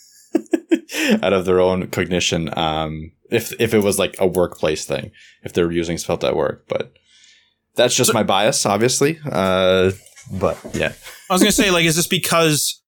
out 1.23 1.33
of 1.33 1.45
their 1.45 1.61
own 1.61 1.89
cognition. 1.89 2.57
Um, 2.57 3.13
if 3.31 3.53
if 3.61 3.75
it 3.75 3.81
was 3.81 3.99
like 3.99 4.17
a 4.19 4.27
workplace 4.27 4.85
thing, 4.85 5.11
if 5.43 5.53
they 5.53 5.63
were 5.63 5.73
using 5.73 5.99
Svelte 5.99 6.25
at 6.25 6.37
work, 6.37 6.67
but 6.69 6.93
that's 7.75 7.95
just 7.95 8.15
my 8.15 8.23
bias, 8.23 8.65
obviously. 8.67 9.19
Uh, 9.31 9.93
but 10.33 10.59
yeah, 10.75 10.93
I 11.31 11.35
was 11.35 11.43
gonna 11.43 11.53
say, 11.53 11.71
like, 11.71 11.85
is 11.85 11.97
this 11.97 12.07
because 12.07 12.83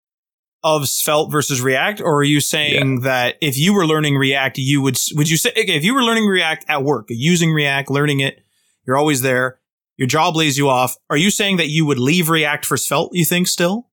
of 0.65 0.89
Svelte 0.89 1.31
versus 1.31 1.61
React, 1.61 2.01
or 2.01 2.17
are 2.17 2.25
you 2.25 2.41
saying 2.41 3.01
that 3.03 3.37
if 3.41 3.57
you 3.57 3.73
were 3.73 3.87
learning 3.87 4.17
React, 4.17 4.59
you 4.59 4.83
would 4.83 4.99
would 5.15 5.29
you 5.29 5.37
say 5.37 5.51
okay, 5.51 5.77
if 5.77 5.85
you 5.85 5.95
were 5.95 6.03
learning 6.03 6.27
React 6.27 6.65
at 6.69 6.83
work, 6.83 7.07
using 7.09 7.53
React, 7.53 7.91
learning 7.91 8.21
it, 8.21 8.41
you're 8.87 8.97
always 8.97 9.21
there, 9.21 9.61
your 9.97 10.09
job 10.09 10.37
lays 10.37 10.57
you 10.57 10.69
off. 10.69 10.97
Are 11.11 11.17
you 11.17 11.31
saying 11.31 11.59
that 11.59 11.69
you 11.69 11.85
would 11.87 11.99
leave 11.99 12.29
React 12.29 12.65
for 12.65 12.77
Svelte? 12.77 13.11
You 13.13 13.25
think 13.25 13.49
still? 13.49 13.88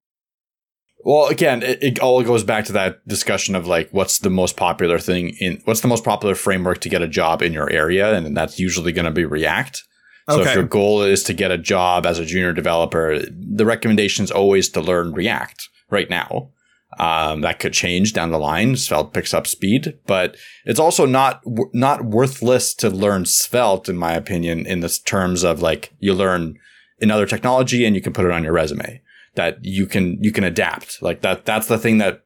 Well, 1.06 1.28
again, 1.28 1.62
it, 1.62 1.84
it 1.84 2.00
all 2.00 2.24
goes 2.24 2.44
back 2.44 2.66
to 2.66 2.74
that 2.74 3.08
discussion 3.08 3.54
of 3.56 3.68
like 3.68 3.90
what's 3.92 4.18
the 4.18 4.32
most 4.32 4.58
popular 4.58 4.98
thing 4.98 5.30
in 5.40 5.62
what's 5.66 5.82
the 5.82 5.88
most 5.88 6.04
popular 6.04 6.34
framework 6.34 6.82
to 6.82 6.90
get 6.90 7.04
a 7.04 7.08
job 7.08 7.44
in 7.44 7.54
your 7.54 7.70
area, 7.70 8.16
and 8.16 8.36
that's 8.36 8.60
usually 8.60 8.92
going 8.92 9.06
to 9.06 9.12
be 9.12 9.24
React. 9.24 9.84
So 10.28 10.42
Okay. 10.42 10.50
if 10.50 10.56
your 10.56 10.64
goal 10.64 11.04
is 11.04 11.22
to 11.26 11.34
get 11.34 11.52
a 11.52 11.60
job 11.60 12.08
as 12.08 12.18
a 12.18 12.26
junior 12.26 12.54
developer, 12.54 13.20
the 13.30 13.66
recommendation 13.68 14.24
is 14.24 14.32
always 14.32 14.68
to 14.70 14.82
learn 14.82 15.14
React 15.14 15.70
right 15.92 16.10
now. 16.10 16.50
Um, 16.98 17.42
that 17.42 17.60
could 17.60 17.74
change 17.74 18.14
down 18.14 18.32
the 18.32 18.40
line. 18.40 18.76
Svelte 18.76 19.14
picks 19.14 19.34
up 19.34 19.46
speed, 19.46 20.00
but 20.08 20.36
it's 20.66 20.80
also 20.80 21.06
not 21.06 21.42
not 21.72 22.04
worthless 22.06 22.74
to 22.76 22.90
learn 22.90 23.26
Svelte, 23.26 23.90
in 23.90 23.98
my 23.98 24.14
opinion, 24.14 24.66
in 24.66 24.80
the 24.80 24.90
terms 25.06 25.44
of 25.44 25.62
like 25.62 25.94
you 26.00 26.16
learn 26.16 26.58
another 27.00 27.28
technology 27.28 27.86
and 27.86 27.96
you 27.96 28.02
can 28.02 28.14
put 28.14 28.26
it 28.26 28.32
on 28.32 28.44
your 28.44 28.54
resume 28.54 29.02
that 29.36 29.58
you 29.64 29.86
can 29.86 30.18
you 30.24 30.32
can 30.32 30.44
adapt 30.44 31.02
like 31.02 31.22
that 31.22 31.46
that's 31.46 31.68
the 31.68 31.78
thing 31.78 31.98
that 32.00 32.24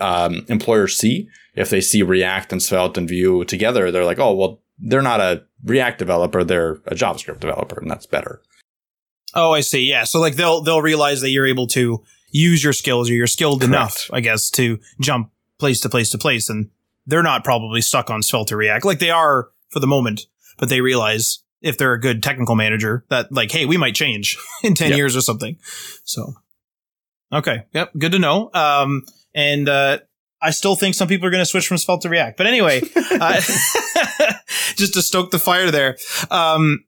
um, 0.00 0.44
employers 0.48 0.96
see 0.96 1.28
if 1.54 1.70
they 1.70 1.80
see 1.80 2.02
react 2.02 2.52
and 2.52 2.62
svelte 2.62 2.98
and 2.98 3.08
vue 3.08 3.44
together 3.44 3.90
they're 3.90 4.04
like 4.04 4.18
oh 4.18 4.34
well 4.34 4.60
they're 4.78 5.02
not 5.02 5.20
a 5.20 5.42
react 5.64 5.98
developer 5.98 6.44
they're 6.44 6.72
a 6.86 6.94
javascript 6.94 7.40
developer 7.40 7.80
and 7.80 7.90
that's 7.90 8.06
better 8.06 8.42
Oh, 9.32 9.52
I 9.52 9.60
see. 9.60 9.82
Yeah. 9.88 10.02
So 10.02 10.18
like 10.18 10.34
they'll 10.34 10.60
they'll 10.60 10.82
realize 10.82 11.20
that 11.20 11.28
you're 11.30 11.46
able 11.46 11.68
to 11.68 12.02
use 12.32 12.64
your 12.64 12.72
skills 12.72 13.08
or 13.08 13.14
you're 13.14 13.28
skilled 13.28 13.60
Correct. 13.60 13.68
enough, 13.72 14.10
I 14.12 14.18
guess, 14.18 14.50
to 14.50 14.80
jump 15.00 15.30
place 15.56 15.78
to 15.82 15.88
place 15.88 16.10
to 16.10 16.18
place, 16.18 16.50
and 16.50 16.70
they're 17.06 17.22
not 17.22 17.44
probably 17.44 17.80
stuck 17.80 18.10
on 18.10 18.22
Svelte 18.24 18.50
or 18.50 18.56
React 18.56 18.84
like 18.86 18.98
they 18.98 19.10
are 19.10 19.50
for 19.68 19.78
the 19.78 19.86
moment, 19.86 20.22
but 20.58 20.68
they 20.68 20.80
realize 20.80 21.44
if 21.62 21.78
they're 21.78 21.92
a 21.92 22.00
good 22.00 22.24
technical 22.24 22.56
manager 22.56 23.04
that 23.08 23.30
like, 23.30 23.52
hey, 23.52 23.66
we 23.66 23.76
might 23.76 23.94
change 23.94 24.36
in 24.64 24.74
ten 24.74 24.88
Yep. 24.90 24.96
years 24.96 25.16
or 25.16 25.20
something. 25.20 25.56
So, 26.02 26.34
okay, 27.32 27.64
yep, 27.72 27.90
good 27.98 28.12
to 28.12 28.18
know. 28.18 28.50
Um, 28.54 29.02
and 29.34 29.68
uh, 29.68 29.98
I 30.42 30.50
still 30.50 30.76
think 30.76 30.94
some 30.94 31.08
people 31.08 31.26
are 31.26 31.30
going 31.30 31.42
to 31.42 31.46
switch 31.46 31.66
from 31.66 31.78
Svelte 31.78 32.02
to 32.02 32.08
React, 32.08 32.36
but 32.36 32.46
anyway, 32.46 32.82
uh, 32.96 33.40
just 34.76 34.94
to 34.94 35.02
stoke 35.02 35.30
the 35.30 35.38
fire 35.38 35.70
there. 35.70 35.96
Um, 36.30 36.84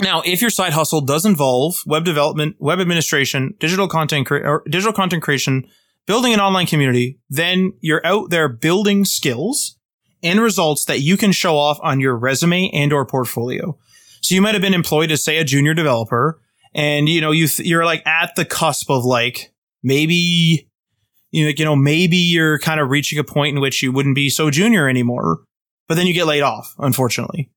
now, 0.00 0.22
if 0.24 0.40
your 0.40 0.50
side 0.50 0.72
hustle 0.72 1.00
does 1.00 1.26
involve 1.26 1.76
web 1.86 2.04
development, 2.04 2.56
web 2.58 2.80
administration, 2.80 3.54
digital 3.58 3.88
content, 3.88 4.26
cre- 4.26 4.36
or 4.36 4.62
digital 4.68 4.92
content 4.92 5.22
creation, 5.22 5.66
building 6.06 6.32
an 6.32 6.40
online 6.40 6.66
community, 6.66 7.18
then 7.28 7.72
you're 7.80 8.04
out 8.06 8.30
there 8.30 8.48
building 8.48 9.04
skills 9.04 9.76
and 10.22 10.40
results 10.40 10.84
that 10.86 11.00
you 11.00 11.16
can 11.16 11.32
show 11.32 11.56
off 11.56 11.78
on 11.82 12.00
your 12.00 12.16
resume 12.16 12.70
and 12.72 12.92
or 12.92 13.04
portfolio. 13.06 13.78
So 14.22 14.34
you 14.34 14.42
might 14.42 14.54
have 14.54 14.62
been 14.62 14.74
employed 14.74 15.10
as 15.10 15.24
say 15.24 15.38
a 15.38 15.44
junior 15.44 15.74
developer 15.74 16.40
and 16.74 17.08
you 17.08 17.20
know 17.20 17.30
you 17.30 17.46
th- 17.48 17.68
you're 17.68 17.84
like 17.84 18.06
at 18.06 18.34
the 18.36 18.44
cusp 18.44 18.90
of 18.90 19.04
like 19.04 19.52
maybe 19.82 20.68
you 21.30 21.44
know, 21.44 21.52
you 21.56 21.64
know 21.64 21.76
maybe 21.76 22.16
you're 22.16 22.58
kind 22.58 22.80
of 22.80 22.90
reaching 22.90 23.18
a 23.18 23.24
point 23.24 23.54
in 23.56 23.60
which 23.60 23.82
you 23.82 23.92
wouldn't 23.92 24.14
be 24.14 24.30
so 24.30 24.50
junior 24.50 24.88
anymore, 24.88 25.40
but 25.88 25.94
then 25.94 26.06
you 26.06 26.14
get 26.14 26.26
laid 26.26 26.42
off 26.42 26.74
unfortunately. 26.78 27.50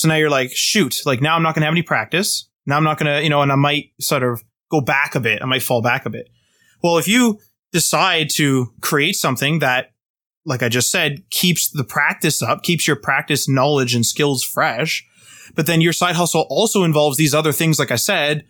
So 0.00 0.08
now 0.08 0.14
you're 0.14 0.30
like, 0.30 0.50
shoot, 0.52 1.00
like 1.04 1.20
now 1.20 1.36
I'm 1.36 1.42
not 1.42 1.54
going 1.54 1.60
to 1.60 1.66
have 1.66 1.74
any 1.74 1.82
practice. 1.82 2.48
Now 2.64 2.78
I'm 2.78 2.84
not 2.84 2.98
going 2.98 3.14
to, 3.14 3.22
you 3.22 3.28
know, 3.28 3.42
and 3.42 3.52
I 3.52 3.56
might 3.56 3.92
sort 4.00 4.22
of 4.22 4.42
go 4.70 4.80
back 4.80 5.14
a 5.14 5.20
bit. 5.20 5.42
I 5.42 5.44
might 5.44 5.62
fall 5.62 5.82
back 5.82 6.06
a 6.06 6.10
bit. 6.10 6.28
Well, 6.82 6.96
if 6.96 7.06
you 7.06 7.38
decide 7.70 8.30
to 8.36 8.72
create 8.80 9.16
something 9.16 9.58
that, 9.58 9.90
like 10.46 10.62
I 10.62 10.70
just 10.70 10.90
said, 10.90 11.28
keeps 11.28 11.70
the 11.70 11.84
practice 11.84 12.42
up, 12.42 12.62
keeps 12.62 12.86
your 12.86 12.96
practice 12.96 13.46
knowledge 13.46 13.94
and 13.94 14.06
skills 14.06 14.42
fresh, 14.42 15.06
but 15.54 15.66
then 15.66 15.80
your 15.80 15.92
side 15.92 16.16
hustle 16.16 16.46
also 16.48 16.84
involves 16.84 17.16
these 17.16 17.34
other 17.34 17.52
things, 17.52 17.78
like 17.78 17.90
I 17.90 17.96
said. 17.96 18.44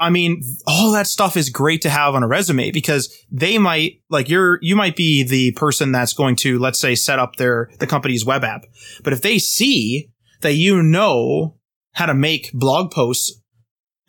I 0.00 0.10
mean, 0.10 0.42
all 0.66 0.90
that 0.92 1.06
stuff 1.06 1.36
is 1.36 1.50
great 1.50 1.80
to 1.82 1.90
have 1.90 2.14
on 2.14 2.22
a 2.22 2.28
resume 2.28 2.72
because 2.72 3.14
they 3.30 3.58
might, 3.58 4.02
like 4.10 4.28
you're, 4.28 4.58
you 4.60 4.74
might 4.74 4.96
be 4.96 5.22
the 5.22 5.52
person 5.52 5.92
that's 5.92 6.12
going 6.12 6.36
to, 6.36 6.58
let's 6.58 6.80
say, 6.80 6.94
set 6.96 7.20
up 7.20 7.36
their, 7.36 7.70
the 7.78 7.86
company's 7.86 8.24
web 8.24 8.42
app. 8.42 8.66
But 9.04 9.12
if 9.12 9.22
they 9.22 9.38
see 9.38 10.10
that 10.40 10.54
you 10.54 10.82
know 10.82 11.56
how 11.92 12.06
to 12.06 12.14
make 12.14 12.52
blog 12.52 12.90
posts 12.90 13.40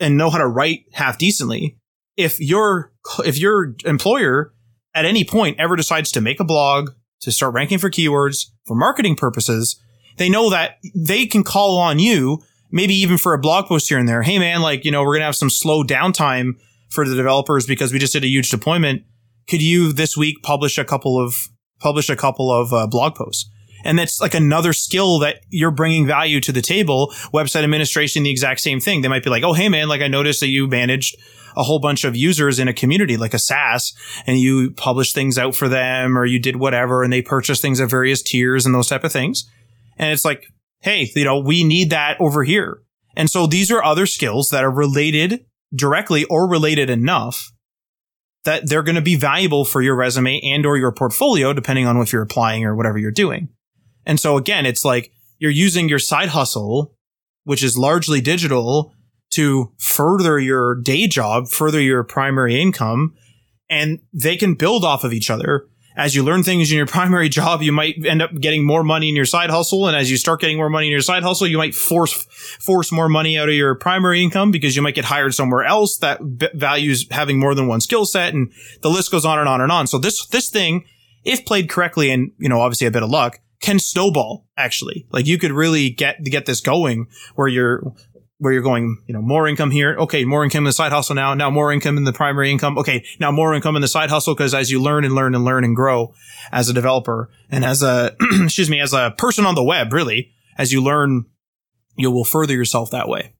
and 0.00 0.16
know 0.16 0.28
how 0.28 0.38
to 0.38 0.46
write 0.46 0.80
half 0.92 1.18
decently, 1.18 1.78
if 2.16 2.40
your 2.40 2.92
if 3.24 3.38
your 3.38 3.74
employer 3.84 4.52
at 4.94 5.04
any 5.04 5.24
point 5.24 5.58
ever 5.60 5.76
decides 5.76 6.10
to 6.12 6.20
make 6.20 6.40
a 6.40 6.44
blog 6.44 6.90
to 7.20 7.30
start 7.30 7.54
ranking 7.54 7.78
for 7.78 7.90
keywords 7.90 8.46
for 8.66 8.74
marketing 8.74 9.16
purposes, 9.16 9.80
they 10.16 10.28
know 10.28 10.50
that 10.50 10.78
they 10.94 11.26
can 11.26 11.44
call 11.44 11.78
on 11.78 11.98
you, 11.98 12.42
maybe 12.70 12.94
even 12.94 13.18
for 13.18 13.34
a 13.34 13.38
blog 13.38 13.66
post 13.66 13.88
here 13.88 13.98
and 13.98 14.08
there. 14.08 14.22
Hey 14.22 14.38
man, 14.38 14.62
like, 14.62 14.84
you 14.84 14.90
know, 14.90 15.02
we're 15.02 15.14
going 15.14 15.20
to 15.20 15.26
have 15.26 15.36
some 15.36 15.50
slow 15.50 15.82
downtime 15.82 16.52
for 16.88 17.08
the 17.08 17.14
developers 17.14 17.66
because 17.66 17.92
we 17.92 17.98
just 17.98 18.12
did 18.12 18.24
a 18.24 18.28
huge 18.28 18.50
deployment. 18.50 19.02
Could 19.48 19.62
you 19.62 19.92
this 19.92 20.16
week 20.16 20.42
publish 20.42 20.78
a 20.78 20.84
couple 20.84 21.20
of 21.20 21.48
publish 21.78 22.08
a 22.08 22.16
couple 22.16 22.50
of 22.50 22.72
uh, 22.72 22.86
blog 22.86 23.14
posts? 23.14 23.50
And 23.84 23.98
that's 23.98 24.20
like 24.20 24.34
another 24.34 24.72
skill 24.72 25.20
that 25.20 25.42
you're 25.48 25.70
bringing 25.70 26.06
value 26.06 26.40
to 26.40 26.50
the 26.50 26.62
table. 26.62 27.12
Website 27.32 27.62
administration, 27.62 28.24
the 28.24 28.30
exact 28.30 28.60
same 28.60 28.80
thing. 28.80 29.02
They 29.02 29.08
might 29.08 29.22
be 29.22 29.30
like, 29.30 29.44
Oh, 29.44 29.52
hey, 29.52 29.68
man, 29.68 29.88
like 29.88 30.00
I 30.00 30.08
noticed 30.08 30.40
that 30.40 30.48
you 30.48 30.66
managed 30.66 31.16
a 31.56 31.62
whole 31.62 31.78
bunch 31.78 32.04
of 32.04 32.14
users 32.14 32.58
in 32.58 32.68
a 32.68 32.74
community, 32.74 33.16
like 33.16 33.32
a 33.32 33.38
SaaS, 33.38 33.94
and 34.26 34.38
you 34.38 34.72
published 34.72 35.14
things 35.14 35.38
out 35.38 35.54
for 35.54 35.68
them 35.68 36.18
or 36.18 36.26
you 36.26 36.38
did 36.38 36.56
whatever 36.56 37.02
and 37.02 37.12
they 37.12 37.22
purchased 37.22 37.62
things 37.62 37.80
at 37.80 37.88
various 37.88 38.22
tiers 38.22 38.66
and 38.66 38.74
those 38.74 38.88
type 38.88 39.04
of 39.04 39.12
things. 39.12 39.48
And 39.96 40.12
it's 40.12 40.24
like, 40.24 40.46
Hey, 40.80 41.10
you 41.14 41.24
know, 41.24 41.38
we 41.38 41.64
need 41.64 41.90
that 41.90 42.20
over 42.20 42.44
here. 42.44 42.82
And 43.16 43.30
so 43.30 43.46
these 43.46 43.70
are 43.70 43.82
other 43.82 44.06
skills 44.06 44.50
that 44.50 44.62
are 44.62 44.70
related 44.70 45.46
directly 45.74 46.24
or 46.24 46.48
related 46.48 46.90
enough 46.90 47.50
that 48.44 48.68
they're 48.68 48.82
going 48.82 48.94
to 48.96 49.02
be 49.02 49.16
valuable 49.16 49.64
for 49.64 49.82
your 49.82 49.96
resume 49.96 50.40
and 50.40 50.64
or 50.64 50.76
your 50.76 50.92
portfolio, 50.92 51.52
depending 51.52 51.86
on 51.86 51.96
if 51.96 52.12
you're 52.12 52.22
applying 52.22 52.64
or 52.64 52.76
whatever 52.76 52.98
you're 52.98 53.10
doing. 53.10 53.48
And 54.04 54.20
so 54.20 54.36
again, 54.36 54.64
it's 54.64 54.84
like 54.84 55.10
you're 55.38 55.50
using 55.50 55.88
your 55.88 55.98
side 55.98 56.28
hustle, 56.28 56.94
which 57.44 57.64
is 57.64 57.76
largely 57.76 58.20
digital 58.20 58.94
to 59.34 59.72
further 59.78 60.38
your 60.38 60.80
day 60.80 61.08
job, 61.08 61.48
further 61.48 61.80
your 61.80 62.04
primary 62.04 62.60
income, 62.60 63.14
and 63.68 63.98
they 64.12 64.36
can 64.36 64.54
build 64.54 64.84
off 64.84 65.02
of 65.02 65.12
each 65.12 65.28
other. 65.28 65.66
As 65.96 66.14
you 66.14 66.22
learn 66.22 66.42
things 66.42 66.70
in 66.70 66.76
your 66.76 66.86
primary 66.86 67.28
job, 67.40 67.62
you 67.62 67.72
might 67.72 68.04
end 68.04 68.22
up 68.22 68.34
getting 68.38 68.64
more 68.64 68.82
money 68.82 69.08
in 69.08 69.16
your 69.16 69.24
side 69.24 69.50
hustle. 69.50 69.88
And 69.88 69.96
as 69.96 70.10
you 70.10 70.16
start 70.16 70.40
getting 70.40 70.56
more 70.56 70.68
money 70.68 70.86
in 70.86 70.92
your 70.92 71.00
side 71.00 71.22
hustle, 71.22 71.46
you 71.46 71.58
might 71.58 71.74
force, 71.74 72.12
force 72.60 72.92
more 72.92 73.08
money 73.08 73.38
out 73.38 73.48
of 73.48 73.54
your 73.54 73.74
primary 73.74 74.22
income 74.22 74.50
because 74.50 74.76
you 74.76 74.82
might 74.82 74.94
get 74.94 75.06
hired 75.06 75.34
somewhere 75.34 75.64
else 75.64 75.98
that 75.98 76.20
values 76.54 77.06
having 77.10 77.38
more 77.38 77.54
than 77.54 77.66
one 77.66 77.80
skill 77.80 78.04
set. 78.04 78.34
And 78.34 78.52
the 78.82 78.90
list 78.90 79.10
goes 79.10 79.24
on 79.24 79.38
and 79.38 79.48
on 79.48 79.60
and 79.60 79.72
on. 79.72 79.86
So 79.86 79.98
this, 79.98 80.26
this 80.26 80.50
thing, 80.50 80.84
if 81.24 81.44
played 81.44 81.68
correctly 81.68 82.10
and, 82.10 82.32
you 82.38 82.48
know, 82.48 82.60
obviously 82.60 82.86
a 82.86 82.90
bit 82.90 83.02
of 83.02 83.10
luck, 83.10 83.40
can 83.60 83.78
snowball 83.78 84.46
actually. 84.56 85.06
Like 85.10 85.26
you 85.26 85.38
could 85.38 85.52
really 85.52 85.90
get 85.90 86.22
get 86.22 86.46
this 86.46 86.60
going 86.60 87.06
where 87.34 87.48
you're 87.48 87.82
where 88.38 88.52
you're 88.52 88.62
going, 88.62 89.02
you 89.06 89.14
know, 89.14 89.22
more 89.22 89.48
income 89.48 89.70
here. 89.70 89.96
Okay, 89.98 90.24
more 90.24 90.44
income 90.44 90.60
in 90.64 90.64
the 90.64 90.72
side 90.72 90.92
hustle 90.92 91.14
now. 91.14 91.32
Now 91.34 91.48
more 91.50 91.72
income 91.72 91.96
in 91.96 92.04
the 92.04 92.12
primary 92.12 92.50
income. 92.50 92.76
Okay, 92.78 93.04
now 93.18 93.30
more 93.32 93.54
income 93.54 93.76
in 93.76 93.82
the 93.82 93.88
side 93.88 94.10
hustle 94.10 94.34
because 94.34 94.52
as 94.54 94.70
you 94.70 94.80
learn 94.82 95.04
and 95.04 95.14
learn 95.14 95.34
and 95.34 95.44
learn 95.44 95.64
and 95.64 95.74
grow 95.74 96.12
as 96.52 96.68
a 96.68 96.72
developer 96.74 97.30
and 97.50 97.64
as 97.64 97.82
a 97.82 98.14
excuse 98.42 98.68
me, 98.68 98.80
as 98.80 98.92
a 98.92 99.14
person 99.16 99.46
on 99.46 99.54
the 99.54 99.64
web, 99.64 99.92
really, 99.92 100.32
as 100.58 100.72
you 100.72 100.82
learn, 100.82 101.24
you 101.96 102.10
will 102.10 102.24
further 102.24 102.52
yourself 102.54 102.90
that 102.90 103.08
way. 103.08 103.32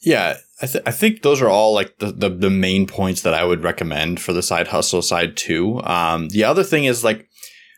Yeah, 0.00 0.36
I, 0.60 0.66
th- 0.66 0.84
I 0.86 0.90
think 0.90 1.22
those 1.22 1.40
are 1.40 1.48
all 1.48 1.74
like 1.74 1.98
the, 1.98 2.12
the 2.12 2.28
the 2.28 2.50
main 2.50 2.86
points 2.86 3.22
that 3.22 3.34
I 3.34 3.44
would 3.44 3.62
recommend 3.62 4.20
for 4.20 4.32
the 4.32 4.42
side 4.42 4.68
hustle 4.68 5.02
side 5.02 5.36
too. 5.36 5.80
Um, 5.82 6.28
the 6.28 6.44
other 6.44 6.62
thing 6.62 6.84
is 6.84 7.04
like 7.04 7.28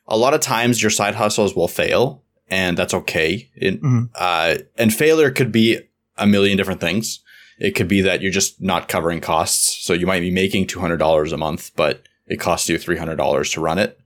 a 0.09 0.17
lot 0.17 0.35
of 0.35 0.41
times 0.41 0.83
your 0.83 0.91
side 0.91 1.15
hustles 1.17 1.55
will 1.55 1.69
fail, 1.69 2.25
and 2.49 2.77
that's 2.77 2.95
okay. 2.95 3.49
It, 3.57 3.83
Mhm. 3.83 4.11
uh, 4.15 4.59
and 4.77 4.93
failure 4.95 5.31
could 5.31 5.53
be 5.53 5.79
a 6.19 6.27
million 6.27 6.57
different 6.57 6.81
things. 6.81 7.21
It 7.59 7.75
could 7.75 7.89
be 7.89 8.03
that 8.03 8.21
you're 8.21 8.33
just 8.33 8.61
not 8.61 8.89
covering 8.89 9.21
costs, 9.21 9.85
so 9.85 9.93
you 9.93 10.07
might 10.07 10.21
be 10.21 10.31
making 10.31 10.67
two 10.67 10.81
hundred 10.81 10.99
dollars 10.99 11.33
a 11.33 11.39
month, 11.39 11.71
but 11.77 12.03
it 12.27 12.39
costs 12.39 12.69
you 12.69 12.79
three 12.79 12.99
hundred 12.99 13.17
dollars 13.17 13.51
to 13.53 13.61
run 13.61 13.79
it. 13.79 13.99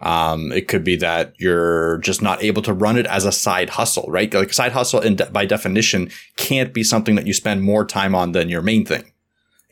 Um, 0.00 0.52
it 0.52 0.68
could 0.68 0.84
be 0.84 0.96
that 0.96 1.34
you're 1.38 1.98
just 1.98 2.20
not 2.20 2.42
able 2.42 2.62
to 2.62 2.74
run 2.74 2.98
it 2.98 3.06
as 3.06 3.24
a 3.24 3.32
side 3.32 3.70
hustle, 3.70 4.06
right? 4.08 4.32
Like 4.32 4.52
side 4.52 4.72
hustle, 4.72 5.00
in 5.00 5.16
de- 5.16 5.30
by 5.30 5.46
definition, 5.46 6.10
can't 6.36 6.74
be 6.74 6.84
something 6.84 7.14
that 7.14 7.26
you 7.26 7.32
spend 7.32 7.62
more 7.62 7.84
time 7.84 8.14
on 8.14 8.32
than 8.32 8.48
your 8.48 8.60
main 8.60 8.84
thing. 8.84 9.12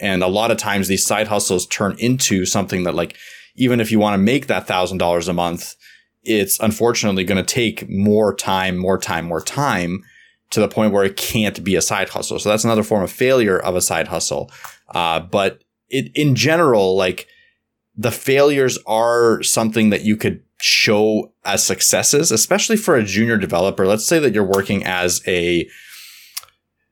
And 0.01 0.23
a 0.23 0.29
lot 0.29 0.51
of 0.51 0.57
times, 0.57 0.89
these 0.89 1.07
side 1.07 1.29
hustles 1.29 1.67
turn 1.67 1.97
into 1.99 2.47
something 2.47 2.85
that, 2.85 2.95
like, 2.95 3.17
even 3.55 3.81
if 3.81 3.93
you 3.93 3.99
want 3.99 4.15
to 4.15 4.19
make 4.19 4.47
that 4.47 4.67
thousand 4.67 4.99
dollars 4.99 5.29
a 5.29 5.33
month, 5.33 5.75
it's 6.23 6.59
unfortunately 6.59 7.25
going 7.25 7.45
to 7.45 7.55
take 7.55 7.89
more 7.89 8.35
time, 8.35 8.77
more 8.77 8.99
time, 8.99 9.27
more 9.27 9.43
time 9.43 10.05
to 10.51 10.61
the 10.61 10.69
point 10.69 10.93
where 10.93 11.05
it 11.05 11.17
can't 11.17 11.65
be 11.65 11.75
a 11.75 11.83
side 11.83 12.11
hustle. 12.11 12.39
So 12.39 12.49
that's 12.49 12.65
another 12.65 12.83
form 12.83 13.03
of 13.03 13.11
failure 13.11 13.59
of 13.59 13.77
a 13.77 13.81
side 13.81 14.09
hustle. 14.09 14.51
Uh, 14.95 15.21
but 15.21 15.65
it, 15.89 16.11
in 16.15 16.35
general, 16.35 16.97
like 16.97 17.27
the 17.97 18.11
failures 18.11 18.79
are 18.87 19.43
something 19.43 19.91
that 19.91 20.03
you 20.03 20.17
could 20.17 20.43
show 20.61 21.33
as 21.45 21.65
successes, 21.65 22.31
especially 22.31 22.77
for 22.77 22.97
a 22.97 23.05
junior 23.05 23.37
developer. 23.37 23.87
Let's 23.87 24.07
say 24.07 24.19
that 24.19 24.35
you're 24.35 24.45
working 24.45 24.85
as 24.85 25.23
a, 25.27 25.69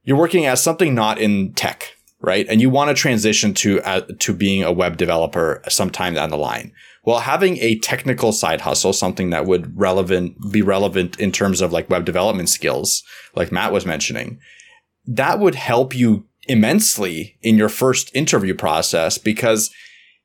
you're 0.02 0.18
working 0.18 0.46
as 0.46 0.62
something 0.62 0.94
not 0.94 1.18
in 1.18 1.52
tech, 1.54 1.96
right? 2.22 2.46
And 2.48 2.61
you 2.61 2.70
want 2.70 2.88
to 2.88 2.94
transition 2.94 3.52
to, 3.54 3.80
uh, 3.82 4.02
to 4.20 4.32
being 4.32 4.62
a 4.62 4.72
web 4.72 4.96
developer 4.96 5.62
sometime 5.68 6.14
down 6.14 6.30
the 6.30 6.37
line. 6.37 6.72
Well, 7.04 7.18
having 7.20 7.58
a 7.58 7.78
technical 7.80 8.32
side 8.32 8.61
hustle, 8.61 8.92
something 8.92 9.30
that 9.30 9.44
would 9.44 9.76
relevant, 9.76 10.37
be 10.52 10.62
relevant 10.62 11.18
in 11.18 11.32
terms 11.32 11.61
of 11.61 11.72
like 11.72 11.90
web 11.90 12.04
development 12.04 12.48
skills, 12.48 13.02
like 13.35 13.50
Matt 13.50 13.72
was 13.72 13.85
mentioning, 13.85 14.38
that 15.06 15.40
would 15.40 15.56
help 15.56 15.96
you 15.96 16.26
immensely 16.48 17.38
in 17.42 17.56
your 17.56 17.68
first 17.68 18.14
interview 18.14 18.54
process 18.54 19.18
because 19.18 19.70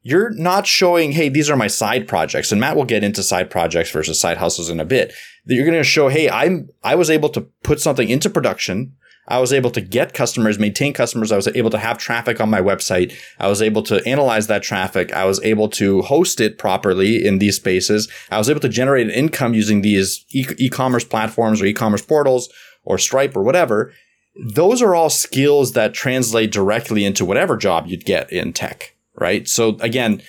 you're 0.03 0.29
not 0.31 0.65
showing, 0.65 1.11
hey, 1.11 1.29
these 1.29 1.49
are 1.49 1.57
my 1.57 1.67
side 1.67 2.07
projects. 2.07 2.51
And 2.51 2.61
Matt 2.61 2.75
will 2.75 2.85
get 2.85 3.03
into 3.03 3.23
side 3.23 3.49
projects 3.49 3.91
versus 3.91 4.19
side 4.19 4.37
hustles 4.37 4.69
in 4.69 4.79
a 4.79 4.85
bit. 4.85 5.13
That 5.45 5.55
you're 5.55 5.65
going 5.65 5.77
to 5.77 5.83
show, 5.83 6.07
hey, 6.09 6.29
I'm 6.29 6.69
I 6.83 6.95
was 6.95 7.09
able 7.09 7.29
to 7.29 7.41
put 7.63 7.81
something 7.81 8.07
into 8.07 8.29
production. 8.29 8.95
I 9.27 9.39
was 9.39 9.51
able 9.51 9.71
to 9.71 9.81
get 9.81 10.13
customers, 10.13 10.57
maintain 10.57 10.93
customers. 10.93 11.31
I 11.31 11.35
was 11.35 11.47
able 11.49 11.69
to 11.71 11.77
have 11.77 11.97
traffic 11.97 12.39
on 12.39 12.49
my 12.49 12.61
website. 12.61 13.13
I 13.39 13.47
was 13.47 13.61
able 13.61 13.83
to 13.83 14.05
analyze 14.07 14.47
that 14.47 14.63
traffic. 14.63 15.13
I 15.13 15.25
was 15.25 15.41
able 15.43 15.69
to 15.69 16.01
host 16.03 16.39
it 16.39 16.57
properly 16.57 17.25
in 17.25 17.39
these 17.39 17.57
spaces. 17.57 18.09
I 18.31 18.37
was 18.37 18.49
able 18.49 18.61
to 18.61 18.69
generate 18.69 19.07
an 19.07 19.13
income 19.13 19.53
using 19.53 19.81
these 19.81 20.25
e- 20.31 20.69
commerce 20.69 21.03
platforms 21.03 21.61
or 21.61 21.65
e-commerce 21.65 22.01
portals 22.01 22.49
or 22.83 22.97
Stripe 22.97 23.35
or 23.35 23.43
whatever 23.43 23.91
those 24.39 24.81
are 24.81 24.95
all 24.95 25.09
skills 25.09 25.73
that 25.73 25.93
translate 25.93 26.51
directly 26.51 27.05
into 27.05 27.25
whatever 27.25 27.57
job 27.57 27.87
you'd 27.87 28.05
get 28.05 28.31
in 28.31 28.53
tech, 28.53 28.95
right? 29.15 29.47
So 29.47 29.77
again, 29.79 30.21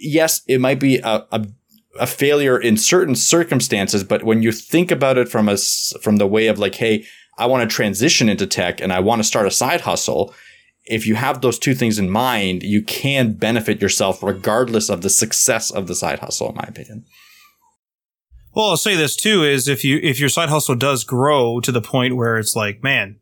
yes, 0.00 0.42
it 0.48 0.60
might 0.60 0.80
be 0.80 0.98
a, 0.98 1.26
a, 1.30 1.46
a 2.00 2.06
failure 2.06 2.58
in 2.58 2.76
certain 2.76 3.14
circumstances, 3.14 4.02
but 4.04 4.24
when 4.24 4.42
you 4.42 4.52
think 4.52 4.90
about 4.90 5.18
it 5.18 5.28
from 5.28 5.48
a, 5.48 5.56
from 6.00 6.16
the 6.16 6.26
way 6.26 6.48
of 6.48 6.58
like, 6.58 6.76
Hey, 6.76 7.04
I 7.38 7.46
want 7.46 7.68
to 7.68 7.74
transition 7.74 8.28
into 8.28 8.46
tech 8.46 8.80
and 8.80 8.92
I 8.92 9.00
want 9.00 9.20
to 9.20 9.24
start 9.24 9.46
a 9.46 9.50
side 9.50 9.82
hustle. 9.82 10.34
If 10.84 11.06
you 11.06 11.14
have 11.14 11.40
those 11.40 11.58
two 11.58 11.74
things 11.74 11.98
in 11.98 12.10
mind, 12.10 12.62
you 12.62 12.82
can 12.82 13.34
benefit 13.34 13.80
yourself 13.80 14.22
regardless 14.22 14.88
of 14.88 15.02
the 15.02 15.10
success 15.10 15.70
of 15.70 15.86
the 15.86 15.94
side 15.94 16.18
hustle, 16.18 16.50
in 16.50 16.56
my 16.56 16.64
opinion. 16.66 17.04
Well, 18.54 18.70
I'll 18.70 18.76
say 18.76 18.96
this 18.96 19.14
too 19.14 19.44
is 19.44 19.68
if 19.68 19.84
you 19.84 20.00
if 20.02 20.18
your 20.18 20.28
side 20.28 20.48
hustle 20.48 20.74
does 20.74 21.04
grow 21.04 21.60
to 21.60 21.70
the 21.70 21.80
point 21.80 22.16
where 22.16 22.38
it's 22.38 22.56
like, 22.56 22.82
man, 22.82 23.20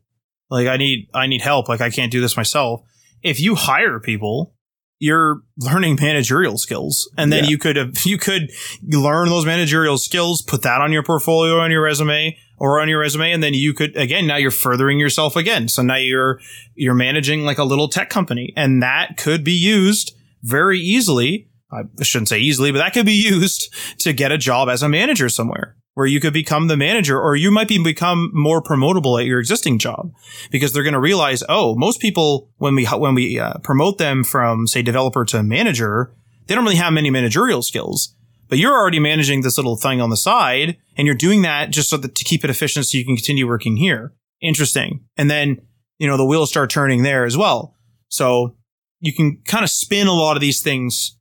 like 0.49 0.67
I 0.67 0.77
need 0.77 1.09
I 1.13 1.27
need 1.27 1.41
help. 1.41 1.69
Like 1.69 1.81
I 1.81 1.89
can't 1.89 2.11
do 2.11 2.21
this 2.21 2.35
myself. 2.35 2.81
If 3.21 3.39
you 3.39 3.55
hire 3.55 3.99
people, 3.99 4.55
you're 4.99 5.41
learning 5.57 5.97
managerial 6.01 6.57
skills, 6.57 7.07
and 7.17 7.31
then 7.31 7.43
yeah. 7.43 7.49
you 7.51 7.57
could 7.57 7.75
have 7.75 7.97
you 8.05 8.17
could 8.17 8.49
learn 8.81 9.29
those 9.29 9.45
managerial 9.45 9.97
skills, 9.97 10.41
put 10.41 10.63
that 10.63 10.81
on 10.81 10.91
your 10.91 11.03
portfolio 11.03 11.59
on 11.59 11.69
your 11.69 11.83
resume 11.83 12.35
or 12.57 12.79
on 12.79 12.89
your 12.89 12.99
resume, 12.99 13.31
and 13.31 13.43
then 13.43 13.53
you 13.53 13.73
could 13.73 13.95
again 13.95 14.27
now 14.27 14.37
you're 14.37 14.51
furthering 14.51 14.99
yourself 14.99 15.35
again. 15.35 15.67
So 15.67 15.81
now 15.81 15.97
you're 15.97 16.39
you're 16.75 16.93
managing 16.93 17.41
like 17.41 17.57
a 17.57 17.63
little 17.63 17.87
tech 17.87 18.09
company, 18.09 18.53
and 18.55 18.81
that 18.81 19.17
could 19.17 19.43
be 19.43 19.53
used 19.53 20.15
very 20.43 20.79
easily. 20.79 21.49
I 21.71 21.83
shouldn't 22.01 22.29
say 22.29 22.39
easily, 22.39 22.71
but 22.71 22.77
that 22.77 22.93
could 22.93 23.05
be 23.05 23.11
used 23.29 23.73
to 23.99 24.13
get 24.13 24.31
a 24.31 24.37
job 24.37 24.69
as 24.69 24.83
a 24.83 24.89
manager 24.89 25.29
somewhere 25.29 25.77
where 25.97 26.05
you 26.05 26.19
could 26.19 26.31
become 26.31 26.67
the 26.67 26.77
manager 26.77 27.19
or 27.19 27.35
you 27.35 27.49
might 27.49 27.67
be 27.67 27.83
become 27.83 28.29
more 28.31 28.61
promotable 28.61 29.19
at 29.19 29.25
your 29.25 29.39
existing 29.39 29.79
job 29.79 30.13
because 30.51 30.71
they're 30.71 30.83
going 30.83 30.93
to 30.93 30.99
realize, 30.99 31.43
oh, 31.49 31.73
most 31.75 31.99
people, 31.99 32.51
when 32.57 32.75
we, 32.75 32.85
when 32.85 33.15
we 33.15 33.39
uh, 33.39 33.57
promote 33.63 33.97
them 33.97 34.23
from 34.23 34.67
say 34.67 34.83
developer 34.83 35.25
to 35.25 35.41
manager, 35.41 36.13
they 36.45 36.53
don't 36.53 36.63
really 36.63 36.75
have 36.75 36.93
many 36.93 37.09
managerial 37.09 37.63
skills, 37.63 38.13
but 38.47 38.57
you're 38.57 38.73
already 38.73 38.99
managing 38.99 39.41
this 39.41 39.57
little 39.57 39.77
thing 39.77 40.01
on 40.01 40.09
the 40.09 40.17
side 40.17 40.77
and 40.97 41.05
you're 41.05 41.15
doing 41.15 41.41
that 41.41 41.69
just 41.69 41.89
so 41.89 41.97
that 41.97 42.15
to 42.15 42.23
keep 42.23 42.43
it 42.43 42.49
efficient 42.49 42.85
so 42.85 42.97
you 42.97 43.05
can 43.05 43.15
continue 43.15 43.47
working 43.47 43.77
here. 43.77 44.13
Interesting. 44.41 45.05
And 45.17 45.29
then, 45.29 45.61
you 45.97 46.07
know, 46.07 46.17
the 46.17 46.25
wheels 46.25 46.49
start 46.49 46.69
turning 46.69 47.03
there 47.03 47.25
as 47.25 47.37
well. 47.37 47.75
So 48.09 48.55
you 48.99 49.13
can 49.13 49.41
kind 49.45 49.63
of 49.63 49.69
spin 49.69 50.07
a 50.07 50.13
lot 50.13 50.37
of 50.37 50.41
these 50.41 50.61
things. 50.61 51.17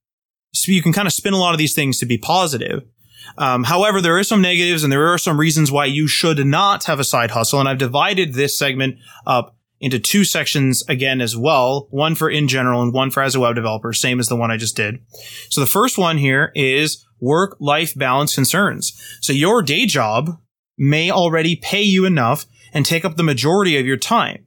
So 0.55 0.73
you 0.73 0.83
can 0.83 0.93
kind 0.93 1.07
of 1.07 1.13
spin 1.13 1.35
a 1.35 1.39
lot 1.39 1.53
of 1.53 1.59
these 1.59 1.75
things 1.75 1.99
to 1.99 2.07
be 2.07 2.19
positive 2.19 2.83
um, 3.39 3.65
however, 3.65 4.01
there 4.01 4.19
are 4.19 4.25
some 4.25 4.41
negatives 4.41 4.83
and 4.83 4.93
there 4.93 5.07
are 5.09 5.19
some 5.19 5.39
reasons 5.39 5.73
why 5.73 5.87
you 5.87 6.07
should 6.07 6.45
not 6.47 6.85
have 6.85 7.01
a 7.01 7.05
side 7.05 7.33
hustle. 7.33 7.61
And 7.61 7.69
I've 7.69 7.79
divided 7.79 8.35
this 8.35 8.59
segment 8.59 8.97
up 9.27 9.57
into 9.81 9.99
two 9.99 10.25
sections 10.25 10.83
again 10.89 11.21
as 11.21 11.37
well. 11.37 11.87
One 11.91 12.15
for 12.15 12.31
in 12.31 12.49
general 12.49 12.83
and 12.83 12.95
one 12.95 13.11
for 13.11 13.23
as 13.23 13.35
a 13.35 13.41
web 13.41 13.57
developer, 13.57 13.93
same 13.93 14.21
as 14.21 14.29
the 14.29 14.37
one 14.37 14.51
I 14.51 14.57
just 14.57 14.77
did. 14.77 15.01
So 15.51 15.61
the 15.61 15.67
first 15.67 15.99
one 15.99 16.17
here 16.19 16.51
is 16.55 17.05
work 17.21 17.57
life 17.61 17.95
balance 17.95 18.35
concerns. 18.35 18.93
So 19.21 19.33
your 19.33 19.63
day 19.63 19.87
job 19.87 20.39
may 20.79 21.11
already 21.11 21.57
pay 21.57 21.83
you 21.83 22.05
enough 22.05 22.47
and 22.73 22.85
take 22.85 23.05
up 23.05 23.17
the 23.17 23.23
majority 23.23 23.79
of 23.79 23.87
your 23.87 23.97
time. 23.97 24.47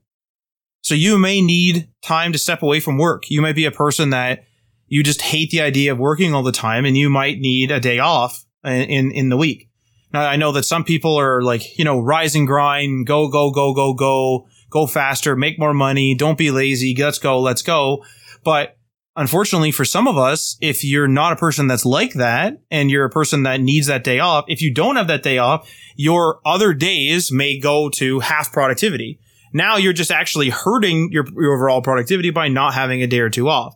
So 0.82 0.96
you 0.96 1.18
may 1.18 1.42
need 1.42 1.90
time 2.02 2.32
to 2.32 2.38
step 2.38 2.62
away 2.62 2.80
from 2.80 2.98
work. 2.98 3.30
You 3.30 3.42
might 3.42 3.56
be 3.56 3.66
a 3.66 3.72
person 3.72 4.12
that 4.12 4.44
you 4.88 5.04
just 5.04 5.22
hate 5.22 5.52
the 5.52 5.62
idea 5.62 5.92
of 5.92 6.00
working 6.00 6.34
all 6.34 6.44
the 6.44 6.52
time 6.52 6.86
and 6.86 6.98
you 6.98 7.10
might 7.10 7.40
need 7.40 7.72
a 7.72 7.80
day 7.80 8.00
off 8.00 8.46
in 8.64 9.12
in 9.12 9.30
the 9.30 9.38
week. 9.38 9.70
Now 10.12 10.22
I 10.22 10.36
know 10.36 10.52
that 10.54 10.64
some 10.64 10.84
people 10.84 11.16
are 11.20 11.42
like, 11.42 11.78
you 11.78 11.86
know, 11.86 12.00
rise 12.00 12.36
and 12.36 12.48
grind, 12.48 13.06
go 13.06 13.28
go 13.28 13.52
go 13.52 13.74
go 13.74 13.94
go, 13.94 14.48
go 14.70 14.88
faster, 14.88 15.36
make 15.36 15.60
more 15.60 15.74
money, 15.74 16.16
don't 16.16 16.38
be 16.38 16.52
lazy, 16.52 16.96
let's 16.96 17.20
go, 17.20 17.40
let's 17.40 17.62
go. 17.62 18.04
But 18.44 18.79
unfortunately 19.16 19.72
for 19.72 19.86
some 19.86 20.08
of 20.08 20.18
us, 20.18 20.58
if 20.62 20.84
you're 20.84 21.08
not 21.08 21.34
a 21.34 21.36
person 21.36 21.68
that's 21.68 21.86
like 21.86 22.14
that 22.14 22.62
and 22.72 22.90
you're 22.90 23.06
a 23.06 23.10
person 23.10 23.44
that 23.44 23.62
needs 23.62 23.88
that 23.88 24.04
day 24.04 24.20
off, 24.20 24.46
if 24.48 24.62
you 24.62 24.74
don't 24.74 24.96
have 24.96 25.08
that 25.08 25.24
day 25.24 25.38
off, 25.38 25.70
your 25.96 26.40
other 26.46 26.74
days 26.74 27.32
may 27.32 27.60
go 27.60 27.90
to 27.90 28.20
half 28.20 28.52
productivity. 28.52 29.20
Now 29.54 29.78
you're 29.78 29.94
just 29.94 30.12
actually 30.12 30.50
hurting 30.50 31.10
your, 31.12 31.26
your 31.36 31.54
overall 31.54 31.82
productivity 31.82 32.30
by 32.30 32.48
not 32.48 32.74
having 32.74 33.02
a 33.02 33.08
day 33.08 33.20
or 33.20 33.30
two 33.30 33.50
off. 33.50 33.74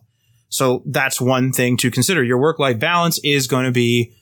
So 0.48 0.82
that's 0.86 1.20
one 1.20 1.52
thing 1.52 1.76
to 1.78 1.90
consider. 1.90 2.22
Your 2.22 2.40
work 2.40 2.58
life 2.58 2.78
balance 2.78 3.18
is 3.24 3.48
going 3.48 3.64
to 3.64 3.72
be 3.72 4.14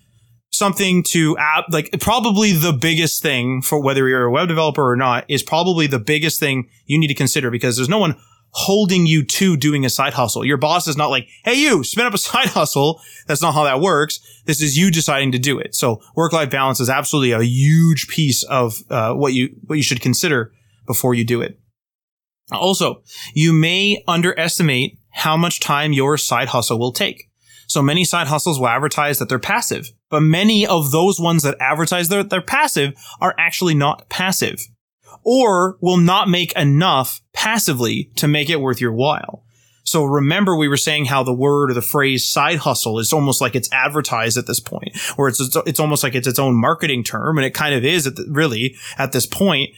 something 0.50 1.02
to 1.02 1.36
app, 1.38 1.66
like 1.70 1.90
probably 2.00 2.52
the 2.52 2.72
biggest 2.72 3.22
thing 3.22 3.62
for 3.62 3.82
whether 3.82 4.08
you're 4.08 4.24
a 4.24 4.30
web 4.30 4.48
developer 4.48 4.90
or 4.90 4.96
not 4.96 5.24
is 5.28 5.42
probably 5.42 5.86
the 5.86 5.98
biggest 5.98 6.40
thing 6.40 6.68
you 6.86 6.98
need 6.98 7.08
to 7.08 7.14
consider 7.14 7.50
because 7.50 7.76
there's 7.76 7.88
no 7.88 7.98
one 7.98 8.14
holding 8.52 9.06
you 9.06 9.24
to 9.24 9.56
doing 9.56 9.84
a 9.84 9.90
side 9.90 10.12
hustle. 10.12 10.44
Your 10.44 10.58
boss 10.58 10.86
is 10.86 10.96
not 10.96 11.10
like, 11.10 11.26
Hey, 11.44 11.54
you 11.54 11.82
spin 11.84 12.06
up 12.06 12.14
a 12.14 12.18
side 12.30 12.48
hustle. 12.48 13.00
That's 13.26 13.42
not 13.42 13.54
how 13.54 13.64
that 13.64 13.80
works. 13.80 14.20
This 14.44 14.62
is 14.62 14.76
you 14.76 14.90
deciding 14.90 15.32
to 15.32 15.38
do 15.38 15.58
it. 15.58 15.74
So 15.74 16.00
work 16.14 16.32
life 16.32 16.50
balance 16.50 16.80
is 16.80 16.90
absolutely 16.90 17.32
a 17.32 17.42
huge 17.42 18.08
piece 18.08 18.42
of 18.44 18.78
uh, 18.90 19.14
what 19.14 19.32
you, 19.32 19.54
what 19.66 19.76
you 19.76 19.82
should 19.82 20.00
consider 20.00 20.52
before 20.86 21.14
you 21.14 21.24
do 21.24 21.40
it. 21.40 21.58
Also, 22.50 23.02
you 23.34 23.52
may 23.52 24.02
underestimate 24.06 24.98
how 25.12 25.36
much 25.36 25.60
time 25.60 25.92
your 25.92 26.18
side 26.18 26.48
hustle 26.48 26.78
will 26.78 26.92
take. 26.92 27.30
So 27.68 27.80
many 27.80 28.04
side 28.04 28.26
hustles 28.26 28.58
will 28.58 28.68
advertise 28.68 29.18
that 29.18 29.30
they're 29.30 29.38
passive, 29.38 29.90
but 30.10 30.20
many 30.20 30.66
of 30.66 30.90
those 30.90 31.18
ones 31.18 31.42
that 31.42 31.56
advertise 31.58 32.08
that 32.08 32.28
they're 32.28 32.42
passive 32.42 32.92
are 33.20 33.34
actually 33.38 33.74
not 33.74 34.10
passive 34.10 34.60
or 35.24 35.76
will 35.80 35.96
not 35.96 36.28
make 36.28 36.56
enough 36.56 37.20
passively 37.32 38.10
to 38.16 38.28
make 38.28 38.50
it 38.50 38.60
worth 38.60 38.80
your 38.80 38.92
while. 38.92 39.42
So 39.84 40.04
remember 40.04 40.56
we 40.56 40.68
were 40.68 40.76
saying 40.76 41.06
how 41.06 41.22
the 41.22 41.34
word 41.34 41.70
or 41.70 41.74
the 41.74 41.82
phrase 41.82 42.26
side 42.26 42.58
hustle 42.58 42.98
is 42.98 43.12
almost 43.12 43.40
like 43.40 43.56
it's 43.56 43.70
advertised 43.72 44.38
at 44.38 44.46
this 44.46 44.60
point, 44.60 44.96
or 45.18 45.28
it's, 45.28 45.40
it's 45.66 45.80
almost 45.80 46.04
like 46.04 46.14
it's 46.14 46.28
its 46.28 46.38
own 46.38 46.54
marketing 46.54 47.02
term. 47.02 47.36
And 47.36 47.44
it 47.44 47.52
kind 47.52 47.74
of 47.74 47.84
is 47.84 48.06
at 48.06 48.16
the, 48.16 48.24
really 48.28 48.76
at 48.96 49.12
this 49.12 49.26
point 49.26 49.70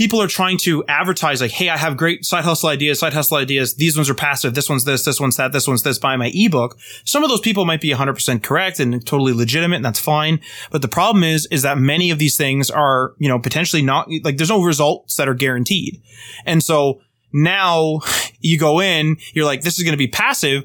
people 0.00 0.22
are 0.22 0.26
trying 0.26 0.56
to 0.56 0.82
advertise 0.88 1.42
like, 1.42 1.50
Hey, 1.50 1.68
I 1.68 1.76
have 1.76 1.94
great 1.94 2.24
side 2.24 2.42
hustle 2.42 2.70
ideas, 2.70 2.98
side 2.98 3.12
hustle 3.12 3.36
ideas. 3.36 3.74
These 3.74 3.98
ones 3.98 4.08
are 4.08 4.14
passive. 4.14 4.54
This 4.54 4.66
one's 4.66 4.86
this, 4.86 5.04
this 5.04 5.20
one's 5.20 5.36
that, 5.36 5.52
this 5.52 5.68
one's 5.68 5.82
this. 5.82 5.98
Buy 5.98 6.16
my 6.16 6.30
ebook. 6.32 6.78
Some 7.04 7.22
of 7.22 7.28
those 7.28 7.42
people 7.42 7.66
might 7.66 7.82
be 7.82 7.90
100% 7.90 8.42
correct 8.42 8.80
and 8.80 9.06
totally 9.06 9.34
legitimate. 9.34 9.76
And 9.76 9.84
that's 9.84 10.00
fine. 10.00 10.40
But 10.70 10.80
the 10.80 10.88
problem 10.88 11.22
is, 11.22 11.46
is 11.50 11.60
that 11.62 11.76
many 11.76 12.10
of 12.10 12.18
these 12.18 12.38
things 12.38 12.70
are, 12.70 13.12
you 13.18 13.28
know, 13.28 13.38
potentially 13.38 13.82
not 13.82 14.08
like 14.24 14.38
there's 14.38 14.48
no 14.48 14.62
results 14.62 15.16
that 15.16 15.28
are 15.28 15.34
guaranteed. 15.34 16.00
And 16.46 16.62
so 16.62 17.02
now 17.34 18.00
you 18.40 18.58
go 18.58 18.80
in, 18.80 19.18
you're 19.34 19.44
like, 19.44 19.60
this 19.60 19.76
is 19.76 19.84
going 19.84 19.92
to 19.92 19.98
be 19.98 20.08
passive. 20.08 20.64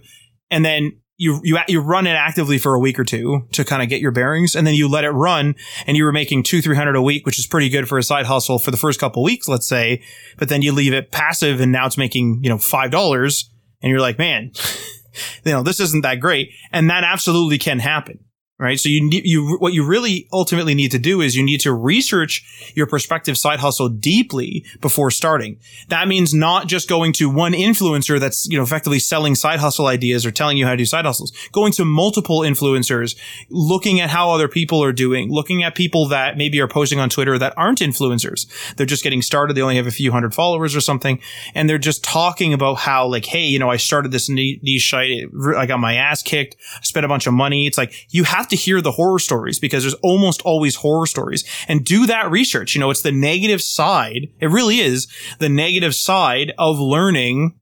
And 0.50 0.64
then 0.64 0.94
you 1.18 1.40
you 1.44 1.58
you 1.68 1.80
run 1.80 2.08
it 2.08 2.12
actively 2.12 2.58
for 2.58 2.74
a 2.74 2.80
week 2.80 3.00
or 3.00 3.04
two 3.04 3.48
to 3.54 3.64
kind 3.64 3.82
of 3.82 3.90
get 3.90 4.02
your 4.02 4.12
bearings, 4.12 4.56
and 4.56 4.68
then 4.68 4.74
you 4.74 4.90
let 4.90 5.04
it 5.04 5.12
run, 5.12 5.56
and 5.88 5.96
you 5.96 6.04
were 6.04 6.12
making 6.12 6.44
two 6.44 6.62
three 6.62 6.76
hundred 6.76 6.96
a 6.96 7.02
week, 7.02 7.26
which 7.26 7.40
is 7.40 7.48
pretty 7.48 7.70
good 7.70 7.88
for 7.88 7.98
a 7.98 8.04
side 8.04 8.26
hustle 8.26 8.60
for 8.60 8.72
the 8.72 8.78
first 8.78 9.00
couple 9.00 9.24
weeks, 9.24 9.48
let's 9.48 9.68
say. 9.68 10.02
But 10.38 10.50
then 10.50 10.62
you 10.62 10.74
leave 10.74 10.94
it 10.94 11.12
passive, 11.12 11.62
and 11.62 11.72
now 11.72 11.86
it's 11.86 11.98
making 11.98 12.42
you 12.44 12.50
know 12.50 12.58
five 12.58 12.92
dollars, 12.92 13.50
and 13.82 13.90
you're 13.90 14.02
like, 14.02 14.18
man, 14.18 14.52
you 15.46 15.52
know 15.52 15.64
this 15.64 15.80
isn't 15.80 16.02
that 16.02 16.20
great, 16.20 16.52
and 16.72 16.90
that 16.90 17.04
absolutely 17.04 17.58
can 17.58 17.80
happen 17.80 18.25
right? 18.58 18.80
So 18.80 18.88
you 18.88 19.04
need, 19.04 19.26
you, 19.26 19.58
what 19.60 19.74
you 19.74 19.86
really 19.86 20.30
ultimately 20.32 20.74
need 20.76 20.92
to 20.92 21.00
do 21.00 21.20
is 21.20 21.36
you 21.36 21.44
need 21.44 21.60
to 21.62 21.74
research 21.74 22.72
your 22.74 22.88
prospective 22.88 23.38
side 23.38 23.60
hustle 23.60 23.90
deeply 23.90 24.64
before 24.80 25.12
starting. 25.12 25.60
That 25.90 26.08
means 26.08 26.34
not 26.34 26.68
just 26.68 26.88
going 26.88 27.12
to 27.14 27.30
one 27.30 27.52
influencer 27.52 28.18
that's, 28.18 28.48
you 28.48 28.58
know, 28.58 28.64
effectively 28.64 29.00
selling 29.00 29.36
side 29.36 29.60
hustle 29.60 29.88
ideas 29.88 30.26
or 30.26 30.32
telling 30.32 30.58
you 30.58 30.66
how 30.66 30.72
to 30.72 30.78
do 30.78 30.86
side 30.86 31.04
hustles, 31.04 31.34
going 31.52 31.74
to 31.74 31.84
multiple 31.84 32.40
influencers, 32.40 33.18
looking 33.50 34.00
at 34.00 34.10
how 34.10 34.32
other 34.32 34.48
people 34.48 34.82
are 34.82 34.94
doing, 34.94 35.30
looking 35.30 35.62
at 35.64 35.76
people 35.76 36.08
that 36.08 36.38
maybe 36.38 36.62
are 36.62 36.68
posting 36.68 37.00
on 37.00 37.10
Twitter 37.10 37.38
that 37.38 37.54
aren't 37.58 37.80
influencers. 37.80 38.48
They're 38.78 38.86
just 38.86 39.04
getting 39.04 39.22
started. 39.22 39.56
They 39.58 39.62
only 39.62 39.76
have 39.76 39.88
a 39.88 39.92
few 39.92 40.14
hundred 40.14 40.34
followers 40.34 40.78
or 40.78 40.82
something. 40.82 41.20
And 41.54 41.70
they're 41.70 41.78
just 41.78 42.06
talking 42.06 42.54
about 42.54 42.76
how 42.76 43.08
like, 43.08 43.26
Hey, 43.26 43.44
you 43.44 43.60
know, 43.60 43.70
I 43.70 43.78
started 43.78 44.14
this 44.14 44.30
niche 44.30 44.90
site. 44.90 45.26
I 45.58 45.66
got 45.66 45.82
my 45.82 45.96
ass 45.96 46.24
kicked. 46.24 46.56
I 46.78 46.84
spent 46.84 47.06
a 47.06 47.10
bunch 47.10 47.28
of 47.28 47.34
money. 47.34 47.68
It's 47.68 47.78
like, 47.78 47.94
you 48.12 48.24
have 48.24 48.45
have 48.46 48.50
to 48.50 48.56
hear 48.56 48.80
the 48.80 48.92
horror 48.92 49.20
stories 49.20 49.60
because 49.60 49.84
there's 49.84 49.96
almost 49.96 50.42
always 50.44 50.76
horror 50.76 51.08
stories 51.08 51.44
and 51.68 51.84
do 51.84 52.06
that 52.06 52.30
research. 52.30 52.76
You 52.76 52.82
know, 52.82 52.92
it's 52.92 53.02
the 53.02 53.12
negative 53.12 53.62
side. 53.62 54.28
It 54.40 54.48
really 54.48 54.80
is 54.80 55.08
the 55.40 55.50
negative 55.50 55.96
side 55.96 56.54
of 56.60 56.80
learning 56.80 57.60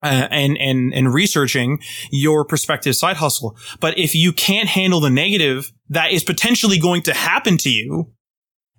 uh, 0.00 0.28
and 0.30 0.56
and 0.58 0.94
and 0.94 1.12
researching 1.12 1.80
your 2.12 2.44
prospective 2.44 2.94
side 2.94 3.16
hustle. 3.16 3.56
But 3.80 3.98
if 3.98 4.14
you 4.14 4.32
can't 4.32 4.68
handle 4.68 5.00
the 5.00 5.10
negative 5.10 5.72
that 5.88 6.12
is 6.12 6.22
potentially 6.22 6.78
going 6.78 7.02
to 7.02 7.14
happen 7.14 7.56
to 7.58 7.70
you, 7.70 8.12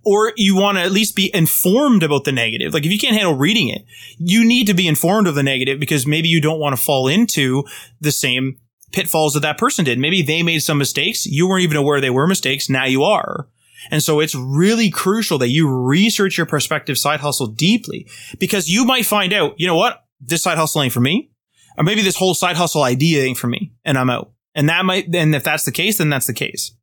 or 0.06 0.32
you 0.38 0.56
want 0.56 0.78
to 0.78 0.84
at 0.84 0.94
least 0.94 1.18
be 1.18 1.30
informed 1.36 2.04
about 2.04 2.24
the 2.24 2.32
negative, 2.32 2.74
like 2.74 2.86
if 2.86 2.92
you 2.94 3.00
can't 3.00 3.18
handle 3.18 3.36
reading 3.36 3.68
it, 3.68 3.84
you 4.18 4.46
need 4.46 4.68
to 4.68 4.74
be 4.74 4.88
informed 4.88 5.28
of 5.28 5.36
the 5.36 5.44
negative 5.44 5.82
because 5.82 6.08
maybe 6.08 6.30
you 6.30 6.40
don't 6.40 6.60
want 6.60 6.74
to 6.74 6.82
fall 6.82 7.10
into 7.10 7.66
the 8.00 8.14
same 8.14 8.56
pitfalls 8.92 9.34
that 9.34 9.42
that 9.42 9.58
person 9.58 9.86
did. 9.86 10.00
Maybe 10.00 10.22
they 10.22 10.44
made 10.44 10.60
some 10.60 10.78
mistakes. 10.78 11.26
You 11.26 11.48
weren't 11.48 11.64
even 11.64 11.78
aware 11.78 12.02
they 12.02 12.10
were 12.10 12.28
mistakes. 12.28 12.70
Now 12.70 12.86
you 12.86 13.04
are. 13.04 13.48
And 13.92 14.04
so 14.04 14.20
it's 14.20 14.36
really 14.36 14.90
crucial 14.90 15.38
that 15.40 15.50
you 15.50 15.70
research 15.70 16.38
your 16.38 16.46
prospective 16.46 16.98
side 16.98 17.22
hustle 17.22 17.48
deeply 17.48 18.08
because 18.38 18.68
you 18.68 18.86
might 18.86 19.06
find 19.06 19.34
out, 19.34 19.56
you 19.58 19.68
know 19.68 19.76
what? 19.76 20.04
This 20.20 20.44
side 20.44 20.58
hustle 20.58 20.82
ain't 20.82 20.94
for 20.94 21.00
me. 21.00 21.32
Or 21.78 21.84
maybe 21.84 22.02
this 22.02 22.18
whole 22.18 22.34
side 22.34 22.58
hustle 22.58 22.84
idea 22.84 23.24
ain't 23.24 23.38
for 23.38 23.48
me 23.48 23.72
and 23.86 23.98
I'm 23.98 24.10
out. 24.10 24.32
And 24.54 24.68
that 24.68 24.84
might, 24.84 25.14
and 25.16 25.34
if 25.34 25.44
that's 25.44 25.64
the 25.64 25.72
case, 25.72 25.98
then 25.98 26.10
that's 26.10 26.28
the 26.28 26.34
case. 26.34 26.76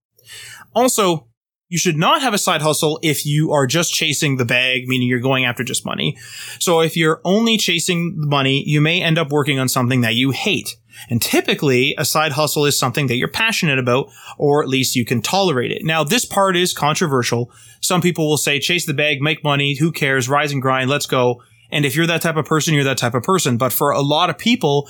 Also, 0.74 1.28
you 1.68 1.78
should 1.78 1.96
not 1.96 2.22
have 2.22 2.32
a 2.32 2.38
side 2.38 2.62
hustle 2.62 2.98
if 3.02 3.26
you 3.26 3.50
are 3.52 3.66
just 3.66 3.92
chasing 3.92 4.36
the 4.36 4.44
bag, 4.44 4.86
meaning 4.86 5.08
you're 5.08 5.18
going 5.18 5.44
after 5.44 5.64
just 5.64 5.84
money. 5.84 6.16
So 6.60 6.80
if 6.80 6.96
you're 6.96 7.20
only 7.24 7.58
chasing 7.58 8.20
the 8.20 8.26
money, 8.26 8.62
you 8.66 8.80
may 8.80 9.02
end 9.02 9.18
up 9.18 9.30
working 9.30 9.58
on 9.58 9.68
something 9.68 10.00
that 10.02 10.14
you 10.14 10.30
hate. 10.30 10.76
And 11.08 11.20
typically 11.20 11.94
a 11.98 12.04
side 12.04 12.32
hustle 12.32 12.64
is 12.64 12.78
something 12.78 13.06
that 13.06 13.16
you're 13.16 13.28
passionate 13.28 13.78
about, 13.78 14.10
or 14.38 14.62
at 14.62 14.68
least 14.68 14.96
you 14.96 15.04
can 15.04 15.22
tolerate 15.22 15.72
it. 15.72 15.84
Now, 15.84 16.04
this 16.04 16.24
part 16.24 16.56
is 16.56 16.72
controversial. 16.72 17.50
Some 17.80 18.00
people 18.00 18.28
will 18.28 18.36
say, 18.36 18.58
chase 18.58 18.86
the 18.86 18.94
bag, 18.94 19.20
make 19.20 19.44
money. 19.44 19.76
Who 19.76 19.92
cares? 19.92 20.28
Rise 20.28 20.52
and 20.52 20.62
grind. 20.62 20.90
Let's 20.90 21.06
go. 21.06 21.42
And 21.70 21.84
if 21.84 21.96
you're 21.96 22.06
that 22.06 22.22
type 22.22 22.36
of 22.36 22.46
person, 22.46 22.74
you're 22.74 22.84
that 22.84 22.98
type 22.98 23.14
of 23.14 23.22
person. 23.22 23.56
But 23.56 23.72
for 23.72 23.90
a 23.90 24.00
lot 24.00 24.30
of 24.30 24.38
people, 24.38 24.88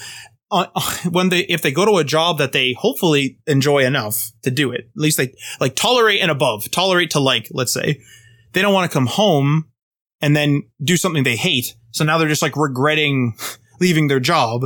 uh, 0.50 0.66
when 1.10 1.28
they 1.28 1.40
if 1.40 1.62
they 1.62 1.72
go 1.72 1.84
to 1.84 1.98
a 1.98 2.04
job 2.04 2.38
that 2.38 2.52
they 2.52 2.74
hopefully 2.74 3.38
enjoy 3.46 3.84
enough 3.84 4.32
to 4.42 4.50
do 4.50 4.72
it, 4.72 4.90
at 4.94 5.00
least 5.00 5.16
they 5.16 5.32
like 5.60 5.74
tolerate 5.74 6.20
and 6.20 6.30
above, 6.30 6.70
tolerate 6.70 7.10
to 7.10 7.20
like, 7.20 7.48
let's 7.50 7.72
say, 7.72 8.00
they 8.52 8.62
don't 8.62 8.74
want 8.74 8.90
to 8.90 8.94
come 8.94 9.06
home 9.06 9.66
and 10.20 10.34
then 10.34 10.62
do 10.82 10.96
something 10.96 11.24
they 11.24 11.36
hate. 11.36 11.74
So 11.90 12.04
now 12.04 12.18
they're 12.18 12.28
just 12.28 12.42
like 12.42 12.56
regretting 12.56 13.36
leaving 13.80 14.08
their 14.08 14.20
job 14.20 14.62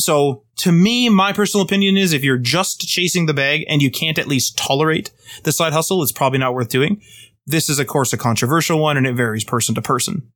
so 0.00 0.44
to 0.58 0.72
me, 0.72 1.08
my 1.08 1.32
personal 1.32 1.64
opinion 1.64 1.96
is 1.96 2.12
if 2.12 2.22
you're 2.22 2.38
just 2.38 2.80
chasing 2.80 3.26
the 3.26 3.34
bag 3.34 3.64
and 3.68 3.82
you 3.82 3.90
can't 3.90 4.18
at 4.18 4.28
least 4.28 4.58
tolerate 4.58 5.10
the 5.44 5.52
side 5.52 5.72
hustle, 5.72 6.02
it's 6.02 6.12
probably 6.12 6.38
not 6.38 6.54
worth 6.54 6.68
doing. 6.68 7.00
This 7.46 7.68
is, 7.68 7.78
of 7.78 7.86
course, 7.86 8.12
a 8.12 8.18
controversial 8.18 8.78
one 8.78 8.96
and 8.96 9.06
it 9.06 9.14
varies 9.14 9.44
person 9.44 9.74
to 9.74 9.82
person. 9.82 10.30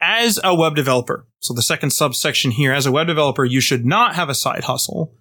As 0.00 0.38
a 0.44 0.54
web 0.54 0.76
developer, 0.76 1.26
so 1.40 1.52
the 1.54 1.62
second 1.62 1.90
subsection 1.90 2.52
here, 2.52 2.72
as 2.72 2.86
a 2.86 2.92
web 2.92 3.08
developer, 3.08 3.44
you 3.44 3.60
should 3.60 3.84
not 3.84 4.14
have 4.14 4.28
a 4.28 4.34
side 4.34 4.64
hustle 4.64 5.14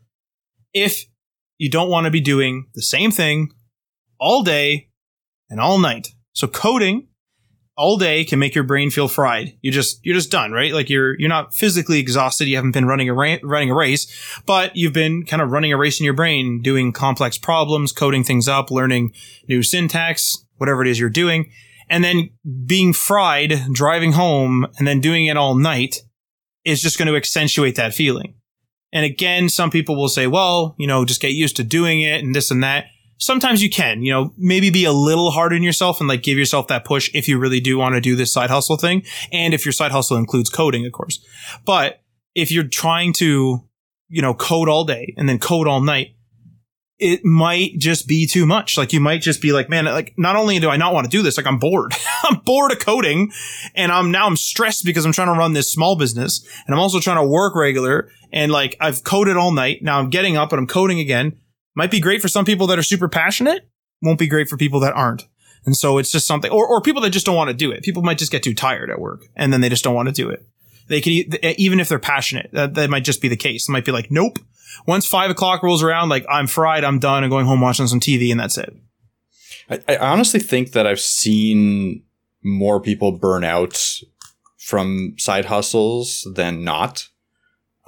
if 0.73 1.05
you 1.57 1.69
don't 1.69 1.89
want 1.89 2.05
to 2.05 2.11
be 2.11 2.21
doing 2.21 2.67
the 2.75 2.81
same 2.83 3.09
thing 3.09 3.49
all 4.19 4.43
day 4.43 4.89
and 5.49 5.59
all 5.59 5.79
night. 5.79 6.09
So 6.33 6.47
coding 6.47 7.07
all 7.77 7.97
day 7.97 8.25
can 8.25 8.39
make 8.39 8.55
your 8.55 8.63
brain 8.63 8.89
feel 8.89 9.07
fried. 9.07 9.55
You 9.61 9.71
just 9.71 10.03
you're 10.03 10.15
just 10.15 10.31
done, 10.31 10.51
right? 10.51 10.73
Like 10.73 10.89
you're 10.89 11.17
you're 11.19 11.29
not 11.29 11.53
physically 11.53 11.99
exhausted. 11.99 12.47
You 12.47 12.55
haven't 12.55 12.71
been 12.71 12.85
running 12.85 13.07
a 13.07 13.13
ra- 13.13 13.37
running 13.43 13.69
a 13.69 13.75
race, 13.75 14.11
but 14.45 14.75
you've 14.75 14.93
been 14.93 15.25
kind 15.25 15.41
of 15.41 15.51
running 15.51 15.71
a 15.71 15.77
race 15.77 15.99
in 15.99 16.03
your 16.03 16.15
brain, 16.15 16.61
doing 16.61 16.91
complex 16.91 17.37
problems, 17.37 17.91
coding 17.91 18.23
things 18.23 18.47
up, 18.47 18.71
learning 18.71 19.13
new 19.47 19.61
syntax, 19.61 20.43
whatever 20.57 20.81
it 20.81 20.87
is 20.87 20.99
you're 20.99 21.09
doing, 21.09 21.51
and 21.87 22.03
then 22.03 22.31
being 22.65 22.93
fried 22.93 23.53
driving 23.71 24.13
home 24.13 24.65
and 24.79 24.87
then 24.87 24.99
doing 24.99 25.27
it 25.27 25.37
all 25.37 25.55
night 25.55 25.97
is 26.65 26.81
just 26.81 26.97
going 26.97 27.07
to 27.07 27.15
accentuate 27.15 27.75
that 27.75 27.93
feeling. 27.93 28.33
And 28.91 29.05
again, 29.05 29.49
some 29.49 29.69
people 29.69 29.95
will 29.95 30.09
say, 30.09 30.27
well, 30.27 30.75
you 30.79 30.87
know, 30.87 31.05
just 31.05 31.21
get 31.21 31.31
used 31.31 31.57
to 31.57 31.63
doing 31.63 32.01
it 32.01 32.23
and 32.23 32.33
this 32.33 32.49
and 32.49 32.63
that 32.63 32.85
sometimes 33.17 33.61
you 33.61 33.69
can, 33.69 34.03
you 34.03 34.11
know, 34.11 34.33
maybe 34.37 34.69
be 34.69 34.85
a 34.85 34.91
little 34.91 35.31
hard 35.31 35.53
on 35.53 35.63
yourself 35.63 35.99
and 35.99 36.07
like 36.07 36.23
give 36.23 36.37
yourself 36.37 36.67
that 36.67 36.85
push 36.85 37.09
if 37.13 37.27
you 37.27 37.37
really 37.37 37.59
do 37.59 37.77
want 37.77 37.95
to 37.95 38.01
do 38.01 38.15
this 38.15 38.31
side 38.31 38.49
hustle 38.49 38.77
thing. 38.77 39.03
And 39.31 39.53
if 39.53 39.65
your 39.65 39.73
side 39.73 39.91
hustle 39.91 40.17
includes 40.17 40.49
coding, 40.49 40.85
of 40.85 40.91
course. 40.91 41.23
But 41.65 42.01
if 42.35 42.51
you're 42.51 42.67
trying 42.67 43.13
to, 43.13 43.63
you 44.09 44.21
know, 44.21 44.33
code 44.33 44.69
all 44.69 44.85
day 44.85 45.13
and 45.17 45.27
then 45.27 45.39
code 45.39 45.67
all 45.67 45.81
night, 45.81 46.13
it 46.99 47.23
might 47.23 47.77
just 47.77 48.07
be 48.07 48.25
too 48.25 48.45
much. 48.45 48.77
Like 48.77 48.91
you 48.91 48.99
might 48.99 49.21
just 49.21 49.41
be 49.41 49.51
like, 49.51 49.69
man, 49.69 49.85
like 49.85 50.13
not 50.17 50.35
only 50.35 50.59
do 50.59 50.69
I 50.69 50.77
not 50.77 50.93
want 50.93 51.05
to 51.05 51.15
do 51.15 51.21
this, 51.21 51.37
like 51.37 51.45
I'm 51.45 51.59
bored. 51.59 51.93
I'm 52.23 52.39
bored 52.39 52.71
of 52.71 52.79
coding 52.79 53.31
and 53.75 53.91
I'm 53.91 54.11
now 54.11 54.25
I'm 54.25 54.35
stressed 54.35 54.83
because 54.83 55.05
I'm 55.05 55.11
trying 55.11 55.33
to 55.33 55.39
run 55.39 55.53
this 55.53 55.71
small 55.71 55.95
business 55.95 56.45
and 56.65 56.73
I'm 56.73 56.79
also 56.79 56.99
trying 56.99 57.17
to 57.17 57.27
work 57.27 57.55
regular 57.55 58.09
and 58.33 58.51
like 58.51 58.75
I've 58.79 59.03
coded 59.03 59.37
all 59.37 59.51
night. 59.51 59.83
Now 59.83 59.99
I'm 59.99 60.09
getting 60.09 60.37
up 60.37 60.51
and 60.51 60.59
I'm 60.59 60.67
coding 60.67 60.99
again 60.99 61.37
might 61.77 61.91
be 61.91 61.99
great 61.99 62.23
for 62.23 62.27
some 62.27 62.43
people 62.43 62.65
that 62.67 62.79
are 62.79 62.83
super 62.83 63.07
passionate, 63.07 63.69
won't 64.01 64.17
be 64.17 64.27
great 64.27 64.49
for 64.49 64.57
people 64.57 64.79
that 64.79 64.93
aren't. 64.93 65.27
And 65.63 65.77
so 65.77 65.99
it's 65.99 66.11
just 66.11 66.25
something, 66.25 66.49
or, 66.49 66.65
or 66.67 66.81
people 66.81 67.03
that 67.03 67.11
just 67.11 67.25
don't 67.25 67.35
want 67.35 67.49
to 67.49 67.53
do 67.53 67.71
it. 67.71 67.83
People 67.83 68.01
might 68.01 68.17
just 68.17 68.31
get 68.31 68.41
too 68.41 68.55
tired 68.55 68.89
at 68.89 68.99
work 68.99 69.25
and 69.35 69.53
then 69.53 69.61
they 69.61 69.69
just 69.69 69.83
don't 69.83 69.93
want 69.93 70.07
to 70.07 70.13
do 70.13 70.27
it. 70.27 70.43
They 70.87 71.01
could, 71.01 71.45
even 71.59 71.79
if 71.79 71.87
they're 71.87 71.99
passionate, 71.99 72.49
that, 72.53 72.73
that 72.73 72.89
might 72.89 73.03
just 73.03 73.21
be 73.21 73.27
the 73.27 73.37
case. 73.37 73.69
It 73.69 73.71
might 73.71 73.85
be 73.85 73.91
like, 73.91 74.09
nope. 74.09 74.39
Once 74.87 75.05
five 75.05 75.29
o'clock 75.29 75.61
rolls 75.61 75.83
around, 75.83 76.09
like 76.09 76.25
I'm 76.27 76.47
fried, 76.47 76.83
I'm 76.83 76.97
done, 76.97 77.23
I'm 77.23 77.29
going 77.29 77.45
home 77.45 77.61
watching 77.61 77.85
some 77.85 77.99
TV 77.99 78.31
and 78.31 78.39
that's 78.39 78.57
it. 78.57 78.73
I, 79.69 79.79
I 79.87 79.97
honestly 79.97 80.39
think 80.39 80.71
that 80.71 80.87
I've 80.87 80.99
seen 80.99 82.03
more 82.43 82.81
people 82.81 83.11
burn 83.11 83.43
out 83.43 84.01
from 84.57 85.13
side 85.19 85.45
hustles 85.45 86.27
than 86.33 86.63
not. 86.63 87.07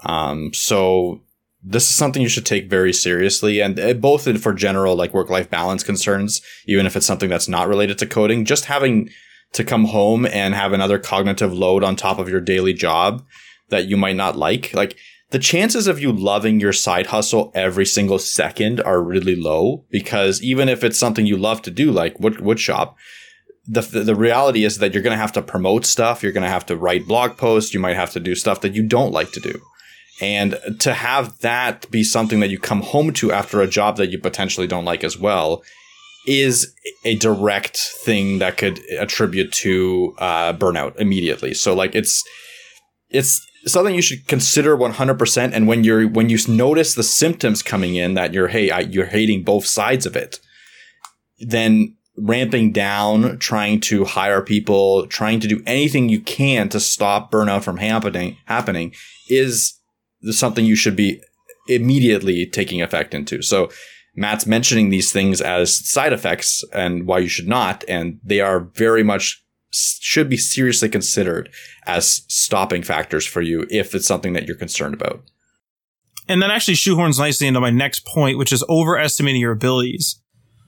Um, 0.05 0.53
so 0.53 1.23
this 1.61 1.83
is 1.83 1.95
something 1.95 2.21
you 2.21 2.29
should 2.29 2.45
take 2.45 2.69
very 2.69 2.93
seriously. 2.93 3.59
And 3.59 3.79
uh, 3.79 3.93
both 3.93 4.41
for 4.41 4.53
general 4.53 4.95
like 4.95 5.13
work 5.13 5.29
life 5.29 5.49
balance 5.49 5.83
concerns 5.83 6.41
even 6.65 6.85
if 6.85 6.95
it's 6.95 7.05
something 7.05 7.29
that's 7.29 7.47
not 7.47 7.67
related 7.67 7.97
to 7.99 8.05
coding 8.05 8.45
just 8.45 8.65
having 8.65 9.09
to 9.53 9.63
come 9.63 9.85
home 9.85 10.25
and 10.25 10.53
have 10.53 10.73
another 10.73 10.99
cognitive 10.99 11.53
load 11.53 11.83
on 11.83 11.95
top 11.95 12.19
of 12.19 12.29
your 12.29 12.41
daily 12.41 12.73
job 12.73 13.25
that 13.69 13.87
you 13.87 13.97
might 13.97 14.15
not 14.15 14.35
like 14.35 14.73
like 14.73 14.95
the 15.31 15.39
chances 15.39 15.87
of 15.87 15.99
you 15.99 16.11
loving 16.11 16.59
your 16.59 16.73
side 16.73 17.07
hustle 17.07 17.51
every 17.53 17.85
single 17.85 18.19
second 18.19 18.81
are 18.81 19.01
really 19.01 19.35
low 19.35 19.85
because 19.89 20.41
even 20.41 20.69
if 20.69 20.83
it's 20.83 20.99
something 20.99 21.25
you 21.25 21.37
love 21.37 21.61
to 21.61 21.71
do 21.71 21.91
like 21.91 22.19
wood, 22.19 22.39
wood 22.41 22.59
shop 22.59 22.97
the, 23.71 23.81
the 23.81 24.15
reality 24.15 24.63
is 24.63 24.79
that 24.79 24.93
you're 24.93 25.03
going 25.03 25.13
to 25.15 25.21
have 25.21 25.31
to 25.31 25.41
promote 25.41 25.85
stuff 25.85 26.23
you're 26.23 26.31
going 26.31 26.43
to 26.43 26.49
have 26.49 26.65
to 26.65 26.77
write 26.77 27.07
blog 27.07 27.37
posts 27.37 27.73
you 27.73 27.79
might 27.79 27.95
have 27.95 28.11
to 28.11 28.19
do 28.19 28.35
stuff 28.35 28.61
that 28.61 28.73
you 28.73 28.83
don't 28.83 29.11
like 29.11 29.31
to 29.31 29.39
do 29.39 29.59
and 30.21 30.59
to 30.79 30.93
have 30.93 31.39
that 31.39 31.89
be 31.91 32.03
something 32.03 32.39
that 32.39 32.49
you 32.49 32.59
come 32.59 32.81
home 32.81 33.13
to 33.13 33.31
after 33.31 33.61
a 33.61 33.67
job 33.67 33.97
that 33.97 34.09
you 34.09 34.19
potentially 34.19 34.67
don't 34.67 34.85
like 34.85 35.03
as 35.03 35.17
well 35.17 35.63
is 36.27 36.73
a 37.05 37.15
direct 37.15 37.77
thing 37.77 38.39
that 38.39 38.57
could 38.57 38.79
attribute 38.99 39.51
to 39.51 40.13
uh, 40.19 40.53
burnout 40.53 40.99
immediately. 40.99 41.53
So 41.53 41.73
like 41.73 41.95
it's 41.95 42.23
it's 43.09 43.45
something 43.65 43.95
you 43.95 44.01
should 44.01 44.27
consider 44.27 44.77
100% 44.77 45.51
and 45.53 45.67
when 45.67 45.83
you're 45.83 46.07
when 46.07 46.29
you 46.29 46.37
notice 46.47 46.93
the 46.93 47.03
symptoms 47.03 47.61
coming 47.61 47.95
in 47.95 48.13
that 48.13 48.33
you're 48.33 48.47
hey 48.47 48.69
I, 48.69 48.79
you're 48.81 49.07
hating 49.07 49.43
both 49.43 49.65
sides 49.65 50.05
of 50.05 50.15
it 50.15 50.39
then 51.39 51.95
ramping 52.17 52.71
down 52.71 53.37
trying 53.39 53.79
to 53.81 54.05
hire 54.05 54.41
people 54.41 55.07
trying 55.07 55.39
to 55.41 55.47
do 55.47 55.61
anything 55.65 56.09
you 56.09 56.21
can 56.21 56.69
to 56.69 56.79
stop 56.79 57.31
burnout 57.31 57.63
from 57.63 57.77
happening 57.77 58.37
happening 58.45 58.93
is 59.27 59.78
something 60.23 60.65
you 60.65 60.75
should 60.75 60.95
be 60.95 61.21
immediately 61.67 62.45
taking 62.45 62.81
effect 62.81 63.13
into. 63.13 63.41
So 63.41 63.69
Matt's 64.15 64.45
mentioning 64.45 64.89
these 64.89 65.11
things 65.11 65.39
as 65.39 65.87
side 65.87 66.13
effects 66.13 66.63
and 66.73 67.05
why 67.05 67.19
you 67.19 67.29
should 67.29 67.47
not, 67.47 67.83
and 67.87 68.19
they 68.23 68.41
are 68.41 68.59
very 68.59 69.03
much 69.03 69.43
should 69.71 70.29
be 70.29 70.37
seriously 70.37 70.89
considered 70.89 71.49
as 71.85 72.23
stopping 72.27 72.81
factors 72.81 73.25
for 73.25 73.41
you 73.41 73.67
if 73.69 73.93
it's 73.93 74.07
something 74.07 74.33
that 74.33 74.47
you're 74.47 74.57
concerned 74.57 74.95
about. 74.95 75.21
And 76.27 76.41
that 76.41 76.51
actually 76.51 76.73
shoehorns 76.75 77.19
nicely 77.19 77.47
into 77.47 77.59
my 77.59 77.69
next 77.69 78.05
point, 78.05 78.37
which 78.37 78.51
is 78.51 78.63
overestimating 78.67 79.41
your 79.41 79.51
abilities. 79.51 80.21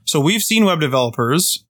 So 0.06 0.20
we've 0.20 0.42
seen 0.42 0.66
web 0.66 0.80
developers 0.80 1.66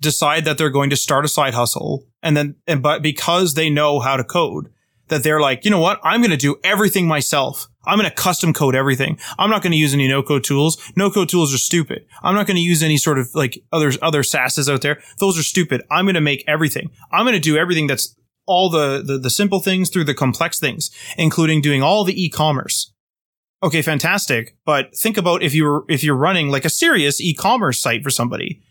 decide 0.00 0.44
that 0.44 0.58
they're 0.58 0.70
going 0.70 0.90
to 0.90 0.96
start 0.96 1.24
a 1.24 1.28
side 1.28 1.54
hustle 1.54 2.06
and 2.22 2.36
then, 2.36 2.56
and, 2.66 2.82
but 2.82 3.02
because 3.02 3.54
they 3.54 3.70
know 3.70 4.00
how 4.00 4.16
to 4.16 4.24
code, 4.24 4.70
that 5.08 5.22
they're 5.22 5.40
like, 5.40 5.64
you 5.64 5.70
know 5.70 5.80
what? 5.80 6.00
I'm 6.02 6.20
going 6.20 6.30
to 6.30 6.36
do 6.36 6.56
everything 6.64 7.06
myself. 7.06 7.68
I'm 7.86 7.98
going 7.98 8.08
to 8.08 8.14
custom 8.14 8.52
code 8.52 8.74
everything. 8.74 9.18
I'm 9.38 9.50
not 9.50 9.62
going 9.62 9.72
to 9.72 9.78
use 9.78 9.92
any 9.92 10.08
no 10.08 10.22
code 10.22 10.44
tools. 10.44 10.80
No 10.96 11.10
code 11.10 11.28
tools 11.28 11.54
are 11.54 11.58
stupid. 11.58 12.06
I'm 12.22 12.34
not 12.34 12.46
going 12.46 12.56
to 12.56 12.62
use 12.62 12.82
any 12.82 12.96
sort 12.96 13.18
of 13.18 13.28
like 13.34 13.62
other, 13.72 13.92
other 14.00 14.22
SaaSes 14.22 14.72
out 14.72 14.80
there. 14.80 15.02
Those 15.18 15.38
are 15.38 15.42
stupid. 15.42 15.82
I'm 15.90 16.06
going 16.06 16.14
to 16.14 16.20
make 16.20 16.44
everything. 16.46 16.90
I'm 17.12 17.24
going 17.24 17.34
to 17.34 17.40
do 17.40 17.56
everything 17.56 17.86
that's 17.86 18.16
all 18.46 18.70
the, 18.70 19.02
the, 19.04 19.18
the 19.18 19.30
simple 19.30 19.60
things 19.60 19.90
through 19.90 20.04
the 20.04 20.14
complex 20.14 20.58
things, 20.58 20.90
including 21.16 21.60
doing 21.60 21.82
all 21.82 22.04
the 22.04 22.24
e-commerce. 22.24 22.92
Okay, 23.62 23.82
fantastic. 23.82 24.56
But 24.66 24.96
think 24.96 25.16
about 25.16 25.42
if 25.42 25.54
you're, 25.54 25.84
if 25.88 26.04
you're 26.04 26.16
running 26.16 26.48
like 26.48 26.64
a 26.64 26.70
serious 26.70 27.20
e-commerce 27.20 27.80
site 27.80 28.02
for 28.02 28.10
somebody. 28.10 28.62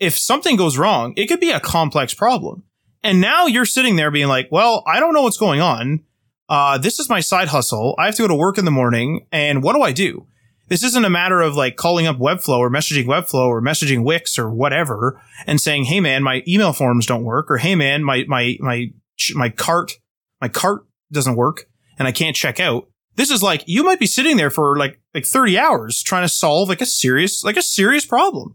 If 0.00 0.18
something 0.18 0.56
goes 0.56 0.78
wrong, 0.78 1.14
it 1.16 1.26
could 1.26 1.38
be 1.38 1.52
a 1.52 1.60
complex 1.60 2.12
problem. 2.12 2.64
And 3.02 3.20
now 3.20 3.46
you're 3.46 3.64
sitting 3.64 3.96
there 3.96 4.10
being 4.10 4.28
like, 4.28 4.48
well, 4.50 4.84
I 4.86 5.00
don't 5.00 5.12
know 5.12 5.22
what's 5.22 5.36
going 5.36 5.60
on. 5.60 6.04
Uh, 6.48 6.78
this 6.78 6.98
is 6.98 7.08
my 7.08 7.20
side 7.20 7.48
hustle. 7.48 7.94
I 7.98 8.06
have 8.06 8.14
to 8.16 8.22
go 8.22 8.28
to 8.28 8.34
work 8.34 8.58
in 8.58 8.64
the 8.64 8.70
morning. 8.70 9.26
And 9.32 9.62
what 9.62 9.74
do 9.74 9.82
I 9.82 9.92
do? 9.92 10.26
This 10.68 10.84
isn't 10.84 11.04
a 11.04 11.10
matter 11.10 11.40
of 11.40 11.56
like 11.56 11.76
calling 11.76 12.06
up 12.06 12.18
Webflow 12.18 12.58
or 12.58 12.70
messaging 12.70 13.06
Webflow 13.06 13.46
or 13.46 13.60
messaging 13.60 14.04
Wix 14.04 14.38
or 14.38 14.50
whatever 14.50 15.20
and 15.46 15.60
saying, 15.60 15.84
Hey 15.84 16.00
man, 16.00 16.22
my 16.22 16.42
email 16.46 16.72
forms 16.72 17.06
don't 17.06 17.24
work. 17.24 17.50
Or 17.50 17.58
Hey 17.58 17.74
man, 17.74 18.04
my, 18.04 18.24
my, 18.28 18.56
my, 18.60 18.90
my 19.34 19.50
cart, 19.50 19.92
my 20.40 20.48
cart 20.48 20.86
doesn't 21.10 21.36
work 21.36 21.66
and 21.98 22.06
I 22.06 22.12
can't 22.12 22.36
check 22.36 22.60
out. 22.60 22.88
This 23.16 23.30
is 23.30 23.42
like, 23.42 23.64
you 23.66 23.84
might 23.84 23.98
be 23.98 24.06
sitting 24.06 24.36
there 24.36 24.48
for 24.48 24.78
like, 24.78 24.98
like 25.14 25.26
30 25.26 25.58
hours 25.58 26.02
trying 26.02 26.24
to 26.24 26.28
solve 26.28 26.68
like 26.68 26.80
a 26.80 26.86
serious, 26.86 27.44
like 27.44 27.58
a 27.58 27.62
serious 27.62 28.06
problem. 28.06 28.54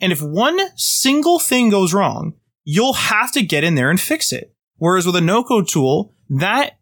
And 0.00 0.12
if 0.12 0.22
one 0.22 0.58
single 0.76 1.38
thing 1.38 1.68
goes 1.68 1.92
wrong, 1.92 2.34
you'll 2.70 2.92
have 2.92 3.32
to 3.32 3.42
get 3.42 3.64
in 3.64 3.76
there 3.76 3.88
and 3.88 3.98
fix 3.98 4.30
it. 4.30 4.54
Whereas 4.76 5.06
with 5.06 5.16
a 5.16 5.22
no 5.22 5.42
code 5.42 5.68
tool, 5.68 6.14
that, 6.28 6.78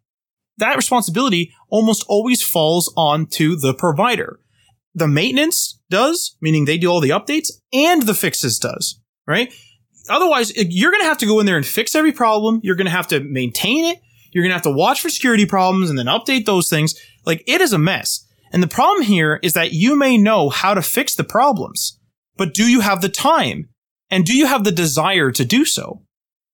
that 0.57 0.75
responsibility 0.75 1.53
almost 1.69 2.03
always 2.09 2.43
falls 2.43 2.93
onto 2.97 3.55
the 3.55 3.73
provider. 3.73 4.41
The 4.93 5.07
maintenance 5.07 5.79
does, 5.89 6.35
meaning 6.41 6.65
they 6.65 6.77
do 6.77 6.91
all 6.91 6.99
the 6.99 7.11
updates 7.11 7.51
and 7.71 8.01
the 8.01 8.13
fixes 8.13 8.59
does, 8.59 8.99
right? 9.25 9.53
Otherwise, 10.09 10.51
you're 10.57 10.91
going 10.91 11.03
to 11.03 11.07
have 11.07 11.19
to 11.19 11.25
go 11.25 11.39
in 11.39 11.45
there 11.45 11.55
and 11.55 11.65
fix 11.65 11.95
every 11.95 12.11
problem. 12.11 12.59
You're 12.63 12.75
going 12.75 12.85
to 12.85 12.91
have 12.91 13.07
to 13.07 13.21
maintain 13.21 13.85
it. 13.85 13.99
You're 14.33 14.43
going 14.43 14.49
to 14.49 14.55
have 14.55 14.63
to 14.63 14.71
watch 14.71 14.99
for 14.99 15.07
security 15.07 15.45
problems 15.45 15.89
and 15.89 15.97
then 15.97 16.07
update 16.07 16.43
those 16.43 16.69
things. 16.69 16.95
Like 17.25 17.45
it 17.47 17.61
is 17.61 17.71
a 17.71 17.77
mess. 17.77 18.27
And 18.51 18.61
the 18.61 18.67
problem 18.67 19.03
here 19.03 19.39
is 19.41 19.53
that 19.53 19.71
you 19.71 19.95
may 19.95 20.17
know 20.17 20.49
how 20.49 20.73
to 20.73 20.81
fix 20.81 21.15
the 21.15 21.23
problems, 21.23 21.97
but 22.35 22.53
do 22.53 22.69
you 22.69 22.81
have 22.81 22.99
the 22.99 23.07
time? 23.07 23.69
And 24.09 24.25
do 24.25 24.35
you 24.35 24.45
have 24.45 24.63
the 24.63 24.71
desire 24.71 25.31
to 25.31 25.45
do 25.45 25.65
so? 25.65 26.03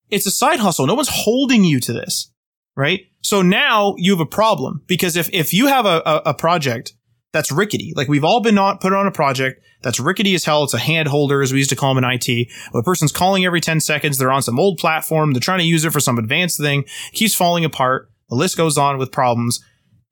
It's 0.09 0.25
a 0.25 0.31
side 0.31 0.59
hustle. 0.59 0.87
No 0.87 0.95
one's 0.95 1.09
holding 1.09 1.63
you 1.63 1.79
to 1.81 1.93
this, 1.93 2.31
right? 2.75 3.01
So 3.21 3.41
now 3.41 3.95
you 3.97 4.11
have 4.11 4.19
a 4.19 4.25
problem 4.25 4.81
because 4.87 5.15
if, 5.15 5.29
if 5.33 5.53
you 5.53 5.67
have 5.67 5.85
a, 5.85 6.01
a, 6.05 6.21
a 6.27 6.33
project 6.33 6.93
that's 7.31 7.51
rickety, 7.51 7.93
like 7.95 8.07
we've 8.07 8.23
all 8.23 8.41
been 8.41 8.57
on, 8.57 8.77
put 8.77 8.93
on 8.93 9.07
a 9.07 9.11
project 9.11 9.61
that's 9.81 9.99
rickety 9.99 10.33
as 10.33 10.45
hell. 10.45 10.63
It's 10.63 10.73
a 10.73 10.79
hand 10.79 11.07
holder, 11.09 11.41
as 11.41 11.51
we 11.51 11.59
used 11.59 11.69
to 11.69 11.75
call 11.75 11.93
them 11.93 12.03
in 12.03 12.09
IT. 12.09 12.47
A 12.73 12.83
person's 12.83 13.11
calling 13.11 13.45
every 13.45 13.61
10 13.61 13.79
seconds. 13.81 14.17
They're 14.17 14.31
on 14.31 14.41
some 14.41 14.59
old 14.59 14.77
platform. 14.77 15.33
They're 15.33 15.41
trying 15.41 15.59
to 15.59 15.65
use 15.65 15.83
it 15.85 15.91
for 15.91 15.99
some 15.99 16.17
advanced 16.17 16.59
thing. 16.59 16.85
keeps 17.11 17.35
falling 17.35 17.65
apart. 17.65 18.09
The 18.29 18.35
list 18.35 18.57
goes 18.57 18.77
on 18.77 18.97
with 18.97 19.11
problems. 19.11 19.59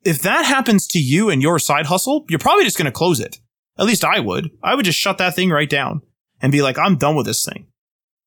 If 0.04 0.22
that 0.24 0.46
happens 0.46 0.88
to 0.88 1.00
you 1.00 1.30
and 1.30 1.42
your 1.42 1.58
side 1.58 1.86
hustle, 1.86 2.26
you're 2.30 2.40
probably 2.40 2.66
just 2.66 2.78
going 2.78 2.86
to 2.86 2.92
close 2.92 3.20
it. 3.20 3.38
At 3.80 3.86
least 3.86 4.04
I 4.04 4.20
would. 4.20 4.50
I 4.62 4.76
would 4.76 4.86
just 4.86 5.00
shut 5.00 5.18
that 5.20 5.36
thing 5.36 5.50
right 5.50 5.70
down 5.70 6.02
and 6.42 6.52
be 6.52 6.62
like, 6.62 6.78
I'm 6.78 6.98
done 6.98 7.16
with 7.16 7.26
this 7.26 7.46
thing. 7.46 7.68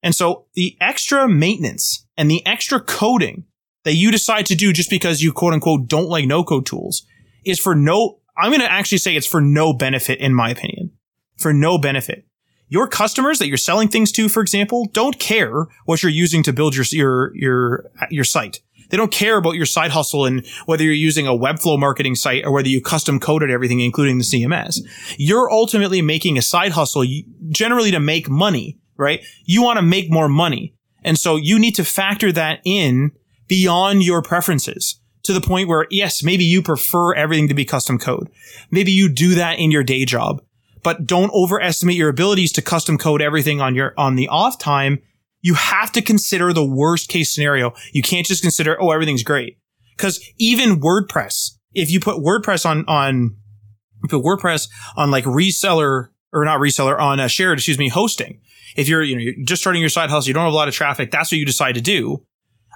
And 0.02 0.14
so 0.14 0.46
the 0.54 0.76
extra 0.80 1.28
maintenance 1.28 2.06
and 2.16 2.30
the 2.30 2.46
extra 2.46 2.80
coding 2.80 3.44
that 3.84 3.94
you 3.94 4.10
decide 4.10 4.46
to 4.46 4.54
do 4.54 4.72
just 4.72 4.90
because 4.90 5.22
you 5.22 5.32
quote 5.32 5.54
unquote 5.54 5.88
don't 5.88 6.08
like 6.08 6.26
no 6.26 6.44
code 6.44 6.66
tools 6.66 7.06
is 7.44 7.58
for 7.58 7.74
no, 7.74 8.18
I'm 8.36 8.50
going 8.50 8.60
to 8.60 8.70
actually 8.70 8.98
say 8.98 9.16
it's 9.16 9.26
for 9.26 9.40
no 9.40 9.72
benefit 9.72 10.18
in 10.20 10.34
my 10.34 10.50
opinion. 10.50 10.92
For 11.38 11.52
no 11.52 11.78
benefit. 11.78 12.26
Your 12.68 12.88
customers 12.88 13.38
that 13.38 13.48
you're 13.48 13.56
selling 13.56 13.88
things 13.88 14.10
to, 14.12 14.28
for 14.28 14.40
example, 14.40 14.88
don't 14.92 15.18
care 15.18 15.66
what 15.84 16.02
you're 16.02 16.12
using 16.12 16.42
to 16.44 16.52
build 16.52 16.74
your, 16.74 16.84
your, 16.90 17.36
your, 17.36 17.90
your 18.10 18.24
site. 18.24 18.60
They 18.94 18.98
don't 18.98 19.10
care 19.10 19.36
about 19.38 19.56
your 19.56 19.66
side 19.66 19.90
hustle 19.90 20.24
and 20.24 20.46
whether 20.66 20.84
you're 20.84 20.92
using 20.92 21.26
a 21.26 21.32
Webflow 21.32 21.80
marketing 21.80 22.14
site 22.14 22.44
or 22.46 22.52
whether 22.52 22.68
you 22.68 22.80
custom 22.80 23.18
coded 23.18 23.50
everything, 23.50 23.80
including 23.80 24.18
the 24.18 24.22
CMS. 24.22 24.78
You're 25.18 25.50
ultimately 25.50 26.00
making 26.00 26.38
a 26.38 26.42
side 26.42 26.70
hustle 26.70 27.04
generally 27.48 27.90
to 27.90 27.98
make 27.98 28.28
money, 28.28 28.78
right? 28.96 29.20
You 29.46 29.64
want 29.64 29.78
to 29.78 29.82
make 29.82 30.12
more 30.12 30.28
money. 30.28 30.76
And 31.02 31.18
so 31.18 31.34
you 31.34 31.58
need 31.58 31.74
to 31.74 31.84
factor 31.84 32.30
that 32.30 32.60
in 32.64 33.10
beyond 33.48 34.04
your 34.04 34.22
preferences 34.22 35.00
to 35.24 35.32
the 35.32 35.40
point 35.40 35.68
where, 35.68 35.88
yes, 35.90 36.22
maybe 36.22 36.44
you 36.44 36.62
prefer 36.62 37.14
everything 37.14 37.48
to 37.48 37.54
be 37.54 37.64
custom 37.64 37.98
code. 37.98 38.30
Maybe 38.70 38.92
you 38.92 39.08
do 39.08 39.34
that 39.34 39.58
in 39.58 39.72
your 39.72 39.82
day 39.82 40.04
job, 40.04 40.40
but 40.84 41.04
don't 41.04 41.32
overestimate 41.34 41.96
your 41.96 42.10
abilities 42.10 42.52
to 42.52 42.62
custom 42.62 42.96
code 42.96 43.22
everything 43.22 43.60
on 43.60 43.74
your, 43.74 43.92
on 43.98 44.14
the 44.14 44.28
off 44.28 44.56
time 44.60 45.02
you 45.44 45.52
have 45.52 45.92
to 45.92 46.00
consider 46.00 46.54
the 46.54 46.64
worst 46.64 47.10
case 47.10 47.32
scenario. 47.32 47.74
You 47.92 48.00
can't 48.00 48.26
just 48.26 48.40
consider, 48.40 48.80
oh, 48.80 48.92
everything's 48.92 49.22
great. 49.22 49.58
Cause 49.98 50.18
even 50.38 50.80
WordPress, 50.80 51.50
if 51.74 51.90
you 51.90 52.00
put 52.00 52.16
WordPress 52.16 52.64
on, 52.64 52.86
on, 52.88 53.36
put 54.08 54.24
WordPress 54.24 54.70
on 54.96 55.10
like 55.10 55.24
reseller 55.24 56.08
or 56.32 56.44
not 56.46 56.60
reseller 56.60 56.98
on 56.98 57.20
a 57.20 57.28
shared, 57.28 57.58
excuse 57.58 57.78
me, 57.78 57.90
hosting. 57.90 58.40
If 58.74 58.88
you're, 58.88 59.02
you 59.02 59.16
know, 59.16 59.20
you're 59.20 59.44
just 59.44 59.60
starting 59.60 59.82
your 59.82 59.90
side 59.90 60.08
hustle, 60.08 60.28
you 60.28 60.34
don't 60.34 60.44
have 60.44 60.52
a 60.52 60.56
lot 60.56 60.68
of 60.68 60.74
traffic. 60.74 61.10
That's 61.10 61.30
what 61.30 61.36
you 61.36 61.44
decide 61.44 61.74
to 61.74 61.82
do. 61.82 62.24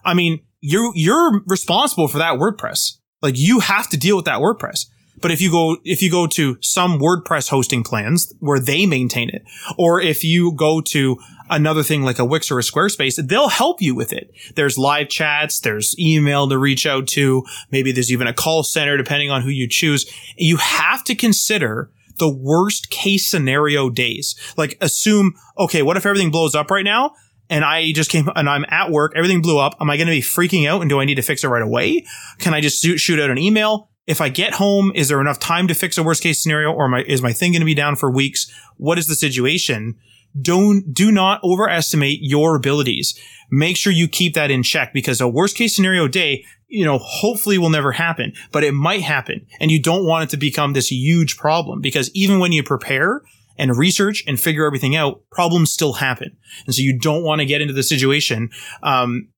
I 0.05 0.13
mean, 0.13 0.41
you're, 0.61 0.93
you're 0.95 1.41
responsible 1.47 2.07
for 2.07 2.19
that 2.19 2.39
WordPress. 2.39 2.99
Like 3.23 3.39
you 3.39 3.61
have 3.61 3.89
to 3.89 3.97
deal 3.97 4.15
with 4.15 4.27
that 4.27 4.41
WordPress. 4.41 4.89
But 5.21 5.31
if 5.31 5.41
you 5.41 5.51
go, 5.51 5.79
if 5.85 6.03
you 6.03 6.11
go 6.11 6.27
to 6.29 6.59
some 6.61 6.99
WordPress 6.99 7.49
hosting 7.49 7.83
plans 7.83 8.33
where 8.41 8.61
they 8.61 8.87
maintain 8.87 9.31
it, 9.31 9.43
or 9.77 10.01
if 10.01 10.23
you 10.23 10.53
go 10.53 10.81
to 10.83 11.19
another 11.51 11.83
thing 11.83 12.03
like 12.03 12.19
a 12.19 12.25
Wix 12.25 12.51
or 12.51 12.59
a 12.59 12.63
Squarespace, 12.63 13.17
they'll 13.27 13.49
help 13.49 13.81
you 13.81 13.95
with 13.95 14.13
it. 14.13 14.31
There's 14.55 14.79
live 14.79 15.09
chats, 15.09 15.61
there's 15.61 15.95
email 15.99 16.49
to 16.49 16.59
reach 16.59 16.87
out 16.87 17.07
to, 17.09 17.45
maybe 17.71 17.93
there's 17.93 18.13
even 18.13 18.27
a 18.27 18.35
call 18.35 18.63
center 18.63 18.97
depending 18.97 19.31
on 19.31 19.43
who 19.43 19.51
you 19.51 19.69
choose. 19.69 20.11
You 20.37 20.57
have 20.59 21.05
to 21.05 21.15
consider 21.15 21.91
the 22.19 22.29
worst 22.29 22.91
case 22.91 23.31
scenario 23.31 23.91
days. 23.91 24.35
Like 24.57 24.77
assume, 24.81 25.35
okay, 25.57 25.83
what 25.83 25.97
if 25.97 26.07
everything 26.07 26.31
blows 26.31 26.55
up 26.55 26.71
right 26.71 26.85
now? 26.85 27.13
and 27.51 27.65
I 27.65 27.93
just 27.93 28.11
came 28.11 28.29
and 28.35 28.49
I'm 28.49 28.65
at 28.69 28.91
work, 28.91 29.13
everything 29.17 29.43
blew 29.43 29.59
up. 29.59 29.77
Am 29.81 29.91
I 29.91 29.97
going 29.97 30.07
to 30.07 30.13
be 30.13 30.21
freaking 30.21 30.69
out 30.69 30.81
and 30.81 30.91
do 30.91 31.01
I 31.01 31.05
need 31.05 31.17
to 31.17 31.23
fix 31.23 31.45
it 31.45 31.49
right 31.49 31.63
away? 31.63 32.05
Can 32.39 32.55
I 32.55 32.61
just 32.61 32.83
shoot 32.83 33.21
out 33.21 33.31
an 33.31 33.39
email? 33.39 33.91
If 34.07 34.21
I 34.21 34.29
get 34.29 34.55
home, 34.55 34.93
is 34.95 35.09
there 35.09 35.21
enough 35.21 35.39
time 35.39 35.69
to 35.69 35.75
fix 35.75 35.99
a 35.99 36.03
worst 36.03 36.23
case 36.23 36.43
scenario 36.43 36.73
or 36.73 36.89
my, 36.89 37.03
is 37.03 37.23
my 37.23 37.33
thing 37.33 37.53
going 37.53 37.61
to 37.61 37.67
be 37.67 37.75
down 37.75 37.97
for 37.97 38.11
weeks? 38.11 38.51
What 38.77 38.99
is 38.99 39.07
the 39.07 39.15
situation? 39.15 39.97
Don't, 40.41 40.93
do 40.93 41.11
not 41.11 41.41
overestimate 41.43 42.19
your 42.23 42.57
abilities. 42.57 43.19
Make 43.51 43.77
sure 43.77 43.93
you 43.93 44.09
keep 44.09 44.35
that 44.35 44.51
in 44.51 44.63
check 44.63 44.93
because 44.93 45.21
a 45.21 45.29
worst 45.29 45.57
case 45.57 45.75
scenario 45.75 46.09
day, 46.09 46.45
you 46.69 46.85
know, 46.85 46.99
hopefully 46.99 47.59
will 47.59 47.71
never 47.71 47.93
happen, 47.93 48.33
but 48.53 48.65
it 48.65 48.73
might 48.73 49.03
happen. 49.03 49.47
And 49.61 49.71
you 49.71 49.81
don't 49.81 50.07
want 50.07 50.25
it 50.25 50.31
to 50.31 50.37
become 50.37 50.75
this 50.75 50.93
huge 50.93 51.37
problem 51.37 51.81
because 51.81 52.11
even 52.15 52.39
when 52.39 52.53
you 52.53 52.63
prepare, 52.63 53.23
and 53.59 53.77
research 53.77 54.23
and 54.27 54.39
figure 54.41 54.65
everything 54.65 54.95
out, 54.97 55.23
problems 55.31 55.73
still 55.73 55.95
happen. 55.95 56.37
And 56.65 56.75
so 56.75 56.81
you 56.81 56.97
don't 56.97 57.25
want 57.25 57.41
to 57.41 57.45
get 57.45 57.61
into 57.61 57.75
the 57.75 57.83
situation. 57.83 58.51
Um, 58.83 59.31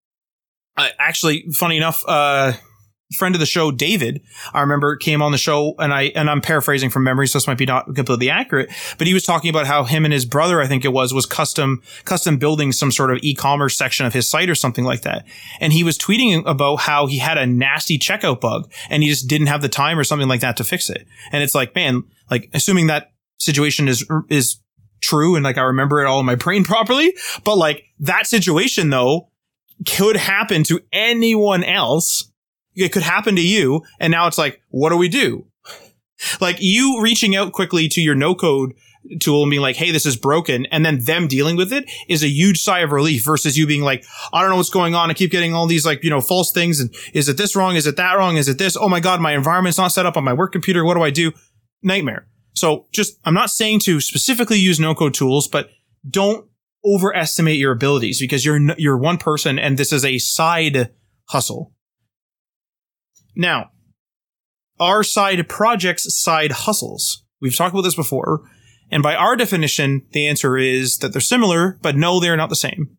actually, 0.76 1.46
funny 1.55 1.76
enough, 1.76 2.05
uh, 2.07 2.53
friend 3.16 3.34
of 3.34 3.40
the 3.40 3.46
show, 3.46 3.70
David, 3.70 4.22
I 4.54 4.61
remember 4.61 4.96
came 4.96 5.20
on 5.20 5.32
the 5.32 5.38
show 5.38 5.74
and 5.78 5.92
I, 5.92 6.04
and 6.14 6.30
I'm 6.30 6.40
paraphrasing 6.40 6.90
from 6.90 7.04
memory, 7.04 7.26
so 7.26 7.38
this 7.38 7.46
might 7.46 7.58
be 7.58 7.66
not 7.66 7.94
completely 7.94 8.30
accurate, 8.30 8.70
but 8.98 9.06
he 9.06 9.14
was 9.14 9.24
talking 9.24 9.50
about 9.50 9.66
how 9.66 9.84
him 9.84 10.04
and 10.04 10.14
his 10.14 10.24
brother, 10.24 10.61
I 10.61 10.68
think 10.68 10.84
it 10.84 10.92
was, 10.92 11.12
was 11.12 11.26
custom, 11.26 11.82
custom 12.04 12.38
building 12.38 12.70
some 12.72 12.92
sort 12.92 13.11
of 13.11 13.18
e-commerce 13.22 13.76
section 13.76 14.06
of 14.06 14.14
his 14.14 14.28
site 14.28 14.48
or 14.48 14.54
something 14.54 14.84
like 14.84 15.02
that. 15.02 15.26
And 15.61 15.72
he 15.72 15.82
was 15.82 15.98
tweeting 15.98 16.44
about 16.46 16.76
how 16.76 17.06
he 17.06 17.18
had 17.18 17.36
a 17.36 17.46
nasty 17.46 17.98
checkout 17.98 18.40
bug 18.40 18.70
and 18.88 19.02
he 19.02 19.08
just 19.08 19.28
didn't 19.28 19.48
have 19.48 19.62
the 19.62 19.68
time 19.68 19.98
or 19.98 20.04
something 20.04 20.28
like 20.28 20.40
that 20.40 20.56
to 20.58 20.64
fix 20.64 20.88
it. 20.88 21.06
And 21.32 21.42
it's 21.42 21.54
like, 21.54 21.74
man, 21.74 22.04
like 22.30 22.48
assuming 22.54 22.86
that 22.86 23.12
situation 23.38 23.88
is, 23.88 24.06
is 24.28 24.61
true 25.00 25.34
and 25.34 25.42
like 25.42 25.58
I 25.58 25.62
remember 25.62 26.00
it 26.00 26.06
all 26.06 26.20
in 26.20 26.26
my 26.26 26.36
brain 26.36 26.62
properly, 26.64 27.14
but 27.44 27.56
like 27.56 27.84
that 27.98 28.26
situation 28.26 28.90
though 28.90 29.30
could 29.86 30.16
happen 30.16 30.62
to 30.64 30.80
anyone 30.92 31.64
else 31.64 32.30
it 32.75 32.93
could 32.93 33.03
happen 33.03 33.37
to 33.37 33.47
you. 33.47 33.83
And 33.99 34.11
now 34.11 34.27
it's 34.27 34.39
like, 34.39 34.62
what 34.68 34.91
do 34.91 34.97
we 34.97 35.09
do? 35.09 35.47
like 36.41 36.57
you 36.61 37.01
reaching 37.03 37.37
out 37.37 37.53
quickly 37.53 37.89
to 37.89 38.01
your 38.01 38.14
no 38.14 38.35
code 38.35 38.75
tool 39.21 39.43
and 39.43 39.51
being 39.51 39.62
like, 39.62 39.77
Hey, 39.77 39.91
this 39.91 40.07
is 40.07 40.16
broken. 40.16 40.66
And 40.66 40.85
then 40.85 41.05
them 41.05 41.27
dealing 41.27 41.57
with 41.57 41.73
it 41.73 41.91
is 42.09 42.23
a 42.23 42.29
huge 42.29 42.62
sigh 42.62 42.81
of 42.81 42.93
relief 42.93 43.25
versus 43.25 43.57
you 43.57 43.66
being 43.66 43.83
like, 43.83 44.05
I 44.33 44.41
don't 44.41 44.51
know 44.51 44.57
what's 44.57 44.71
going 44.71 44.95
on. 44.95 45.11
I 45.11 45.14
keep 45.14 45.31
getting 45.31 45.55
all 45.55 45.66
these 45.66 45.87
like, 45.87 46.05
you 46.05 46.11
know, 46.11 46.21
false 46.21 46.53
things. 46.53 46.81
And 46.81 46.95
is 47.14 47.29
it 47.29 47.37
this 47.37 47.57
wrong? 47.57 47.77
Is 47.77 47.87
it 47.87 47.97
that 47.97 48.14
wrong? 48.14 48.37
Is 48.37 48.49
it 48.49 48.59
this? 48.59 48.77
Oh 48.77 48.89
my 48.89 49.01
God, 49.01 49.21
my 49.21 49.33
environment's 49.33 49.79
not 49.79 49.93
set 49.93 50.07
up 50.07 50.16
on 50.16 50.25
my 50.25 50.33
work 50.33 50.53
computer. 50.53 50.85
What 50.85 50.95
do 50.95 51.03
I 51.03 51.11
do? 51.11 51.33
Nightmare. 51.83 52.27
So 52.53 52.87
just, 52.93 53.18
I'm 53.25 53.35
not 53.35 53.51
saying 53.51 53.81
to 53.81 54.01
specifically 54.01 54.59
use 54.59 54.79
no 54.79 54.95
code 54.95 55.14
tools, 55.14 55.49
but 55.49 55.71
don't 56.09 56.47
overestimate 56.85 57.59
your 57.59 57.73
abilities 57.73 58.21
because 58.21 58.45
you're, 58.45 58.61
you're 58.77 58.99
one 58.99 59.18
person 59.18 59.59
and 59.59 59.79
this 59.79 59.93
is 59.93 60.05
a 60.05 60.18
side 60.18 60.91
hustle. 61.29 61.73
Now, 63.41 63.70
our 64.78 65.03
side 65.03 65.49
projects 65.49 66.05
side 66.22 66.53
hustles? 66.53 67.24
We've 67.41 67.57
talked 67.57 67.72
about 67.72 67.84
this 67.84 67.95
before. 67.95 68.43
And 68.91 69.03
by 69.03 69.14
our 69.14 69.34
definition, 69.34 70.03
the 70.12 70.26
answer 70.26 70.59
is 70.59 70.99
that 70.99 71.12
they're 71.12 71.22
similar, 71.22 71.78
but 71.80 71.97
no, 71.97 72.20
they're 72.20 72.36
not 72.36 72.51
the 72.51 72.55
same. 72.55 72.99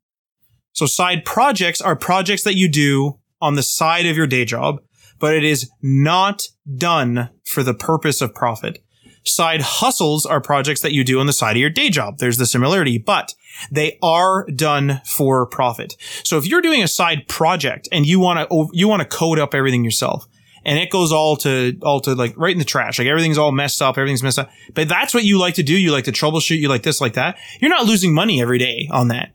So 0.71 0.87
side 0.87 1.25
projects 1.25 1.79
are 1.79 1.95
projects 1.95 2.43
that 2.43 2.55
you 2.55 2.67
do 2.67 3.19
on 3.39 3.53
the 3.53 3.61
side 3.61 4.07
of 4.07 4.17
your 4.17 4.25
day 4.25 4.43
job, 4.43 4.77
but 5.19 5.35
it 5.35 5.43
is 5.43 5.69
not 5.83 6.41
done 6.75 7.29
for 7.43 7.61
the 7.61 7.75
purpose 7.75 8.19
of 8.19 8.33
profit. 8.33 8.79
Side 9.23 9.61
hustles 9.61 10.25
are 10.25 10.41
projects 10.41 10.81
that 10.81 10.93
you 10.93 11.03
do 11.03 11.19
on 11.19 11.27
the 11.27 11.33
side 11.33 11.55
of 11.55 11.61
your 11.61 11.69
day 11.69 11.91
job. 11.91 12.17
There's 12.17 12.37
the 12.37 12.47
similarity, 12.47 12.97
but 12.97 13.35
they 13.71 13.99
are 14.01 14.47
done 14.47 15.01
for 15.05 15.45
profit. 15.45 15.95
So 16.23 16.39
if 16.39 16.47
you're 16.47 16.61
doing 16.61 16.81
a 16.81 16.87
side 16.87 17.27
project 17.27 17.87
and 17.91 18.05
you 18.07 18.19
want 18.19 18.49
to, 18.49 18.69
you 18.73 18.87
want 18.87 19.03
to 19.03 19.07
code 19.07 19.37
up 19.37 19.53
everything 19.53 19.83
yourself, 19.83 20.25
and 20.65 20.77
it 20.77 20.89
goes 20.89 21.11
all 21.11 21.35
to 21.37 21.77
all 21.81 22.01
to 22.01 22.13
like 22.15 22.33
right 22.37 22.53
in 22.53 22.59
the 22.59 22.65
trash. 22.65 22.99
Like 22.99 23.07
everything's 23.07 23.37
all 23.37 23.51
messed 23.51 23.81
up, 23.81 23.97
everything's 23.97 24.23
messed 24.23 24.39
up. 24.39 24.49
But 24.73 24.89
that's 24.89 25.13
what 25.13 25.23
you 25.23 25.39
like 25.39 25.55
to 25.55 25.63
do. 25.63 25.77
You 25.77 25.91
like 25.91 26.05
to 26.05 26.11
troubleshoot. 26.11 26.59
You 26.59 26.69
like 26.69 26.83
this, 26.83 27.01
like 27.01 27.13
that. 27.13 27.37
You're 27.59 27.69
not 27.69 27.85
losing 27.85 28.13
money 28.13 28.41
every 28.41 28.57
day 28.57 28.87
on 28.91 29.07
that. 29.09 29.33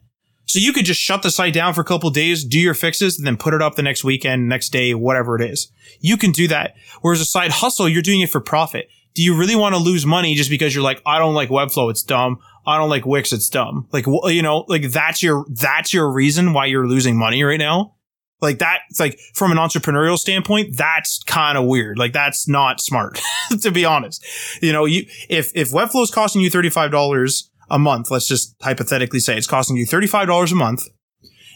So 0.49 0.61
you 0.61 0.73
could 0.73 0.85
just 0.85 1.01
shut 1.01 1.23
the 1.23 1.31
site 1.31 1.53
down 1.53 1.75
for 1.75 1.81
a 1.81 1.85
couple 1.85 2.09
days, 2.11 2.45
do 2.45 2.61
your 2.61 2.73
fixes, 2.73 3.19
and 3.19 3.27
then 3.27 3.37
put 3.37 3.53
it 3.53 3.61
up 3.61 3.75
the 3.75 3.83
next 3.83 4.05
weekend, 4.05 4.49
next 4.49 4.69
day, 4.69 4.95
whatever 4.95 5.35
it 5.35 5.51
is. 5.51 5.73
You 6.01 6.17
can 6.17 6.31
do 6.31 6.47
that. 6.47 6.77
Whereas 7.01 7.21
a 7.21 7.25
side 7.25 7.51
hustle, 7.51 7.89
you're 7.89 8.01
doing 8.01 8.21
it 8.21 8.31
for 8.31 8.41
profit. 8.41 8.89
Do 9.15 9.23
you 9.23 9.37
really 9.37 9.57
want 9.57 9.75
to 9.75 9.81
lose 9.81 10.07
money 10.07 10.37
just 10.37 10.51
because 10.51 10.73
you're 10.73 10.85
like, 10.85 11.03
I 11.05 11.19
don't 11.19 11.35
like 11.35 11.49
Webflow, 11.49 11.91
it's 11.91 12.03
dumb. 12.03 12.39
I 12.65 12.79
don't 12.79 12.91
like 12.91 13.07
Wix, 13.07 13.33
it's 13.33 13.49
dumb. 13.49 13.89
Like, 13.91 14.07
you 14.07 14.43
know, 14.43 14.65
like 14.69 14.91
that's 14.91 15.23
your, 15.23 15.47
that's 15.49 15.93
your 15.93 16.11
reason 16.13 16.53
why 16.53 16.67
you're 16.67 16.87
losing 16.87 17.19
money 17.19 17.43
right 17.43 17.59
now. 17.59 17.96
Like 18.41 18.59
that, 18.59 18.81
it's 18.91 19.01
like 19.01 19.19
from 19.35 19.51
an 19.51 19.57
entrepreneurial 19.57 20.19
standpoint, 20.19 20.77
that's 20.77 21.23
kind 21.25 21.57
of 21.57 21.65
weird. 21.65 21.99
Like 21.99 22.13
that's 22.13 22.47
not 22.47 22.81
smart, 22.81 23.21
to 23.61 23.71
be 23.71 23.85
honest. 23.85 24.25
You 24.63 24.73
know, 24.73 24.85
you, 24.85 25.07
if, 25.31 25.53
if 25.55 25.71
Webflow 25.71 26.03
is 26.03 26.11
costing 26.11 26.43
you 26.43 26.51
$35 26.51 27.49
a 27.71 27.79
month, 27.79 28.11
let's 28.11 28.29
just 28.29 28.55
hypothetically 28.61 29.21
say 29.21 29.37
it's 29.37 29.47
costing 29.47 29.77
you 29.77 29.87
$35 29.87 30.53
a 30.53 30.55
month 30.55 30.87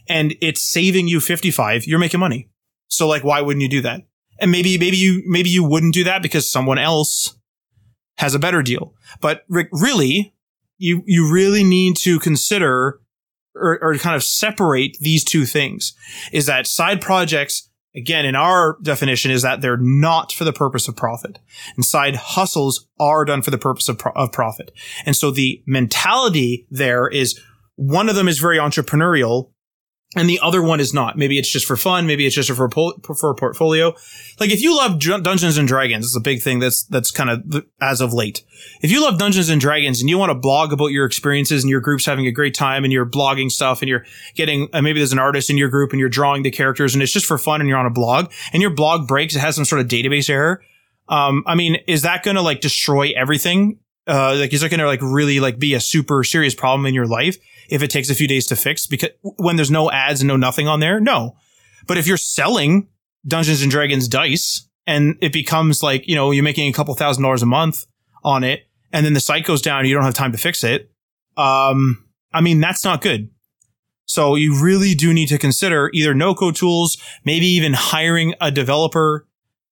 and 0.09 0.35
it's 0.41 0.63
saving 0.63 1.07
you 1.07 1.21
55, 1.21 1.85
you're 1.85 1.99
making 1.99 2.21
money. 2.21 2.49
So 2.89 3.07
like, 3.07 3.25
why 3.25 3.43
wouldn't 3.43 3.63
you 3.63 3.69
do 3.69 3.83
that? 3.83 4.03
And 4.41 4.51
maybe, 4.51 4.79
maybe 4.79 4.97
you, 4.97 5.23
maybe 5.27 5.51
you 5.51 5.63
wouldn't 5.63 5.93
do 5.93 6.05
that 6.05 6.23
because 6.23 6.51
someone 6.51 6.79
else 6.79 7.37
has 8.17 8.35
a 8.35 8.39
better 8.39 8.63
deal. 8.63 8.95
But 9.21 9.45
really, 9.49 10.35
you, 10.79 11.03
you 11.05 11.31
really 11.31 11.63
need 11.63 11.97
to 11.99 12.19
consider 12.19 13.01
or, 13.61 13.79
or 13.83 13.97
kind 13.99 14.17
of 14.17 14.25
separate 14.25 14.97
these 15.01 15.25
two 15.25 15.45
things 15.45 15.95
is 16.33 16.47
that 16.47 16.67
side 16.67 17.01
projects 17.01 17.69
again, 17.95 18.25
in 18.25 18.37
our 18.37 18.79
definition, 18.83 19.31
is 19.31 19.43
that 19.43 19.61
they're 19.61 19.77
not 19.77 20.33
for 20.33 20.45
the 20.45 20.53
purpose 20.53 20.89
of 20.89 20.97
profit. 20.97 21.39
And 21.77 21.85
side 21.85 22.17
hustles 22.17 22.87
are 22.99 23.25
done 23.25 23.43
for 23.43 23.51
the 23.51 23.59
purpose 23.59 23.89
of, 23.89 23.99
pro- 23.99 24.13
of 24.13 24.33
profit. 24.33 24.71
And 25.05 25.17
so 25.17 25.31
the 25.31 25.63
mentality 25.67 26.67
there 26.71 27.09
is 27.09 27.41
one 27.77 28.09
of 28.09 28.15
them 28.15 28.29
is 28.29 28.39
very 28.39 28.59
entrepreneurial 28.59 29.51
and 30.17 30.29
the 30.29 30.41
other 30.43 30.61
one 30.61 30.81
is 30.81 30.93
not. 30.93 31.17
Maybe 31.17 31.39
it's 31.39 31.51
just 31.51 31.67
for 31.67 31.77
fun. 31.77 32.07
Maybe 32.07 32.27
it's 32.27 32.35
just 32.35 32.51
for 32.51 32.65
a, 32.65 33.15
for 33.15 33.31
a 33.31 33.35
portfolio. 33.35 33.95
Like 34.41 34.51
if 34.51 34.61
you 34.61 34.77
love 34.77 34.99
Dungeons 34.99 35.57
and 35.57 35.69
Dragons, 35.69 36.05
it's 36.05 36.17
a 36.17 36.21
big 36.21 36.43
thing 36.43 36.59
that's 36.59 36.83
that's 36.85 37.13
kind 37.13 37.31
of 37.31 37.65
as 37.81 38.01
of 38.01 38.13
late. 38.13 38.43
If 38.83 38.91
you 38.91 39.03
love 39.03 39.19
Dungeons 39.19 39.49
and 39.49 39.61
Dragons 39.61 40.01
and 40.01 40.11
you 40.11 40.19
want 40.19 40.31
to 40.31 40.35
blog 40.35 40.73
about 40.73 40.89
your 40.89 41.07
experiences 41.07 41.63
and 41.63 41.71
your 41.71 41.81
group's 41.81 42.07
having 42.07 42.27
a 42.27 42.33
great 42.33 42.55
time 42.55 42.83
and 42.83 42.93
you're 42.93 43.07
blogging 43.07 43.53
stuff 43.53 43.83
and 43.83 43.89
you're 43.89 44.05
getting 44.35 44.69
uh, 44.73 44.83
maybe 44.83 44.99
there's 44.99 45.13
an 45.13 45.21
artist 45.21 45.49
in 45.49 45.57
your 45.57 45.69
group 45.69 45.93
and 45.93 46.01
you're 46.01 46.09
drawing 46.09 46.43
the 46.43 46.51
characters 46.51 46.93
and 46.93 47.03
it's 47.03 47.13
just 47.13 47.27
for 47.27 47.39
fun 47.39 47.61
and 47.61 47.69
you're 47.69 47.79
on 47.79 47.87
a 47.87 47.91
blog 47.91 48.33
and 48.53 48.61
your 48.61 48.71
blog 48.71 49.07
breaks, 49.07 49.37
it 49.37 49.41
has 49.41 49.55
some 49.55 49.65
sort 49.65 49.81
of 49.81 49.87
database 49.87 50.29
error. 50.29 50.61
Um, 51.09 51.45
I 51.47 51.55
mean, 51.55 51.77
is 51.87 52.03
that 52.03 52.25
going 52.25 52.37
to 52.37 52.43
like 52.43 52.61
destroy 52.61 53.13
everything? 53.17 53.79
Uh, 54.09 54.35
like 54.37 54.53
is 54.53 54.63
that 54.63 54.71
going 54.71 54.81
to 54.81 54.87
like 54.87 55.03
really 55.03 55.39
like 55.39 55.61
be 55.61 55.75
a 55.75 55.81
super 55.81 56.25
serious 56.25 56.55
problem 56.55 56.85
in 56.87 56.95
your 56.95 57.07
life? 57.07 57.37
If 57.71 57.83
it 57.83 57.91
takes 57.91 58.11
a 58.11 58.15
few 58.15 58.29
days 58.29 58.47
to 58.47 58.57
fix 58.57 58.87
because 58.87 59.11
when 59.23 59.57
there's 59.57 59.71
no 59.71 59.91
ads 59.91 60.21
and 60.21 60.29
no 60.29 60.37
nothing 60.37 60.69
on 60.69 60.81
there, 60.81 61.01
no. 61.01 61.37
But 61.87 61.99
if 61.99 62.07
you're 62.07 62.17
selling 62.17 62.89
Dungeons 63.27 63.63
and 63.63 63.71
Dragons 63.71 64.09
dice 64.09 64.69
and 64.87 65.17
it 65.23 65.33
becomes 65.33 65.83
like, 65.83 66.07
you 66.07 66.15
know, 66.15 66.31
you're 66.31 66.45
making 66.45 66.69
a 66.69 66.73
couple 66.73 66.95
thousand 66.95 67.23
dollars 67.23 67.43
a 67.43 67.47
month 67.47 67.87
on 68.25 68.45
it 68.45 68.67
and 68.93 69.07
then 69.07 69.15
the 69.15 69.21
site 69.21 69.45
goes 69.45 69.63
down 69.63 69.87
you 69.87 69.95
don't 69.95 70.05
have 70.05 70.15
time 70.15 70.33
to 70.33 70.39
fix 70.39 70.65
it. 70.65 70.91
Um, 71.37 72.05
I 72.33 72.41
mean, 72.41 72.61
that's 72.61 72.85
not 72.85 73.01
good. 73.01 73.31
So 74.05 74.35
you 74.35 74.61
really 74.61 74.95
do 74.95 75.15
need 75.15 75.29
to 75.29 75.39
consider 75.39 75.89
either 75.95 76.15
no 76.15 76.35
code 76.35 76.57
tools, 76.57 76.99
maybe 77.25 77.47
even 77.47 77.73
hiring 77.73 78.35
a 78.41 78.51
developer 78.51 79.29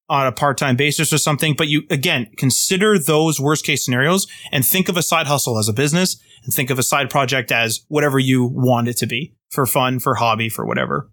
on 0.09 0.27
a 0.27 0.33
part-time 0.33 0.77
basis 0.77 1.13
or 1.13 1.19
something. 1.19 1.55
But 1.55 1.69
you, 1.69 1.83
again, 1.91 2.31
consider 2.37 2.99
those 2.99 3.41
worst 3.41 3.65
case 3.65 3.85
scenarios 3.85 4.27
and 4.53 4.65
think 4.65 4.89
of 4.89 4.97
a 4.97 5.03
side 5.03 5.27
hustle 5.27 5.59
as 5.59 5.69
a 5.69 5.73
business 5.73 6.21
and 6.45 6.53
think 6.53 6.71
of 6.71 6.79
a 6.79 6.83
side 6.83 7.11
project 7.11 7.53
as 7.53 7.85
whatever 7.89 8.19
you 8.19 8.45
want 8.45 8.89
it 8.89 8.97
to 8.99 9.07
be 9.07 9.35
for 9.51 9.67
fun, 9.67 9.99
for 9.99 10.17
hobby, 10.17 10.49
for 10.49 10.67
whatever. 10.67 11.11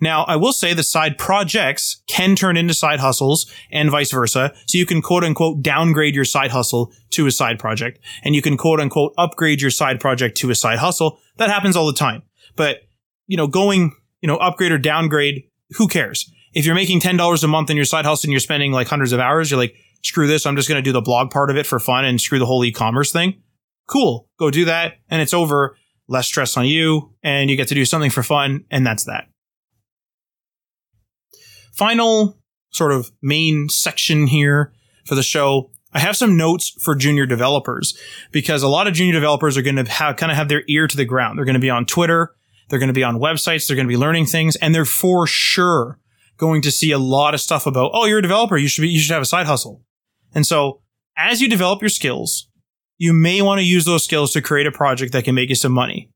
Now, 0.00 0.24
I 0.24 0.36
will 0.36 0.52
say 0.52 0.74
the 0.74 0.82
side 0.82 1.18
projects 1.18 2.02
can 2.06 2.36
turn 2.36 2.56
into 2.56 2.74
side 2.74 3.00
hustles 3.00 3.50
and 3.70 3.90
vice 3.90 4.12
versa. 4.12 4.52
So 4.66 4.78
you 4.78 4.86
can 4.86 5.02
quote 5.02 5.24
unquote 5.24 5.62
downgrade 5.62 6.14
your 6.14 6.24
side 6.24 6.50
hustle 6.50 6.92
to 7.10 7.26
a 7.26 7.30
side 7.30 7.58
project 7.58 7.98
and 8.22 8.34
you 8.34 8.42
can 8.42 8.56
quote 8.56 8.80
unquote 8.80 9.14
upgrade 9.16 9.60
your 9.60 9.70
side 9.70 10.00
project 10.00 10.36
to 10.38 10.50
a 10.50 10.54
side 10.54 10.78
hustle. 10.78 11.18
That 11.38 11.50
happens 11.50 11.76
all 11.76 11.86
the 11.86 11.92
time. 11.94 12.22
But, 12.56 12.80
you 13.26 13.36
know, 13.36 13.46
going, 13.46 13.96
you 14.20 14.26
know, 14.26 14.36
upgrade 14.36 14.72
or 14.72 14.78
downgrade, 14.78 15.44
who 15.76 15.88
cares? 15.88 16.30
If 16.52 16.66
you're 16.66 16.74
making 16.74 17.00
$10 17.00 17.44
a 17.44 17.46
month 17.46 17.70
in 17.70 17.76
your 17.76 17.84
side 17.84 18.04
hustle 18.04 18.28
and 18.28 18.32
you're 18.32 18.40
spending 18.40 18.72
like 18.72 18.88
hundreds 18.88 19.12
of 19.12 19.20
hours, 19.20 19.50
you're 19.50 19.60
like, 19.60 19.74
screw 20.02 20.26
this. 20.26 20.46
I'm 20.46 20.56
just 20.56 20.68
going 20.68 20.78
to 20.78 20.82
do 20.82 20.92
the 20.92 21.00
blog 21.00 21.30
part 21.30 21.50
of 21.50 21.56
it 21.56 21.66
for 21.66 21.78
fun 21.78 22.04
and 22.04 22.20
screw 22.20 22.38
the 22.38 22.46
whole 22.46 22.64
e-commerce 22.64 23.12
thing. 23.12 23.40
Cool. 23.88 24.28
Go 24.38 24.50
do 24.50 24.64
that. 24.66 24.94
And 25.08 25.22
it's 25.22 25.34
over. 25.34 25.76
Less 26.08 26.26
stress 26.26 26.56
on 26.56 26.66
you 26.66 27.14
and 27.22 27.48
you 27.48 27.56
get 27.56 27.68
to 27.68 27.74
do 27.74 27.84
something 27.84 28.10
for 28.10 28.22
fun. 28.22 28.64
And 28.70 28.86
that's 28.86 29.04
that. 29.04 29.28
Final 31.72 32.38
sort 32.70 32.92
of 32.92 33.10
main 33.22 33.68
section 33.68 34.26
here 34.26 34.72
for 35.06 35.14
the 35.14 35.22
show. 35.22 35.70
I 35.94 36.00
have 36.00 36.16
some 36.16 36.36
notes 36.36 36.70
for 36.82 36.94
junior 36.94 37.26
developers 37.26 37.96
because 38.30 38.62
a 38.62 38.68
lot 38.68 38.86
of 38.86 38.94
junior 38.94 39.12
developers 39.12 39.56
are 39.56 39.62
going 39.62 39.76
to 39.76 39.90
have 39.90 40.16
kind 40.16 40.32
of 40.32 40.36
have 40.36 40.48
their 40.48 40.62
ear 40.68 40.86
to 40.86 40.96
the 40.96 41.04
ground. 41.04 41.38
They're 41.38 41.44
going 41.44 41.54
to 41.54 41.60
be 41.60 41.70
on 41.70 41.86
Twitter. 41.86 42.34
They're 42.68 42.78
going 42.78 42.88
to 42.88 42.94
be 42.94 43.04
on 43.04 43.18
websites. 43.18 43.66
They're 43.66 43.76
going 43.76 43.86
to 43.86 43.92
be 43.92 43.98
learning 43.98 44.26
things 44.26 44.56
and 44.56 44.74
they're 44.74 44.84
for 44.84 45.26
sure 45.26 45.98
going 46.36 46.62
to 46.62 46.70
see 46.70 46.90
a 46.90 46.98
lot 46.98 47.34
of 47.34 47.40
stuff 47.40 47.66
about, 47.66 47.92
oh, 47.94 48.06
you're 48.06 48.18
a 48.18 48.22
developer. 48.22 48.56
You 48.56 48.68
should 48.68 48.82
be, 48.82 48.88
you 48.88 49.00
should 49.00 49.12
have 49.12 49.22
a 49.22 49.26
side 49.26 49.46
hustle. 49.46 49.82
And 50.34 50.46
so 50.46 50.80
as 51.16 51.40
you 51.40 51.48
develop 51.48 51.80
your 51.82 51.88
skills, 51.88 52.48
you 52.98 53.12
may 53.12 53.42
want 53.42 53.58
to 53.58 53.64
use 53.64 53.84
those 53.84 54.04
skills 54.04 54.32
to 54.32 54.42
create 54.42 54.66
a 54.66 54.72
project 54.72 55.12
that 55.12 55.24
can 55.24 55.34
make 55.34 55.48
you 55.48 55.54
some 55.54 55.72
money. 55.72 56.10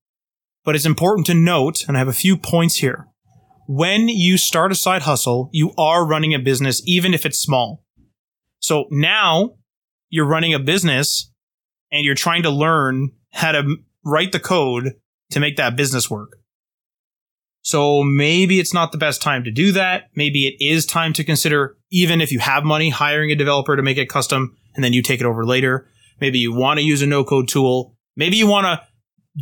But 0.64 0.74
it's 0.74 0.86
important 0.86 1.26
to 1.26 1.34
note, 1.34 1.84
and 1.86 1.96
I 1.96 2.00
have 2.00 2.08
a 2.08 2.12
few 2.12 2.36
points 2.36 2.76
here. 2.76 3.06
When 3.68 4.08
you 4.08 4.36
start 4.36 4.72
a 4.72 4.76
side 4.76 5.02
hustle, 5.02 5.50
you 5.52 5.72
are 5.76 6.06
running 6.06 6.34
a 6.34 6.38
business, 6.38 6.82
even 6.86 7.14
if 7.14 7.26
it's 7.26 7.38
small. 7.38 7.84
So 8.58 8.86
now 8.90 9.56
you're 10.08 10.26
running 10.26 10.54
a 10.54 10.58
business 10.58 11.30
and 11.90 12.04
you're 12.04 12.14
trying 12.14 12.42
to 12.44 12.50
learn 12.50 13.10
how 13.32 13.52
to 13.52 13.76
write 14.04 14.32
the 14.32 14.40
code 14.40 14.94
to 15.30 15.40
make 15.40 15.56
that 15.56 15.76
business 15.76 16.10
work. 16.10 16.36
So 17.66 18.04
maybe 18.04 18.60
it's 18.60 18.72
not 18.72 18.92
the 18.92 18.96
best 18.96 19.20
time 19.20 19.42
to 19.42 19.50
do 19.50 19.72
that. 19.72 20.04
Maybe 20.14 20.46
it 20.46 20.54
is 20.64 20.86
time 20.86 21.12
to 21.14 21.24
consider, 21.24 21.76
even 21.90 22.20
if 22.20 22.30
you 22.30 22.38
have 22.38 22.62
money, 22.62 22.90
hiring 22.90 23.32
a 23.32 23.34
developer 23.34 23.74
to 23.74 23.82
make 23.82 23.98
it 23.98 24.08
custom 24.08 24.56
and 24.76 24.84
then 24.84 24.92
you 24.92 25.02
take 25.02 25.18
it 25.18 25.26
over 25.26 25.44
later. 25.44 25.88
Maybe 26.20 26.38
you 26.38 26.54
want 26.54 26.78
to 26.78 26.86
use 26.86 27.02
a 27.02 27.08
no 27.08 27.24
code 27.24 27.48
tool. 27.48 27.96
Maybe 28.14 28.36
you 28.36 28.46
want 28.46 28.66
to 28.66 28.86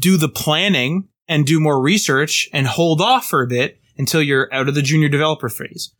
do 0.00 0.16
the 0.16 0.30
planning 0.30 1.08
and 1.28 1.44
do 1.44 1.60
more 1.60 1.78
research 1.78 2.48
and 2.54 2.66
hold 2.66 3.02
off 3.02 3.26
for 3.26 3.42
a 3.42 3.46
bit 3.46 3.78
until 3.98 4.22
you're 4.22 4.48
out 4.54 4.70
of 4.70 4.74
the 4.74 4.80
junior 4.80 5.10
developer 5.10 5.50
phase. 5.50 5.94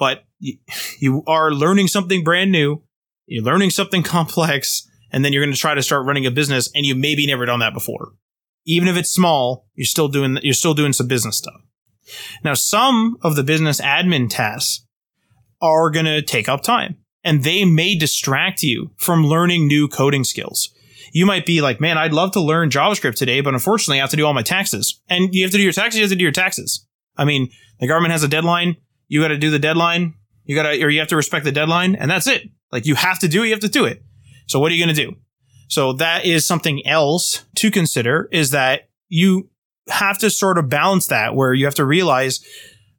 But 0.00 0.24
you 0.40 1.22
are 1.28 1.52
learning 1.52 1.86
something 1.86 2.24
brand 2.24 2.50
new. 2.50 2.82
You're 3.26 3.44
learning 3.44 3.70
something 3.70 4.02
complex 4.02 4.84
and 5.12 5.24
then 5.24 5.32
you're 5.32 5.44
going 5.44 5.54
to 5.54 5.60
try 5.60 5.76
to 5.76 5.82
start 5.82 6.06
running 6.06 6.26
a 6.26 6.32
business 6.32 6.72
and 6.74 6.84
you 6.84 6.96
maybe 6.96 7.24
never 7.24 7.46
done 7.46 7.60
that 7.60 7.72
before. 7.72 8.14
Even 8.66 8.88
if 8.88 8.96
it's 8.96 9.12
small, 9.12 9.68
you're 9.76 9.86
still 9.86 10.08
doing, 10.08 10.38
you're 10.42 10.54
still 10.54 10.74
doing 10.74 10.92
some 10.92 11.06
business 11.06 11.38
stuff. 11.38 11.62
Now, 12.44 12.54
some 12.54 13.16
of 13.22 13.36
the 13.36 13.42
business 13.42 13.80
admin 13.80 14.28
tasks 14.30 14.84
are 15.60 15.90
going 15.90 16.06
to 16.06 16.22
take 16.22 16.48
up 16.48 16.62
time. 16.62 16.96
and 17.24 17.42
they 17.44 17.64
may 17.64 17.94
distract 17.96 18.62
you 18.62 18.90
from 18.96 19.26
learning 19.26 19.66
new 19.66 19.88
coding 19.88 20.24
skills. 20.24 20.72
You 21.12 21.26
might 21.26 21.44
be 21.44 21.60
like, 21.60 21.80
man, 21.80 21.98
I'd 21.98 22.12
love 22.12 22.32
to 22.32 22.40
learn 22.40 22.70
JavaScript 22.70 23.16
today, 23.16 23.40
but 23.40 23.54
unfortunately 23.54 23.98
I 23.98 24.02
have 24.02 24.10
to 24.10 24.16
do 24.16 24.24
all 24.24 24.34
my 24.34 24.42
taxes. 24.42 25.00
And 25.08 25.34
you 25.34 25.42
have 25.42 25.50
to 25.52 25.58
do 25.58 25.62
your 25.62 25.72
taxes, 25.72 25.98
you 25.98 26.04
have 26.04 26.10
to 26.10 26.16
do 26.16 26.22
your 26.22 26.32
taxes. 26.32 26.86
I 27.16 27.24
mean, 27.24 27.50
the 27.80 27.88
government 27.88 28.12
has 28.12 28.22
a 28.22 28.28
deadline. 28.28 28.76
You 29.08 29.20
got 29.20 29.28
to 29.28 29.36
do 29.36 29.50
the 29.50 29.58
deadline. 29.58 30.14
You 30.44 30.54
got 30.54 30.64
to, 30.64 30.82
or 30.82 30.88
you 30.88 31.00
have 31.00 31.08
to 31.08 31.16
respect 31.16 31.44
the 31.44 31.52
deadline 31.52 31.96
and 31.96 32.10
that's 32.10 32.26
it. 32.26 32.44
Like 32.70 32.86
you 32.86 32.94
have 32.94 33.18
to 33.18 33.28
do 33.28 33.42
it, 33.42 33.46
you 33.46 33.52
have 33.52 33.60
to 33.60 33.68
do 33.68 33.84
it. 33.84 34.02
So 34.46 34.60
what 34.60 34.70
are 34.70 34.74
you 34.74 34.84
going 34.84 34.94
to 34.94 35.02
do? 35.06 35.16
So 35.68 35.92
that 35.94 36.24
is 36.24 36.46
something 36.46 36.86
else 36.86 37.44
to 37.56 37.70
consider 37.70 38.28
is 38.32 38.50
that 38.50 38.88
you 39.08 39.50
have 39.88 40.18
to 40.18 40.30
sort 40.30 40.58
of 40.58 40.68
balance 40.68 41.06
that 41.08 41.34
where 41.34 41.52
you 41.52 41.64
have 41.64 41.74
to 41.76 41.84
realize 41.84 42.40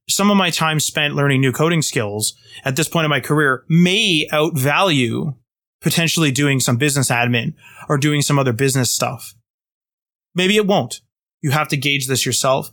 some 0.10 0.32
of 0.32 0.38
my 0.38 0.50
time 0.50 0.80
spent 0.80 1.16
learning 1.16 1.40
new 1.40 1.52
coding 1.52 1.82
skills 1.82 2.34
at 2.66 2.76
this 2.76 2.90
point 2.90 3.06
in 3.06 3.10
my 3.10 3.20
career 3.20 3.64
may 3.70 4.28
outvalue 4.34 5.36
potentially 5.82 6.32
doing 6.32 6.60
some 6.60 6.78
business 6.78 7.10
admin 7.10 7.54
or 7.88 7.98
doing 7.98 8.22
some 8.22 8.40
other 8.40 8.54
business 8.54 8.92
stuff. 8.92 9.36
Maybe 10.36 10.58
it 10.58 10.68
won't. 10.68 11.02
You 11.42 11.52
have 11.52 11.68
to 11.70 11.78
gauge 11.78 12.08
this 12.08 12.26
yourself. 12.26 12.72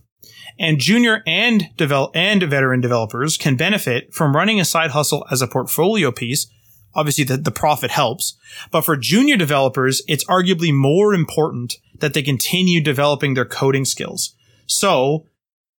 And 0.58 0.78
junior 0.78 1.22
and 1.26 1.68
develop 1.76 2.12
and 2.14 2.42
veteran 2.42 2.80
developers 2.80 3.36
can 3.36 3.56
benefit 3.56 4.12
from 4.14 4.34
running 4.34 4.58
a 4.58 4.64
side 4.64 4.90
hustle 4.90 5.26
as 5.30 5.42
a 5.42 5.46
portfolio 5.46 6.10
piece. 6.10 6.50
Obviously 6.94 7.24
the, 7.24 7.36
the 7.36 7.50
profit 7.50 7.90
helps, 7.90 8.38
but 8.70 8.80
for 8.80 8.96
junior 8.96 9.36
developers, 9.36 10.02
it's 10.08 10.24
arguably 10.24 10.72
more 10.72 11.12
important 11.12 11.74
that 12.00 12.14
they 12.14 12.22
continue 12.22 12.80
developing 12.80 13.34
their 13.34 13.44
coding 13.44 13.84
skills. 13.84 14.34
So 14.66 15.26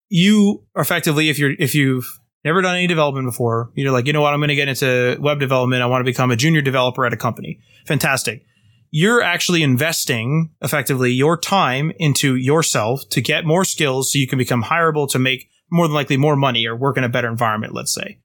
you 0.10 0.64
effectively, 0.76 1.30
if 1.30 1.38
you're, 1.38 1.54
if 1.60 1.76
you've 1.76 2.06
never 2.44 2.62
done 2.62 2.76
any 2.76 2.88
development 2.88 3.28
before, 3.28 3.72
you're 3.76 3.92
like, 3.92 4.08
you 4.08 4.14
know 4.14 4.22
what, 4.22 4.34
I'm 4.34 4.40
going 4.40 4.50
to 4.50 4.56
get 4.56 4.68
into 4.68 5.18
web 5.20 5.40
development. 5.40 5.82
I 5.82 5.88
want 5.88 6.02
to 6.02 6.06
become 6.06 6.32
a 6.32 6.36
junior 6.36 6.62
developer 6.62 7.06
at 7.06 7.14
a 7.14 7.18
company. 7.18 7.60
Fantastic. 7.86 8.44
You're 8.90 9.22
actually 9.22 9.64
investing 9.64 10.52
effectively 10.62 11.12
your 11.12 11.38
time 11.38 11.92
into 11.98 12.36
yourself 12.36 13.02
to 13.10 13.22
get 13.22 13.46
more 13.46 13.66
skills 13.66 14.14
so 14.14 14.20
you 14.20 14.28
can 14.28 14.38
become 14.38 14.64
hireable 14.64 15.10
to 15.10 15.20
make 15.20 15.50
more 15.70 15.88
than 15.88 15.96
likely 15.96 16.16
more 16.16 16.38
money 16.38 16.66
or 16.66 16.76
work 16.76 16.98
in 16.98 17.04
a 17.04 17.10
better 17.10 17.28
environment, 17.28 17.74
let's 17.74 17.94
say. 17.94 18.20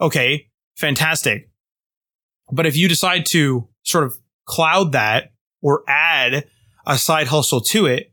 Okay. 0.00 0.48
Fantastic. 0.76 1.50
But 2.50 2.66
if 2.66 2.76
you 2.76 2.88
decide 2.88 3.26
to 3.26 3.68
sort 3.84 4.04
of 4.04 4.14
cloud 4.44 4.92
that 4.92 5.32
or 5.60 5.84
add 5.86 6.46
a 6.86 6.98
side 6.98 7.28
hustle 7.28 7.60
to 7.60 7.86
it, 7.86 8.12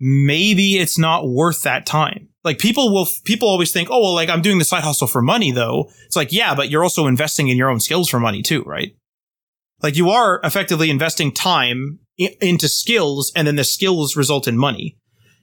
maybe 0.00 0.78
it's 0.78 0.98
not 0.98 1.28
worth 1.28 1.62
that 1.62 1.86
time. 1.86 2.28
Like 2.44 2.58
people 2.58 2.92
will, 2.92 3.08
people 3.24 3.48
always 3.48 3.72
think, 3.72 3.88
oh, 3.90 4.00
well, 4.00 4.14
like 4.14 4.28
I'm 4.28 4.42
doing 4.42 4.58
the 4.58 4.64
side 4.64 4.84
hustle 4.84 5.08
for 5.08 5.20
money 5.20 5.50
though. 5.50 5.90
It's 6.06 6.16
like, 6.16 6.32
yeah, 6.32 6.54
but 6.54 6.70
you're 6.70 6.84
also 6.84 7.06
investing 7.06 7.48
in 7.48 7.56
your 7.56 7.70
own 7.70 7.80
skills 7.80 8.08
for 8.08 8.20
money 8.20 8.42
too, 8.42 8.62
right? 8.62 8.94
Like 9.82 9.96
you 9.96 10.10
are 10.10 10.40
effectively 10.44 10.90
investing 10.90 11.32
time 11.32 11.98
I- 12.20 12.36
into 12.40 12.68
skills 12.68 13.32
and 13.34 13.46
then 13.46 13.56
the 13.56 13.64
skills 13.64 14.16
result 14.16 14.48
in 14.48 14.56
money. 14.56 14.96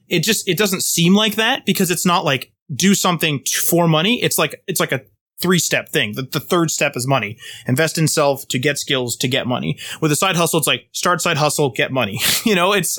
It 0.08 0.20
just, 0.20 0.48
it 0.48 0.56
doesn't 0.56 0.82
seem 0.82 1.14
like 1.14 1.34
that 1.34 1.66
because 1.66 1.90
it's 1.90 2.06
not 2.06 2.24
like 2.24 2.52
do 2.74 2.94
something 2.94 3.42
for 3.64 3.88
money. 3.88 4.22
It's 4.22 4.38
like, 4.38 4.62
it's 4.66 4.80
like 4.80 4.92
a 4.92 5.02
three 5.40 5.58
step 5.58 5.88
thing. 5.88 6.14
The, 6.14 6.22
the 6.22 6.40
third 6.40 6.70
step 6.70 6.96
is 6.96 7.06
money. 7.06 7.38
Invest 7.66 7.98
in 7.98 8.08
self 8.08 8.46
to 8.48 8.58
get 8.58 8.78
skills 8.78 9.16
to 9.16 9.28
get 9.28 9.46
money. 9.46 9.78
With 10.00 10.12
a 10.12 10.16
side 10.16 10.36
hustle, 10.36 10.58
it's 10.58 10.66
like 10.66 10.88
start 10.92 11.20
side 11.20 11.36
hustle, 11.36 11.70
get 11.70 11.92
money. 11.92 12.20
you 12.44 12.54
know, 12.54 12.72
it's, 12.72 12.98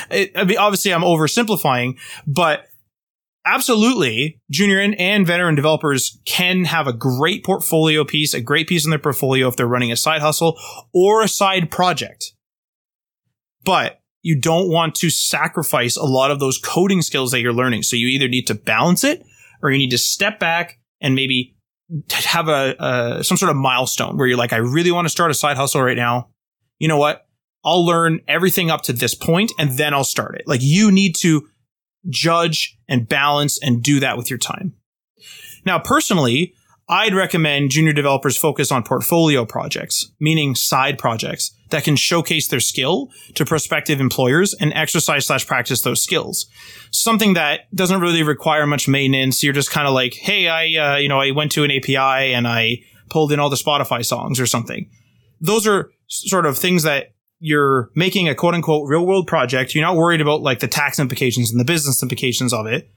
it, 0.10 0.32
I 0.36 0.44
mean, 0.44 0.58
obviously 0.58 0.92
I'm 0.92 1.02
oversimplifying, 1.02 1.98
but 2.26 2.66
absolutely 3.46 4.40
junior 4.50 4.78
and, 4.78 4.98
and 5.00 5.26
veteran 5.26 5.54
developers 5.54 6.20
can 6.26 6.64
have 6.64 6.86
a 6.86 6.92
great 6.92 7.44
portfolio 7.44 8.04
piece, 8.04 8.34
a 8.34 8.40
great 8.40 8.68
piece 8.68 8.84
in 8.84 8.90
their 8.90 8.98
portfolio 8.98 9.48
if 9.48 9.56
they're 9.56 9.66
running 9.66 9.92
a 9.92 9.96
side 9.96 10.20
hustle 10.20 10.58
or 10.92 11.22
a 11.22 11.28
side 11.28 11.70
project. 11.70 12.32
But 13.64 14.00
you 14.22 14.38
don't 14.38 14.70
want 14.70 14.94
to 14.96 15.10
sacrifice 15.10 15.96
a 15.96 16.04
lot 16.04 16.30
of 16.30 16.40
those 16.40 16.58
coding 16.58 17.02
skills 17.02 17.30
that 17.30 17.40
you're 17.40 17.52
learning. 17.52 17.82
So 17.82 17.96
you 17.96 18.08
either 18.08 18.28
need 18.28 18.46
to 18.48 18.54
balance 18.54 19.04
it 19.04 19.24
or 19.62 19.70
you 19.70 19.78
need 19.78 19.90
to 19.90 19.98
step 19.98 20.38
back 20.38 20.78
and 21.00 21.14
maybe 21.14 21.56
have 22.10 22.48
a, 22.48 22.74
a 22.78 23.24
some 23.24 23.36
sort 23.36 23.50
of 23.50 23.56
milestone 23.56 24.16
where 24.16 24.26
you're 24.26 24.36
like, 24.36 24.52
I 24.52 24.58
really 24.58 24.90
want 24.90 25.06
to 25.06 25.10
start 25.10 25.30
a 25.30 25.34
side 25.34 25.56
hustle 25.56 25.82
right 25.82 25.96
now. 25.96 26.28
You 26.78 26.88
know 26.88 26.98
what? 26.98 27.26
I'll 27.64 27.84
learn 27.84 28.20
everything 28.28 28.70
up 28.70 28.82
to 28.82 28.92
this 28.92 29.14
point 29.14 29.52
and 29.58 29.70
then 29.72 29.94
I'll 29.94 30.04
start 30.04 30.36
it. 30.36 30.42
Like 30.46 30.60
you 30.62 30.92
need 30.92 31.16
to 31.20 31.48
judge 32.08 32.78
and 32.88 33.08
balance 33.08 33.58
and 33.62 33.82
do 33.82 34.00
that 34.00 34.16
with 34.16 34.30
your 34.30 34.38
time. 34.38 34.74
Now, 35.64 35.78
personally, 35.78 36.54
I'd 36.88 37.14
recommend 37.14 37.70
junior 37.70 37.92
developers 37.92 38.38
focus 38.38 38.72
on 38.72 38.82
portfolio 38.82 39.44
projects, 39.44 40.10
meaning 40.18 40.54
side 40.54 40.98
projects 40.98 41.54
that 41.68 41.84
can 41.84 41.96
showcase 41.96 42.48
their 42.48 42.60
skill 42.60 43.10
to 43.34 43.44
prospective 43.44 44.00
employers 44.00 44.54
and 44.54 44.72
exercise 44.72 45.26
slash 45.26 45.46
practice 45.46 45.82
those 45.82 46.02
skills. 46.02 46.46
Something 46.90 47.34
that 47.34 47.60
doesn't 47.74 48.00
really 48.00 48.22
require 48.22 48.66
much 48.66 48.88
maintenance. 48.88 49.42
You're 49.42 49.52
just 49.52 49.70
kind 49.70 49.86
of 49.86 49.92
like, 49.92 50.14
Hey, 50.14 50.48
I, 50.48 50.94
uh, 50.94 50.96
you 50.96 51.08
know, 51.08 51.20
I 51.20 51.32
went 51.32 51.52
to 51.52 51.64
an 51.64 51.70
API 51.70 52.32
and 52.32 52.48
I 52.48 52.78
pulled 53.10 53.32
in 53.32 53.40
all 53.40 53.50
the 53.50 53.56
Spotify 53.56 54.04
songs 54.04 54.40
or 54.40 54.46
something. 54.46 54.88
Those 55.40 55.66
are 55.66 55.90
sort 56.06 56.46
of 56.46 56.56
things 56.56 56.84
that 56.84 57.12
you're 57.38 57.90
making 57.94 58.28
a 58.28 58.34
quote 58.34 58.54
unquote 58.54 58.88
real 58.88 59.06
world 59.06 59.26
project. 59.26 59.74
You're 59.74 59.84
not 59.84 59.96
worried 59.96 60.22
about 60.22 60.40
like 60.40 60.60
the 60.60 60.68
tax 60.68 60.98
implications 60.98 61.50
and 61.50 61.60
the 61.60 61.64
business 61.64 62.02
implications 62.02 62.54
of 62.54 62.66
it. 62.66 62.90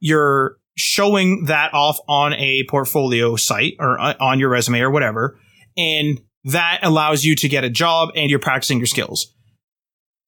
You're 0.00 0.56
showing 0.80 1.44
that 1.44 1.72
off 1.74 1.98
on 2.08 2.32
a 2.34 2.64
portfolio 2.68 3.36
site 3.36 3.74
or 3.78 4.00
uh, 4.00 4.14
on 4.20 4.40
your 4.40 4.48
resume 4.48 4.80
or 4.80 4.90
whatever. 4.90 5.38
And 5.76 6.20
that 6.44 6.80
allows 6.82 7.24
you 7.24 7.34
to 7.36 7.48
get 7.48 7.64
a 7.64 7.70
job 7.70 8.10
and 8.14 8.30
you're 8.30 8.38
practicing 8.38 8.78
your 8.78 8.86
skills. 8.86 9.32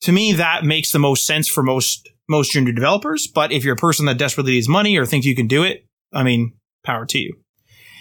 To 0.03 0.13
me, 0.13 0.33
that 0.33 0.65
makes 0.65 0.91
the 0.93 0.99
most 0.99 1.27
sense 1.27 1.49
for 1.49 1.63
most, 1.63 2.09
most 2.29 2.53
junior 2.53 2.73
developers. 2.73 3.27
But 3.27 3.53
if 3.53 3.65
you're 3.65 3.75
a 3.75 3.79
person 3.79 4.07
that 4.07 4.19
desperately 4.19 4.53
needs 4.53 4.69
money 4.69 4.97
or 4.97 5.07
thinks 5.07 5.27
you 5.27 5.37
can 5.37 5.47
do 5.47 5.63
it, 5.63 5.87
I 6.13 6.23
mean, 6.23 6.55
power 6.85 7.07
to 7.07 7.19
you. 7.19 7.37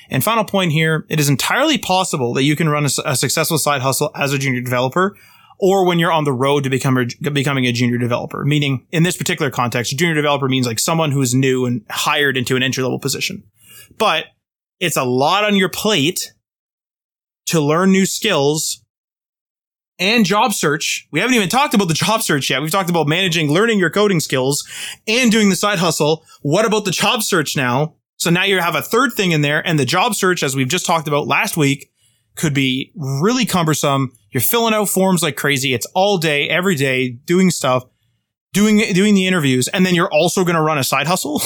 And 0.09 0.23
final 0.23 0.43
point 0.43 0.73
here, 0.73 1.05
it 1.09 1.19
is 1.19 1.29
entirely 1.29 1.77
possible 1.77 2.33
that 2.33 2.43
you 2.43 2.55
can 2.55 2.67
run 2.67 2.85
a, 2.85 2.89
a 3.05 3.15
successful 3.15 3.57
side 3.57 3.81
hustle 3.81 4.11
as 4.15 4.33
a 4.33 4.37
junior 4.37 4.61
developer 4.61 5.15
or 5.61 5.85
when 5.85 5.99
you're 5.99 6.11
on 6.11 6.23
the 6.23 6.33
road 6.33 6.63
to 6.63 6.69
become 6.69 6.97
a, 6.97 7.29
becoming 7.29 7.65
a 7.65 7.71
junior 7.71 7.99
developer. 7.99 8.43
Meaning, 8.43 8.87
in 8.91 9.03
this 9.03 9.15
particular 9.15 9.51
context, 9.51 9.93
a 9.93 9.95
junior 9.95 10.15
developer 10.15 10.49
means 10.49 10.65
like 10.65 10.79
someone 10.79 11.11
who's 11.11 11.33
new 11.33 11.65
and 11.65 11.85
hired 11.89 12.35
into 12.35 12.55
an 12.55 12.63
entry 12.63 12.83
level 12.83 12.99
position. 12.99 13.43
But 13.97 14.25
it's 14.79 14.97
a 14.97 15.03
lot 15.03 15.43
on 15.43 15.55
your 15.55 15.69
plate 15.69 16.33
to 17.45 17.61
learn 17.61 17.91
new 17.91 18.07
skills 18.07 18.83
and 19.99 20.25
job 20.25 20.53
search. 20.53 21.07
We 21.11 21.19
haven't 21.19 21.35
even 21.35 21.49
talked 21.49 21.75
about 21.75 21.87
the 21.87 21.93
job 21.93 22.23
search 22.23 22.49
yet. 22.49 22.61
We've 22.61 22.71
talked 22.71 22.89
about 22.89 23.07
managing, 23.07 23.51
learning 23.51 23.77
your 23.77 23.91
coding 23.91 24.19
skills 24.19 24.67
and 25.07 25.31
doing 25.31 25.49
the 25.49 25.55
side 25.55 25.77
hustle. 25.77 26.25
What 26.41 26.65
about 26.65 26.85
the 26.85 26.91
job 26.91 27.21
search 27.21 27.55
now? 27.55 27.95
So 28.17 28.31
now 28.31 28.43
you 28.43 28.59
have 28.59 28.75
a 28.75 28.81
third 28.81 29.13
thing 29.13 29.31
in 29.31 29.41
there 29.41 29.65
and 29.65 29.77
the 29.77 29.85
job 29.85 30.15
search, 30.15 30.41
as 30.41 30.55
we've 30.55 30.67
just 30.67 30.87
talked 30.87 31.07
about 31.07 31.27
last 31.27 31.55
week, 31.55 31.91
could 32.35 32.53
be 32.53 32.91
really 32.95 33.45
cumbersome. 33.45 34.11
You're 34.31 34.41
filling 34.41 34.73
out 34.73 34.89
forms 34.89 35.21
like 35.21 35.35
crazy. 35.35 35.73
It's 35.73 35.87
all 35.93 36.17
day, 36.17 36.47
every 36.47 36.75
day, 36.75 37.09
doing 37.09 37.51
stuff, 37.51 37.83
doing, 38.53 38.79
doing 38.93 39.13
the 39.13 39.27
interviews. 39.27 39.67
And 39.67 39.85
then 39.85 39.95
you're 39.95 40.11
also 40.11 40.43
going 40.43 40.55
to 40.55 40.61
run 40.61 40.77
a 40.77 40.83
side 40.83 41.07
hustle. 41.07 41.41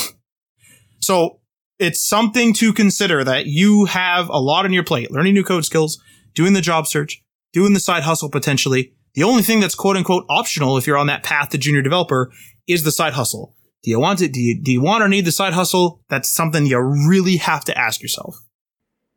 so 1.00 1.40
it's 1.80 2.02
something 2.02 2.54
to 2.56 2.74
consider 2.74 3.24
that 3.24 3.48
you 3.48 3.86
have 3.86 4.30
a 4.30 4.40
lot 4.40 4.66
on 4.66 4.74
your 4.74 4.84
plate, 4.84 5.12
learning 5.12 5.34
new 5.34 5.44
code 5.44 5.66
skills, 5.66 6.02
doing 6.34 6.54
the 6.54 6.62
job 6.62 6.88
search, 6.88 7.24
doing 7.52 7.74
the 7.74 7.80
side 7.80 8.04
hustle 8.04 8.30
potentially. 8.30 8.94
The 9.14 9.24
only 9.24 9.44
thing 9.44 9.60
that's 9.60 9.76
quote 9.76 9.98
unquote 9.98 10.26
optional 10.30 10.78
if 10.78 10.86
you're 10.86 10.98
on 10.98 11.08
that 11.08 11.24
path 11.24 11.50
to 11.50 11.58
junior 11.58 11.82
developer 11.82 12.32
is 12.68 12.84
the 12.84 12.92
side 12.92 13.14
hustle. 13.14 13.56
Do 13.84 13.92
you 13.92 14.00
want 14.00 14.22
it? 14.22 14.34
Do 14.34 14.40
you, 14.40 14.62
do 14.62 14.72
you 14.72 14.82
want 14.82 15.04
or 15.04 15.08
need 15.08 15.26
the 15.26 15.32
side 15.32 15.54
hustle? 15.54 16.02
That's 16.10 16.30
something 16.30 16.66
you 16.66 16.80
really 16.80 17.38
have 17.38 17.64
to 17.66 17.78
ask 17.78 18.02
yourself. 18.02 18.36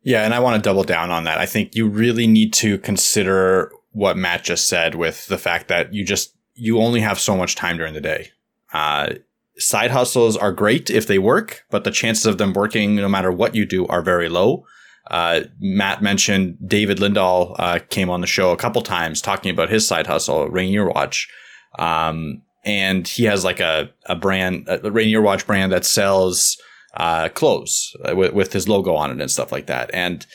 Yeah, 0.03 0.23
and 0.23 0.33
I 0.33 0.39
want 0.39 0.55
to 0.55 0.67
double 0.67 0.83
down 0.83 1.11
on 1.11 1.25
that. 1.25 1.39
I 1.39 1.45
think 1.45 1.75
you 1.75 1.87
really 1.87 2.27
need 2.27 2.53
to 2.53 2.77
consider 2.77 3.71
what 3.91 4.17
Matt 4.17 4.43
just 4.43 4.67
said 4.67 4.95
with 4.95 5.27
the 5.27 5.37
fact 5.37 5.67
that 5.67 5.93
you 5.93 6.05
just 6.05 6.35
you 6.55 6.79
only 6.79 7.01
have 7.01 7.19
so 7.19 7.35
much 7.35 7.55
time 7.55 7.77
during 7.77 7.93
the 7.93 8.01
day. 8.01 8.29
Uh, 8.73 9.13
side 9.57 9.91
hustles 9.91 10.37
are 10.37 10.51
great 10.51 10.89
if 10.89 11.07
they 11.07 11.19
work, 11.19 11.65
but 11.69 11.83
the 11.83 11.91
chances 11.91 12.25
of 12.25 12.37
them 12.37 12.53
working, 12.53 12.95
no 12.95 13.07
matter 13.07 13.31
what 13.31 13.55
you 13.55 13.65
do, 13.65 13.87
are 13.87 14.01
very 14.01 14.29
low. 14.29 14.65
Uh, 15.09 15.41
Matt 15.59 16.01
mentioned 16.01 16.57
David 16.65 16.99
Lindahl 16.99 17.55
uh, 17.57 17.79
came 17.89 18.09
on 18.09 18.21
the 18.21 18.27
show 18.27 18.51
a 18.51 18.57
couple 18.57 18.81
times 18.81 19.21
talking 19.21 19.51
about 19.51 19.69
his 19.69 19.87
side 19.87 20.07
hustle, 20.07 20.47
Rainier 20.49 20.87
Watch. 20.87 21.29
Um, 21.77 22.43
and 22.63 23.07
he 23.07 23.23
has 23.23 23.43
like 23.43 23.59
a, 23.59 23.89
a 24.05 24.15
brand, 24.15 24.67
a 24.67 24.91
Rainier 24.91 25.21
Watch 25.21 25.47
brand 25.47 25.71
that 25.71 25.85
sells 25.85 26.61
uh, 26.95 27.29
clothes 27.29 27.95
uh, 28.05 28.15
with, 28.15 28.33
with 28.33 28.53
his 28.53 28.67
logo 28.67 28.95
on 28.95 29.11
it 29.11 29.21
and 29.21 29.31
stuff 29.31 29.51
like 29.51 29.67
that. 29.67 29.89
And 29.93 30.25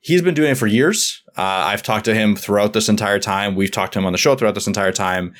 he's 0.00 0.22
been 0.22 0.34
doing 0.34 0.52
it 0.52 0.58
for 0.58 0.66
years. 0.66 1.22
Uh, 1.36 1.42
I've 1.42 1.82
talked 1.82 2.04
to 2.06 2.14
him 2.14 2.36
throughout 2.36 2.72
this 2.72 2.88
entire 2.88 3.18
time. 3.18 3.54
We've 3.54 3.70
talked 3.70 3.92
to 3.94 3.98
him 3.98 4.06
on 4.06 4.12
the 4.12 4.18
show 4.18 4.34
throughout 4.34 4.54
this 4.54 4.66
entire 4.66 4.92
time. 4.92 5.34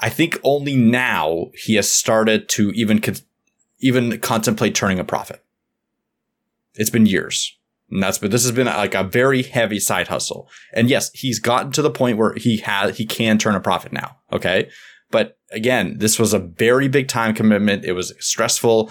I 0.00 0.08
think 0.08 0.38
only 0.42 0.76
now 0.76 1.46
he 1.54 1.74
has 1.76 1.90
started 1.90 2.48
to 2.50 2.70
even 2.72 3.02
even 3.78 4.18
contemplate 4.20 4.74
turning 4.74 4.98
a 4.98 5.04
profit. 5.04 5.42
It's 6.74 6.90
been 6.90 7.06
years. 7.06 7.56
And 7.90 8.02
that's 8.02 8.18
but 8.18 8.30
this 8.30 8.42
has 8.42 8.52
been 8.52 8.66
like 8.66 8.94
a 8.94 9.04
very 9.04 9.42
heavy 9.42 9.78
side 9.78 10.08
hustle. 10.08 10.48
And 10.72 10.90
yes, 10.90 11.10
he's 11.14 11.38
gotten 11.38 11.72
to 11.72 11.82
the 11.82 11.90
point 11.90 12.18
where 12.18 12.34
he 12.34 12.58
has 12.58 12.96
he 12.96 13.06
can 13.06 13.38
turn 13.38 13.54
a 13.54 13.60
profit 13.60 13.92
now. 13.92 14.16
Okay. 14.32 14.68
But 15.10 15.38
again, 15.52 15.98
this 15.98 16.18
was 16.18 16.34
a 16.34 16.40
very 16.40 16.88
big 16.88 17.06
time 17.08 17.34
commitment. 17.34 17.84
It 17.84 17.92
was 17.92 18.12
stressful. 18.18 18.90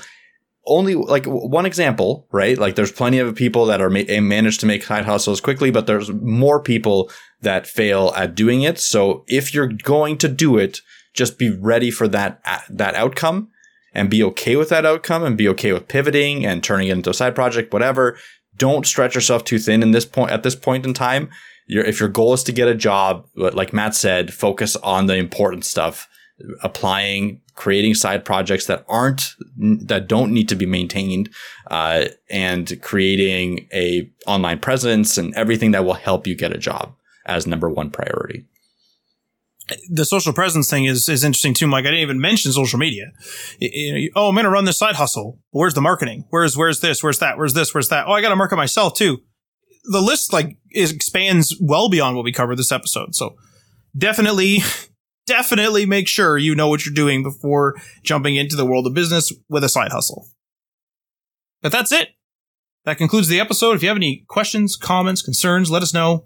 Only 0.68 0.95
like 0.95 1.26
one 1.26 1.66
example, 1.66 2.28
right? 2.32 2.57
Like 2.57 2.76
there's 2.76 2.91
plenty 2.91 3.20
of 3.20 3.36
people 3.36 3.66
that 3.68 3.82
are 3.82 3.89
ma- 3.89 3.99
eh, 4.07 4.20
managed 4.20 4.59
to 4.61 4.66
make 4.66 4.84
side 4.84 5.05
hustles 5.05 5.39
quickly, 5.39 5.70
but 5.70 5.86
there's 5.86 6.11
more 6.11 6.59
people 6.59 7.11
that 7.41 7.68
fail 7.68 8.11
at 8.16 8.36
doing 8.36 8.63
it. 8.63 8.80
So 8.80 9.24
if 9.28 9.53
you're 9.53 9.68
going 9.68 10.18
to 10.20 10.28
do 10.28 10.57
it, 10.57 10.82
just 11.13 11.38
be 11.38 11.49
ready 11.49 11.91
for 11.91 12.07
that 12.09 12.41
that 12.70 12.95
outcome 12.95 13.49
and 13.93 14.09
be 14.09 14.24
okay 14.24 14.55
with 14.55 14.70
that 14.70 14.86
outcome 14.86 15.24
and 15.24 15.38
be 15.38 15.47
okay 15.49 15.72
with 15.72 15.88
pivoting 15.88 16.45
and 16.45 16.63
turning 16.63 16.89
it 16.89 16.93
into 16.93 17.09
a 17.09 17.13
side 17.13 17.36
project, 17.36 17.72
whatever. 17.72 18.18
Don't 18.57 18.86
stretch 18.86 19.16
yourself 19.16 19.43
too 19.43 19.59
thin 19.59 19.84
in 19.84 19.91
this 19.91 20.05
point 20.05 20.32
at 20.32 20.43
this 20.43 20.55
point 20.55 20.86
in 20.86 20.93
time. 20.93 21.30
if 21.68 21.99
your 21.99 22.09
goal 22.09 22.34
is 22.34 22.43
to 22.43 22.51
get 22.51 22.68
a 22.68 22.76
job, 22.76 23.28
like 23.36 23.74
Matt 23.74 23.95
said, 23.95 24.34
focus 24.34 24.76
on 24.78 25.07
the 25.07 25.16
important 25.16 25.66
stuff 25.66 26.07
applying, 26.63 27.41
creating 27.55 27.93
side 27.93 28.25
projects 28.25 28.65
that 28.67 28.86
aren't 28.88 29.36
that 29.57 30.07
don't 30.07 30.31
need 30.31 30.49
to 30.49 30.55
be 30.55 30.65
maintained, 30.65 31.29
uh, 31.71 32.05
and 32.29 32.81
creating 32.81 33.67
a 33.73 34.09
online 34.27 34.59
presence 34.59 35.17
and 35.17 35.33
everything 35.36 35.71
that 35.71 35.86
will 35.86 35.93
help 35.93 36.27
you 36.27 36.36
get 36.36 36.51
a 36.51 36.57
job 36.57 36.93
as 37.25 37.47
number 37.47 37.69
one 37.69 37.89
priority. 37.89 38.45
The 39.89 40.05
social 40.05 40.31
presence 40.31 40.69
thing 40.69 40.86
is 40.86 41.09
is 41.09 41.23
interesting 41.23 41.55
too, 41.55 41.65
Mike. 41.65 41.86
I 41.86 41.89
didn't 41.89 42.01
even 42.01 42.21
mention 42.21 42.51
social 42.51 42.77
media. 42.77 43.11
oh, 44.15 44.27
I'm 44.29 44.36
going 44.36 44.43
to 44.43 44.49
run 44.49 44.65
this 44.65 44.77
side 44.77 44.95
hustle. 44.95 45.39
Where's 45.51 45.73
the 45.73 45.81
marketing? 45.81 46.25
Where's 46.29 46.55
where's 46.55 46.81
this? 46.81 47.01
Where's 47.01 47.19
that? 47.19 47.38
Where's 47.38 47.53
this? 47.53 47.73
Where's 47.73 47.89
that? 47.89 48.05
Oh, 48.07 48.11
I 48.11 48.21
got 48.21 48.29
to 48.29 48.36
market 48.36 48.57
myself 48.57 48.93
too. 48.93 49.19
The 49.86 50.01
list 50.01 50.33
like 50.33 50.57
expands 50.71 51.55
well 51.59 51.89
beyond 51.89 52.15
what 52.15 52.25
we 52.25 52.31
covered 52.31 52.57
this 52.57 52.71
episode. 52.71 53.15
So 53.15 53.36
definitely 53.97 54.59
definitely 55.26 55.86
make 55.86 56.07
sure 56.07 56.38
you 56.38 56.55
know 56.55 56.67
what 56.67 56.86
you're 56.86 56.93
doing 56.93 57.23
before 57.23 57.76
jumping 58.03 58.36
into 58.36 58.55
the 58.55 58.65
world 58.65 58.88
of 58.88 58.93
business 58.93 59.34
with 59.49 59.63
a 59.63 59.69
side 59.69 59.91
hustle. 59.91 60.28
But 61.61 61.71
that's 61.71 61.91
it. 61.91 62.09
That 62.86 62.97
concludes 62.97 63.28
the 63.28 63.39
episode. 63.39 63.76
If 63.76 63.84
you 63.84 63.89
have 63.89 63.97
any 63.97 64.23
questions, 64.28 64.76
comments, 64.76 65.21
concerns, 65.21 65.71
let 65.71 65.82
us 65.82 65.93
know. 65.93 66.26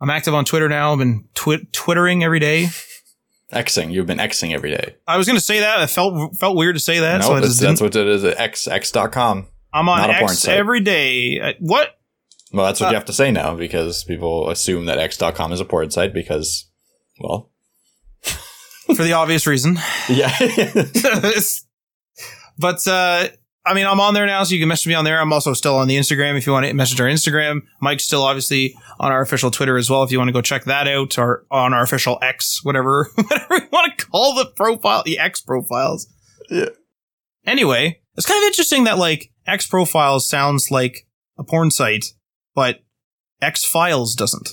I'm 0.00 0.10
active 0.10 0.34
on 0.34 0.44
Twitter 0.44 0.68
now. 0.68 0.92
I've 0.92 0.98
been 0.98 1.28
twi- 1.34 1.66
twittering 1.72 2.22
every 2.22 2.38
day. 2.38 2.68
Xing. 3.52 3.92
You've 3.92 4.06
been 4.06 4.18
Xing 4.18 4.52
every 4.52 4.70
day. 4.70 4.96
I 5.06 5.18
was 5.18 5.26
going 5.26 5.36
to 5.36 5.44
say 5.44 5.60
that. 5.60 5.80
It 5.82 5.88
felt 5.88 6.36
felt 6.36 6.56
weird 6.56 6.74
to 6.76 6.80
say 6.80 7.00
that. 7.00 7.20
No, 7.20 7.26
so 7.26 7.40
that's, 7.40 7.60
that's 7.60 7.80
what 7.80 7.94
it 7.94 8.06
is. 8.06 8.24
X 8.24 8.66
X.com. 8.66 9.46
I'm 9.74 9.88
on 9.88 10.10
X 10.10 10.48
every 10.48 10.80
day. 10.80 11.56
What? 11.60 11.98
Well, 12.52 12.66
that's 12.66 12.80
what 12.80 12.88
uh, 12.88 12.90
you 12.90 12.94
have 12.96 13.04
to 13.06 13.12
say 13.12 13.30
now 13.30 13.54
because 13.54 14.04
people 14.04 14.50
assume 14.50 14.86
that 14.86 14.98
X.com 14.98 15.52
is 15.52 15.60
a 15.60 15.64
porn 15.64 15.90
site 15.90 16.12
because, 16.12 16.68
well, 17.20 17.51
for 18.94 19.02
the 19.04 19.12
obvious 19.12 19.46
reason. 19.46 19.78
Yeah. 20.08 20.30
but 22.58 22.86
uh, 22.86 23.28
I 23.64 23.74
mean, 23.74 23.86
I'm 23.86 24.00
on 24.00 24.14
there 24.14 24.26
now, 24.26 24.42
so 24.42 24.54
you 24.54 24.60
can 24.60 24.68
message 24.68 24.88
me 24.88 24.94
on 24.94 25.04
there. 25.04 25.20
I'm 25.20 25.32
also 25.32 25.52
still 25.52 25.76
on 25.76 25.86
the 25.86 25.96
Instagram 25.96 26.36
if 26.36 26.46
you 26.46 26.52
want 26.52 26.66
to 26.66 26.74
message 26.74 27.00
our 27.00 27.06
Instagram. 27.06 27.62
Mike's 27.80 28.04
still 28.04 28.22
obviously 28.22 28.74
on 28.98 29.12
our 29.12 29.22
official 29.22 29.50
Twitter 29.50 29.76
as 29.76 29.88
well 29.88 30.02
if 30.02 30.10
you 30.10 30.18
want 30.18 30.28
to 30.28 30.32
go 30.32 30.42
check 30.42 30.64
that 30.64 30.88
out, 30.88 31.18
or 31.18 31.46
on 31.50 31.72
our 31.72 31.82
official 31.82 32.18
X, 32.22 32.64
whatever, 32.64 33.08
whatever 33.14 33.56
you 33.56 33.68
want 33.72 33.96
to 33.96 34.06
call 34.06 34.34
the 34.34 34.46
profile, 34.46 35.02
the 35.04 35.18
X 35.18 35.40
profiles. 35.40 36.12
Yeah. 36.50 36.70
Anyway, 37.46 38.00
it's 38.16 38.26
kind 38.26 38.42
of 38.42 38.46
interesting 38.48 38.84
that 38.84 38.98
like 38.98 39.30
X 39.46 39.66
profiles 39.66 40.28
sounds 40.28 40.70
like 40.70 41.06
a 41.38 41.44
porn 41.44 41.70
site, 41.70 42.06
but 42.54 42.80
X 43.40 43.64
Files 43.64 44.14
doesn't. 44.14 44.50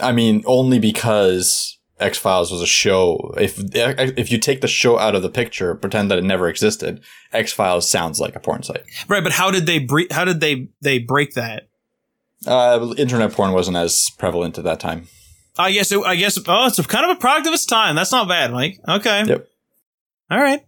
I 0.00 0.12
mean, 0.12 0.42
only 0.46 0.78
because 0.78 1.78
X 2.02 2.18
Files 2.18 2.50
was 2.50 2.60
a 2.60 2.66
show. 2.66 3.34
If 3.38 3.58
if 3.74 4.30
you 4.30 4.38
take 4.38 4.60
the 4.60 4.68
show 4.68 4.98
out 4.98 5.14
of 5.14 5.22
the 5.22 5.30
picture, 5.30 5.74
pretend 5.74 6.10
that 6.10 6.18
it 6.18 6.24
never 6.24 6.48
existed, 6.48 7.00
X 7.32 7.52
Files 7.52 7.88
sounds 7.88 8.20
like 8.20 8.36
a 8.36 8.40
porn 8.40 8.62
site. 8.62 8.82
Right, 9.08 9.22
but 9.22 9.32
how 9.32 9.50
did 9.50 9.66
they 9.66 9.78
bre- 9.78 10.10
how 10.10 10.24
did 10.24 10.40
they 10.40 10.68
they 10.80 10.98
break 10.98 11.34
that? 11.34 11.68
Uh, 12.46 12.92
internet 12.98 13.32
porn 13.32 13.52
wasn't 13.52 13.76
as 13.76 14.10
prevalent 14.18 14.58
at 14.58 14.64
that 14.64 14.80
time. 14.80 15.08
I 15.56 15.72
guess 15.72 15.92
it, 15.92 16.00
I 16.04 16.16
guess 16.16 16.38
oh, 16.46 16.66
it's 16.66 16.84
kind 16.86 17.10
of 17.10 17.16
a 17.16 17.20
product 17.20 17.46
of 17.46 17.54
its 17.54 17.66
time. 17.66 17.94
That's 17.94 18.12
not 18.12 18.28
bad, 18.28 18.52
Mike. 18.52 18.80
Okay. 18.88 19.24
Yep. 19.26 19.48
All 20.30 20.38
right. 20.38 20.64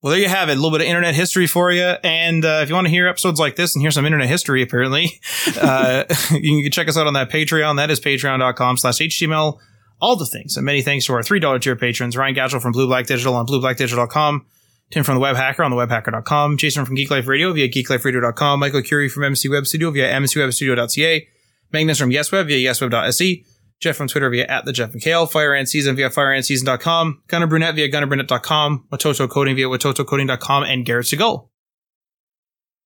Well, 0.00 0.10
there 0.10 0.20
you 0.20 0.28
have 0.28 0.50
it. 0.50 0.52
A 0.52 0.54
little 0.56 0.70
bit 0.70 0.82
of 0.82 0.86
internet 0.86 1.14
history 1.14 1.46
for 1.46 1.72
you. 1.72 1.82
And 1.82 2.44
uh, 2.44 2.60
if 2.62 2.68
you 2.68 2.74
want 2.74 2.86
to 2.86 2.90
hear 2.90 3.08
episodes 3.08 3.40
like 3.40 3.56
this 3.56 3.74
and 3.74 3.80
hear 3.80 3.90
some 3.90 4.04
internet 4.04 4.28
history, 4.28 4.60
apparently, 4.62 5.18
uh, 5.60 6.04
you 6.30 6.62
can 6.62 6.70
check 6.70 6.88
us 6.88 6.98
out 6.98 7.06
on 7.06 7.14
that 7.14 7.30
Patreon. 7.30 7.76
That 7.76 7.90
is 7.90 8.00
patreon.com 8.00 8.76
slash 8.76 8.98
HTML 8.98 9.58
all 10.04 10.16
the 10.16 10.26
things. 10.26 10.58
And 10.58 10.66
many 10.66 10.82
thanks 10.82 11.06
to 11.06 11.14
our 11.14 11.22
$3 11.22 11.62
tier 11.62 11.76
patrons, 11.76 12.14
Ryan 12.14 12.34
Gatchell 12.34 12.60
from 12.60 12.72
Blue 12.72 12.86
Black 12.86 13.06
Digital 13.06 13.34
on 13.36 13.46
blueblackdigital.com, 13.46 14.44
Tim 14.90 15.02
from 15.02 15.14
the 15.14 15.20
Web 15.20 15.34
Hacker 15.34 15.62
on 15.62 15.70
the 15.70 15.78
webhacker.com, 15.78 16.58
Jason 16.58 16.84
from 16.84 16.94
Geek 16.94 17.10
Life 17.10 17.26
Radio 17.26 17.54
via 17.54 17.70
geekliferadio.com, 17.70 18.60
Michael 18.60 18.82
Curie 18.82 19.08
from 19.08 19.24
MC 19.24 19.48
Web 19.48 19.66
Studio 19.66 19.90
via 19.90 20.12
mcwebstudio.ca, 20.12 21.26
Magnus 21.72 21.98
from 21.98 22.10
YesWeb 22.10 22.46
via 22.46 22.70
yesweb.se, 22.70 23.44
Jeff 23.80 23.96
from 23.96 24.06
Twitter 24.06 24.28
via 24.28 24.44
at 24.44 24.66
the 24.66 24.74
Jeff 24.74 24.92
McHale, 24.92 25.28
Fire 25.28 25.54
and 25.54 25.66
Season 25.66 25.96
via 25.96 26.10
fireandseason.com, 26.10 27.22
Gunnar 27.26 27.46
Brunette 27.46 27.74
via 27.74 27.90
gunnerbrunette.com, 27.90 28.88
Watoto 28.92 29.26
Coding 29.26 29.56
via 29.56 29.68
watotocoding.com, 29.68 30.64
and 30.64 30.84
Garrett 30.84 31.06
Seagull. 31.06 31.50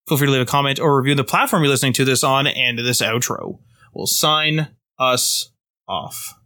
Feel 0.08 0.18
free 0.18 0.28
to 0.28 0.32
leave 0.32 0.42
a 0.42 0.46
comment 0.46 0.78
or 0.78 0.96
review 0.96 1.16
the 1.16 1.24
platform 1.24 1.64
you're 1.64 1.70
listening 1.70 1.92
to 1.94 2.04
this 2.04 2.22
on 2.22 2.46
and 2.46 2.78
this 2.78 3.02
outro. 3.02 3.58
will 3.92 4.06
sign 4.06 4.68
us 5.00 5.50
off. 5.88 6.37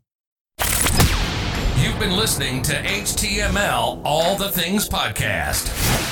You've 1.82 1.98
been 1.98 2.16
listening 2.16 2.62
to 2.62 2.74
HTML 2.74 4.00
All 4.04 4.36
the 4.36 4.48
Things 4.48 4.88
Podcast 4.88 6.11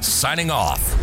signing 0.00 0.50
off. 0.50 0.94